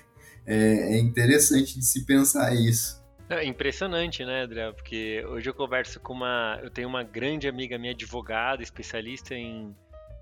É, 0.48 0.94
é 0.94 0.98
interessante 1.00 1.76
de 1.76 1.84
se 1.84 2.06
pensar 2.06 2.54
isso. 2.54 3.04
É 3.28 3.44
impressionante, 3.44 4.24
né, 4.24 4.42
André? 4.42 4.70
Porque 4.70 5.24
hoje 5.28 5.50
eu 5.50 5.54
converso 5.54 5.98
com 5.98 6.12
uma. 6.12 6.60
Eu 6.62 6.70
tenho 6.70 6.86
uma 6.86 7.02
grande 7.02 7.48
amiga 7.48 7.76
minha, 7.76 7.92
advogada, 7.92 8.62
especialista 8.62 9.34
em, 9.34 9.74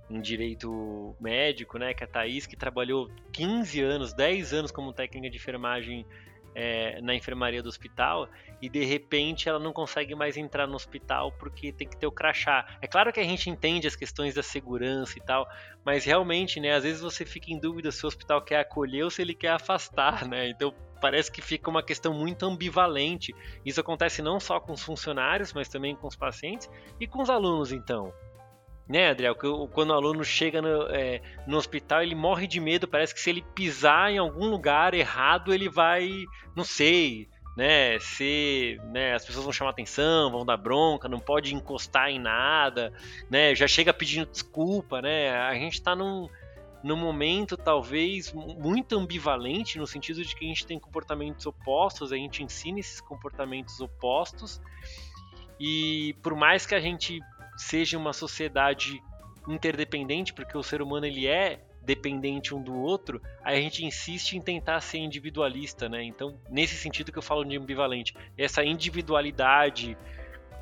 em 0.09 0.21
direito 0.23 1.15
médico, 1.21 1.77
né, 1.77 1.93
que 1.93 2.03
é 2.03 2.07
a 2.07 2.09
Thaís, 2.09 2.47
que 2.47 2.57
trabalhou 2.57 3.11
15 3.33 3.83
anos, 3.83 4.15
10 4.15 4.55
anos 4.55 4.71
como 4.71 4.95
técnica 4.95 5.29
de 5.29 5.37
enfermagem 5.37 6.07
é, 6.55 7.01
na 7.01 7.15
enfermaria 7.15 7.63
do 7.63 7.69
hospital 7.69 8.29
e 8.63 8.69
de 8.69 8.85
repente 8.85 9.49
ela 9.49 9.59
não 9.59 9.73
consegue 9.73 10.15
mais 10.15 10.37
entrar 10.37 10.67
no 10.67 10.75
hospital 10.75 11.33
porque 11.33 11.73
tem 11.73 11.89
que 11.89 11.97
ter 11.97 12.07
o 12.07 12.13
crachá. 12.13 12.67
É 12.81 12.87
claro 12.87 13.13
que 13.13 13.21
a 13.21 13.25
gente 13.25 13.51
entende 13.51 13.87
as 13.87 13.97
questões 13.97 14.35
da 14.35 14.43
segurança 14.43 15.19
e 15.19 15.23
tal, 15.23 15.49
mas 15.85 16.05
realmente, 16.05 16.61
né, 16.61 16.73
às 16.73 16.85
vezes 16.85 17.01
você 17.01 17.25
fica 17.25 17.53
em 17.53 17.59
dúvida 17.59 17.91
se 17.91 18.05
o 18.05 18.09
hospital 18.09 18.43
quer 18.43 18.61
acolher 18.61 19.05
ou 19.05 19.11
se 19.11 19.23
ele 19.23 19.35
quer 19.35 19.51
afastar, 19.51 20.27
né? 20.27 20.49
Então 20.49 20.73
parece 21.01 21.31
que 21.31 21.43
fica 21.43 21.69
uma 21.69 21.83
questão 21.83 22.15
muito 22.15 22.47
ambivalente. 22.47 23.35
Isso 23.65 23.81
acontece 23.81 24.23
não 24.23 24.41
só 24.41 24.59
com 24.59 24.73
os 24.73 24.83
funcionários, 24.83 25.53
mas 25.53 25.69
também 25.69 25.95
com 25.95 26.07
os 26.07 26.17
pacientes 26.17 26.71
e 26.99 27.07
com 27.07 27.21
os 27.21 27.29
alunos, 27.29 27.73
então. 27.73 28.13
Né, 28.87 29.09
Adriel? 29.09 29.35
Quando 29.35 29.91
o 29.91 29.95
aluno 29.95 30.22
chega 30.22 30.61
no, 30.61 30.82
é, 30.91 31.22
no, 31.47 31.57
hospital, 31.57 32.03
ele 32.03 32.14
morre 32.14 32.47
de 32.47 32.61
medo. 32.61 32.87
Parece 32.87 33.14
que 33.14 33.20
se 33.20 33.30
ele 33.30 33.43
pisar 33.55 34.11
em 34.11 34.18
algum 34.18 34.47
lugar 34.47 34.93
errado, 34.93 35.55
ele 35.55 35.70
vai, 35.70 36.24
não 36.55 36.64
sei, 36.64 37.26
né? 37.57 37.99
Se 37.99 38.78
né, 38.93 39.14
as 39.14 39.24
pessoas 39.24 39.45
vão 39.45 39.53
chamar 39.53 39.70
atenção, 39.70 40.30
vão 40.30 40.45
dar 40.45 40.59
bronca, 40.59 41.09
não 41.09 41.18
pode 41.18 41.55
encostar 41.55 42.11
em 42.11 42.18
nada, 42.18 42.93
né? 43.30 43.55
Já 43.55 43.66
chega 43.66 43.95
pedindo 43.95 44.30
desculpa, 44.30 45.01
né? 45.01 45.30
A 45.30 45.55
gente 45.55 45.74
está 45.74 45.97
num, 45.97 46.28
num 46.82 46.97
momento 46.97 47.57
talvez 47.57 48.32
muito 48.32 48.99
ambivalente 48.99 49.78
no 49.78 49.87
sentido 49.87 50.22
de 50.22 50.37
que 50.37 50.45
a 50.45 50.49
gente 50.49 50.66
tem 50.66 50.78
comportamentos 50.78 51.47
opostos, 51.47 52.12
a 52.12 52.16
gente 52.16 52.43
ensina 52.43 52.80
esses 52.80 53.01
comportamentos 53.01 53.80
opostos 53.80 54.61
e 55.59 56.14
por 56.22 56.35
mais 56.35 56.66
que 56.66 56.74
a 56.74 56.80
gente 56.80 57.20
seja 57.57 57.99
uma 57.99 58.13
sociedade 58.13 59.03
interdependente, 59.49 60.33
porque 60.33 60.57
o 60.57 60.63
ser 60.63 60.81
humano 60.81 61.07
ele 61.07 61.27
é 61.27 61.61
dependente 61.85 62.55
um 62.55 62.63
do 62.63 62.75
outro, 62.75 63.21
aí 63.43 63.59
a 63.59 63.61
gente 63.61 63.85
insiste 63.85 64.33
em 64.33 64.41
tentar 64.41 64.81
ser 64.81 64.99
individualista, 64.99 65.89
né? 65.89 66.03
Então, 66.03 66.35
nesse 66.51 66.77
sentido 66.77 67.13
que 67.13 67.19
eu 67.19 67.23
falo 67.23 67.45
de 67.45 67.57
ambivalente, 67.57 68.15
essa 68.39 68.65
individualidade 68.65 69.97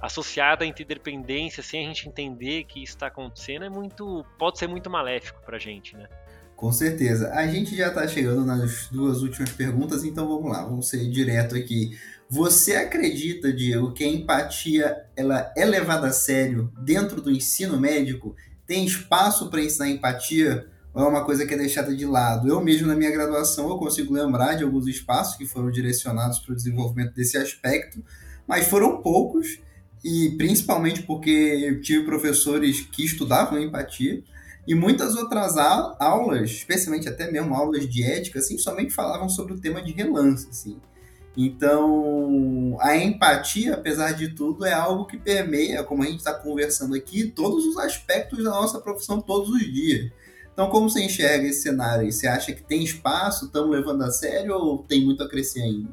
associada 0.00 0.64
à 0.64 0.66
interdependência, 0.66 1.62
sem 1.62 1.84
a 1.84 1.88
gente 1.88 2.08
entender 2.08 2.64
que 2.64 2.82
isso 2.82 2.94
está 2.94 3.06
acontecendo, 3.06 3.64
é 3.64 3.70
muito, 3.70 4.26
pode 4.36 4.58
ser 4.58 4.66
muito 4.66 4.90
maléfico 4.90 5.40
para 5.42 5.56
a 5.56 5.60
gente, 5.60 5.96
né? 5.96 6.08
Com 6.56 6.72
certeza. 6.72 7.32
A 7.32 7.46
gente 7.46 7.76
já 7.76 7.88
está 7.88 8.06
chegando 8.06 8.44
nas 8.44 8.88
duas 8.88 9.22
últimas 9.22 9.50
perguntas, 9.50 10.04
então 10.04 10.28
vamos 10.28 10.50
lá, 10.50 10.64
vamos 10.64 10.88
ser 10.88 11.08
direto 11.08 11.56
aqui. 11.56 11.96
Você 12.34 12.76
acredita, 12.76 13.52
Diego, 13.52 13.92
que 13.92 14.02
a 14.02 14.08
empatia 14.08 15.04
ela 15.14 15.52
é 15.54 15.66
levada 15.66 16.06
a 16.06 16.12
sério 16.12 16.72
dentro 16.78 17.20
do 17.20 17.30
ensino 17.30 17.78
médico? 17.78 18.34
Tem 18.66 18.86
espaço 18.86 19.50
para 19.50 19.60
ensinar 19.60 19.90
empatia? 19.90 20.66
Ou 20.94 21.04
é 21.04 21.08
uma 21.08 21.26
coisa 21.26 21.44
que 21.44 21.52
é 21.52 21.58
deixada 21.58 21.94
de 21.94 22.06
lado? 22.06 22.48
Eu 22.48 22.64
mesmo, 22.64 22.86
na 22.86 22.96
minha 22.96 23.10
graduação, 23.10 23.68
eu 23.68 23.76
consigo 23.76 24.14
lembrar 24.14 24.54
de 24.54 24.64
alguns 24.64 24.86
espaços 24.86 25.36
que 25.36 25.44
foram 25.44 25.70
direcionados 25.70 26.38
para 26.38 26.54
o 26.54 26.56
desenvolvimento 26.56 27.12
desse 27.12 27.36
aspecto, 27.36 28.02
mas 28.48 28.66
foram 28.66 29.02
poucos, 29.02 29.60
e 30.02 30.34
principalmente 30.38 31.02
porque 31.02 31.30
eu 31.30 31.82
tive 31.82 32.06
professores 32.06 32.80
que 32.80 33.04
estudavam 33.04 33.60
empatia, 33.60 34.24
e 34.66 34.74
muitas 34.74 35.16
outras 35.16 35.58
aulas, 35.58 36.50
especialmente 36.50 37.06
até 37.06 37.30
mesmo 37.30 37.54
aulas 37.54 37.86
de 37.86 38.02
ética, 38.02 38.38
assim, 38.38 38.56
somente 38.56 38.90
falavam 38.94 39.28
sobre 39.28 39.52
o 39.52 39.60
tema 39.60 39.82
de 39.82 39.92
relance, 39.92 40.48
assim. 40.48 40.80
Então, 41.36 42.76
a 42.80 42.96
empatia, 42.96 43.74
apesar 43.74 44.12
de 44.12 44.34
tudo, 44.34 44.66
é 44.66 44.72
algo 44.72 45.06
que 45.06 45.16
permeia, 45.16 45.82
como 45.82 46.02
a 46.02 46.06
gente 46.06 46.18
está 46.18 46.34
conversando 46.34 46.94
aqui, 46.94 47.30
todos 47.30 47.64
os 47.64 47.78
aspectos 47.78 48.44
da 48.44 48.50
nossa 48.50 48.78
profissão 48.80 49.20
todos 49.20 49.48
os 49.48 49.60
dias. 49.60 50.12
Então, 50.52 50.68
como 50.68 50.90
você 50.90 51.02
enxerga 51.02 51.48
esse 51.48 51.62
cenário? 51.62 52.10
Você 52.10 52.26
acha 52.26 52.52
que 52.52 52.62
tem 52.62 52.84
espaço, 52.84 53.46
estamos 53.46 53.70
levando 53.70 54.02
a 54.02 54.10
sério 54.10 54.54
ou 54.54 54.82
tem 54.82 55.02
muito 55.02 55.22
a 55.22 55.28
crescer 55.28 55.62
ainda? 55.62 55.90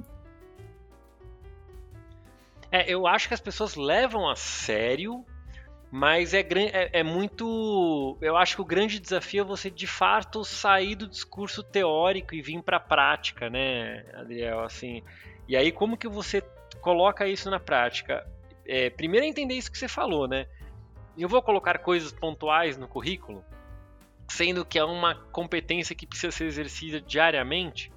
É, 2.70 2.92
eu 2.92 3.08
acho 3.08 3.30
que 3.30 3.34
as 3.34 3.40
pessoas 3.40 3.76
levam 3.76 4.30
a 4.30 4.36
sério, 4.36 5.26
mas 5.90 6.34
é, 6.34 6.42
é, 6.42 7.00
é, 7.00 7.04
muito. 7.04 8.18
Eu 8.22 8.38
acho 8.38 8.56
que 8.56 8.62
o 8.62 8.66
grande 8.66 9.00
desafio 9.00 9.42
é 9.42 9.46
você 9.46 9.72
de 9.72 9.88
fato 9.88 10.44
sair 10.44 10.96
do 10.96 11.08
discurso 11.08 11.64
teórico 11.64 12.36
e 12.36 12.42
vir 12.42 12.62
para 12.62 12.78
a 12.78 12.82
prática, 12.82 13.50
né, 13.50 14.06
Adriel? 14.14 14.60
Assim, 14.60 15.02
e 15.50 15.58
aí, 15.58 15.72
como 15.72 15.98
que 15.98 16.08
você 16.08 16.44
coloca 16.80 17.28
isso 17.28 17.50
na 17.50 17.60
prática? 17.60 18.24
É, 18.68 18.92
primeiro 18.92 19.26
é 19.26 19.30
entender 19.30 19.56
isso 19.56 19.72
que 19.72 19.80
você 19.80 19.88
falou, 19.88 20.28
né? 20.28 20.46
Eu 21.18 21.28
vou 21.28 21.42
colocar 21.42 21.80
coisas 21.80 22.12
pontuais 22.12 22.78
no 22.78 22.88
currículo, 22.88 23.44
sendo 24.28 24.64
que 24.64 24.78
é 24.78 24.84
uma 24.84 25.16
competência 25.16 25.96
que 25.96 26.06
precisa 26.06 26.32
ser 26.32 26.46
exercida 26.46 27.02
diariamente, 27.02 27.92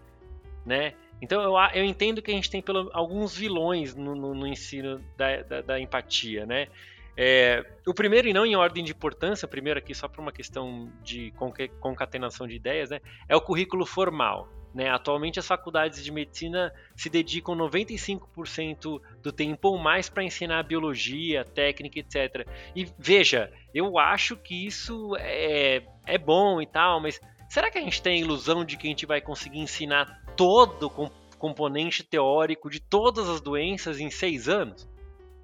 né? 0.64 0.94
Então 1.20 1.42
eu, 1.42 1.52
eu 1.74 1.84
entendo 1.84 2.22
que 2.22 2.30
a 2.30 2.34
gente 2.34 2.50
tem 2.50 2.62
pelo, 2.62 2.90
alguns 2.94 3.36
vilões 3.36 3.94
no, 3.94 4.14
no, 4.14 4.34
no 4.34 4.46
ensino 4.46 5.04
da, 5.14 5.42
da, 5.42 5.60
da, 5.60 5.78
empatia, 5.78 6.46
né? 6.46 6.68
É, 7.14 7.62
o 7.86 7.92
primeiro, 7.92 8.26
e 8.28 8.32
não 8.32 8.46
em 8.46 8.56
ordem 8.56 8.82
de 8.82 8.92
importância, 8.92 9.46
primeiro 9.46 9.78
aqui 9.78 9.94
só 9.94 10.08
para 10.08 10.22
uma 10.22 10.32
questão 10.32 10.90
de 11.02 11.34
concatenação 11.80 12.46
de 12.46 12.56
ideias, 12.56 12.88
né? 12.88 13.00
É 13.28 13.36
o 13.36 13.42
currículo 13.42 13.84
formal. 13.84 14.48
Né? 14.74 14.88
Atualmente, 14.88 15.38
as 15.38 15.46
faculdades 15.46 16.02
de 16.02 16.10
medicina 16.10 16.72
se 16.96 17.10
dedicam 17.10 17.54
95% 17.54 19.00
do 19.22 19.30
tempo 19.30 19.68
ou 19.68 19.78
mais 19.78 20.08
para 20.08 20.24
ensinar 20.24 20.62
biologia, 20.62 21.44
técnica, 21.44 21.98
etc. 21.98 22.46
E 22.74 22.86
veja, 22.98 23.52
eu 23.74 23.98
acho 23.98 24.36
que 24.36 24.66
isso 24.66 25.14
é, 25.18 25.82
é 26.06 26.16
bom 26.16 26.60
e 26.62 26.66
tal, 26.66 27.00
mas 27.00 27.20
será 27.50 27.70
que 27.70 27.78
a 27.78 27.82
gente 27.82 28.00
tem 28.00 28.14
a 28.14 28.24
ilusão 28.24 28.64
de 28.64 28.76
que 28.76 28.86
a 28.86 28.90
gente 28.90 29.04
vai 29.04 29.20
conseguir 29.20 29.58
ensinar 29.58 30.22
todo 30.36 30.86
o 30.86 31.10
componente 31.38 32.02
teórico 32.02 32.70
de 32.70 32.80
todas 32.80 33.28
as 33.28 33.40
doenças 33.40 34.00
em 34.00 34.10
seis 34.10 34.48
anos? 34.48 34.90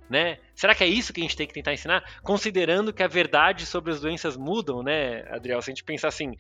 Né? 0.09 0.39
Será 0.55 0.75
que 0.75 0.83
é 0.83 0.87
isso 0.87 1.13
que 1.13 1.21
a 1.21 1.23
gente 1.23 1.37
tem 1.37 1.47
que 1.47 1.53
tentar 1.53 1.75
ensinar? 1.75 2.03
Considerando 2.23 2.95
que 2.95 3.03
a 3.03 3.07
verdade 3.07 3.67
sobre 3.67 3.93
as 3.93 4.01
doenças 4.01 4.39
mudam, 4.39 4.83
né, 4.83 5.23
Adriel? 5.31 5.61
Se 5.61 5.71
a 5.71 5.75
gente 5.75 5.85
pensar 5.85 6.09
assim, 6.09 6.35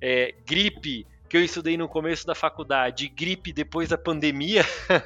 é, 0.00 0.34
gripe, 0.46 1.06
que 1.30 1.36
eu 1.36 1.44
estudei 1.44 1.76
no 1.76 1.88
começo 1.88 2.26
da 2.26 2.34
faculdade, 2.34 3.08
gripe 3.08 3.52
depois 3.52 3.88
da 3.88 3.96
pandemia, 3.96 4.64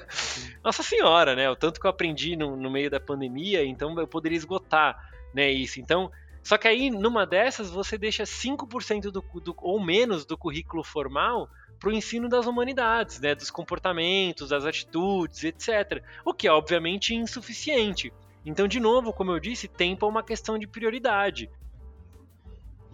nossa 0.65 0.83
senhora, 0.83 1.37
né? 1.37 1.51
O 1.51 1.55
tanto 1.55 1.79
que 1.79 1.87
eu 1.87 1.91
aprendi 1.91 2.35
no, 2.35 2.57
no, 2.57 2.71
meio 2.71 2.91
da 2.91 2.99
pandemia, 2.99 3.63
então 3.63 3.95
eu 4.01 4.09
poderia 4.09 4.39
esgotar, 4.39 4.99
né? 5.35 5.51
Isso. 5.51 5.79
Então, 5.79 6.11
só 6.43 6.57
que 6.57 6.67
aí 6.67 6.89
numa 6.91 7.27
dessas 7.27 7.69
você 7.69 7.99
deixa 7.99 8.23
5% 8.23 9.11
do, 9.11 9.21
do, 9.21 9.55
ou 9.59 9.79
menos 9.79 10.25
do 10.25 10.35
currículo 10.39 10.83
formal 10.83 11.47
para 11.79 11.91
o 11.91 11.93
ensino 11.93 12.27
das 12.27 12.47
humanidades, 12.47 13.21
né? 13.21 13.35
Dos 13.35 13.51
comportamentos, 13.51 14.49
das 14.49 14.65
atitudes, 14.65 15.45
etc. 15.45 16.03
O 16.25 16.33
que 16.33 16.49
é 16.49 16.53
obviamente 16.53 17.15
insuficiente. 17.15 18.11
Então, 18.47 18.67
de 18.67 18.81
novo, 18.81 19.13
como 19.13 19.31
eu 19.31 19.39
disse, 19.39 19.69
tempo 19.69 20.07
é 20.07 20.09
uma 20.09 20.23
questão 20.23 20.59
de 20.59 20.67
prioridade. 20.67 21.51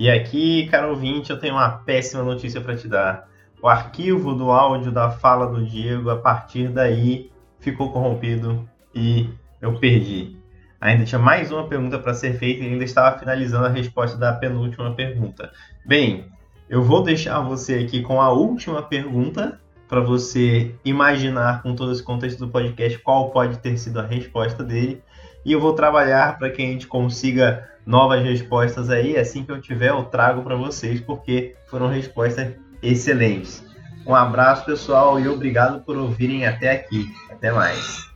E 0.01 0.09
aqui, 0.09 0.67
caro 0.71 0.89
ouvinte, 0.89 1.29
eu 1.29 1.39
tenho 1.39 1.53
uma 1.53 1.69
péssima 1.69 2.23
notícia 2.23 2.59
para 2.59 2.75
te 2.75 2.89
dar. 2.89 3.29
O 3.63 3.69
arquivo 3.69 4.33
do 4.33 4.51
áudio 4.51 4.91
da 4.91 5.11
fala 5.11 5.47
do 5.47 5.63
Diego, 5.63 6.09
a 6.09 6.17
partir 6.17 6.69
daí, 6.69 7.31
ficou 7.59 7.93
corrompido 7.93 8.67
e 8.95 9.29
eu 9.61 9.79
perdi. 9.79 10.39
Ainda 10.81 11.05
tinha 11.05 11.19
mais 11.19 11.53
uma 11.53 11.69
pergunta 11.69 11.99
para 11.99 12.15
ser 12.15 12.33
feita 12.39 12.65
e 12.65 12.69
ainda 12.69 12.83
estava 12.83 13.19
finalizando 13.19 13.67
a 13.67 13.69
resposta 13.69 14.17
da 14.17 14.33
penúltima 14.33 14.95
pergunta. 14.95 15.53
Bem, 15.85 16.25
eu 16.67 16.83
vou 16.83 17.03
deixar 17.03 17.39
você 17.41 17.75
aqui 17.75 18.01
com 18.01 18.23
a 18.23 18.33
última 18.33 18.81
pergunta 18.81 19.61
para 19.87 20.01
você 20.01 20.75
imaginar 20.83 21.63
com 21.63 21.75
todo 21.75 21.93
esse 21.93 22.03
contexto 22.03 22.39
do 22.39 22.49
podcast 22.49 22.99
qual 23.01 23.29
pode 23.29 23.59
ter 23.59 23.77
sido 23.77 24.01
a 24.01 24.07
resposta 24.07 24.65
dele. 24.65 25.03
E 25.45 25.53
eu 25.53 25.61
vou 25.61 25.75
trabalhar 25.75 26.39
para 26.39 26.49
que 26.49 26.63
a 26.63 26.67
gente 26.67 26.87
consiga 26.87 27.69
novas 27.91 28.23
respostas 28.23 28.89
aí. 28.89 29.17
Assim 29.19 29.45
que 29.45 29.51
eu 29.51 29.61
tiver, 29.61 29.91
eu 29.91 30.05
trago 30.05 30.43
para 30.43 30.55
vocês, 30.55 31.01
porque 31.01 31.57
foram 31.67 31.89
respostas 31.89 32.53
excelentes. 32.81 33.63
Um 34.07 34.15
abraço, 34.15 34.65
pessoal, 34.65 35.19
e 35.19 35.29
obrigado 35.29 35.83
por 35.85 35.99
ouvirem 35.99 36.47
até 36.47 36.71
aqui. 36.71 37.13
Até 37.29 37.51
mais. 37.51 38.09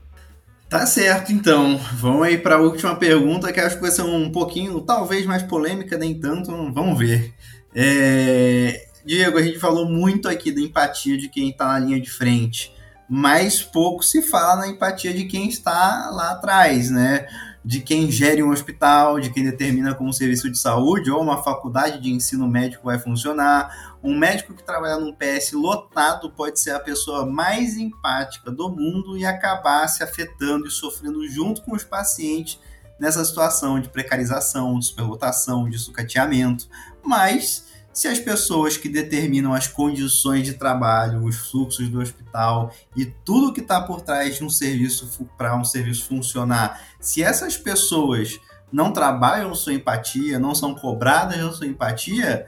Tá 0.68 0.86
certo, 0.86 1.32
então. 1.32 1.76
Vamos 1.94 2.22
aí 2.22 2.38
para 2.38 2.54
a 2.54 2.60
última 2.60 2.96
pergunta, 2.96 3.52
que 3.52 3.60
acho 3.60 3.76
que 3.76 3.82
vai 3.82 3.90
ser 3.90 4.02
um 4.02 4.30
pouquinho, 4.30 4.80
talvez 4.80 5.26
mais 5.26 5.42
polêmica, 5.42 5.98
nem 5.98 6.18
tanto. 6.18 6.50
Vamos 6.72 6.98
ver. 6.98 7.34
É... 7.74 8.86
Diego, 9.04 9.36
a 9.36 9.42
gente 9.42 9.58
falou 9.58 9.86
muito 9.86 10.28
aqui 10.28 10.50
da 10.50 10.60
empatia 10.60 11.18
de 11.18 11.28
quem 11.28 11.50
está 11.50 11.66
na 11.66 11.78
linha 11.78 12.00
de 12.00 12.10
frente, 12.10 12.72
mas 13.08 13.62
pouco 13.62 14.02
se 14.02 14.22
fala 14.22 14.62
na 14.62 14.68
empatia 14.68 15.12
de 15.12 15.24
quem 15.24 15.46
está 15.48 16.08
lá 16.10 16.30
atrás, 16.30 16.90
né? 16.90 17.26
De 17.64 17.80
quem 17.80 18.10
gere 18.10 18.42
um 18.42 18.50
hospital, 18.50 19.18
de 19.18 19.30
quem 19.30 19.42
determina 19.42 19.94
como 19.94 20.10
um 20.10 20.12
serviço 20.12 20.50
de 20.50 20.58
saúde 20.58 21.10
ou 21.10 21.22
uma 21.22 21.42
faculdade 21.42 21.98
de 21.98 22.12
ensino 22.12 22.46
médico 22.46 22.84
vai 22.84 22.98
funcionar. 22.98 23.96
Um 24.02 24.14
médico 24.18 24.52
que 24.52 24.62
trabalha 24.62 24.98
num 24.98 25.14
PS 25.14 25.52
lotado 25.52 26.30
pode 26.30 26.60
ser 26.60 26.72
a 26.72 26.80
pessoa 26.80 27.24
mais 27.24 27.78
empática 27.78 28.50
do 28.50 28.68
mundo 28.68 29.16
e 29.16 29.24
acabar 29.24 29.88
se 29.88 30.02
afetando 30.02 30.66
e 30.66 30.70
sofrendo 30.70 31.26
junto 31.26 31.62
com 31.62 31.74
os 31.74 31.82
pacientes 31.82 32.60
nessa 33.00 33.24
situação 33.24 33.80
de 33.80 33.88
precarização, 33.88 34.78
de 34.78 34.84
superlotação, 34.84 35.68
de 35.68 35.78
sucateamento. 35.78 36.68
Mas 37.02 37.64
se 37.94 38.08
as 38.08 38.18
pessoas 38.18 38.76
que 38.76 38.88
determinam 38.88 39.54
as 39.54 39.68
condições 39.68 40.44
de 40.44 40.54
trabalho, 40.54 41.24
os 41.24 41.36
fluxos 41.36 41.88
do 41.88 42.00
hospital 42.00 42.74
e 42.96 43.06
tudo 43.06 43.52
que 43.52 43.60
está 43.60 43.80
por 43.80 44.00
trás 44.00 44.36
de 44.36 44.44
um 44.44 44.50
serviço 44.50 45.08
para 45.38 45.56
um 45.56 45.64
serviço 45.64 46.08
funcionar, 46.08 46.80
se 47.00 47.22
essas 47.22 47.56
pessoas 47.56 48.40
não 48.72 48.92
trabalham 48.92 49.54
sua 49.54 49.72
empatia, 49.72 50.40
não 50.40 50.56
são 50.56 50.74
cobradas 50.74 51.38
da 51.38 51.52
sua 51.52 51.68
empatia, 51.68 52.44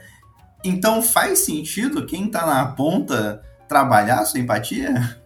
então 0.64 1.00
faz 1.00 1.38
sentido 1.38 2.04
quem 2.04 2.26
está 2.26 2.44
na 2.44 2.66
ponta 2.66 3.40
trabalhar 3.68 4.24
sua 4.24 4.40
empatia? 4.40 5.22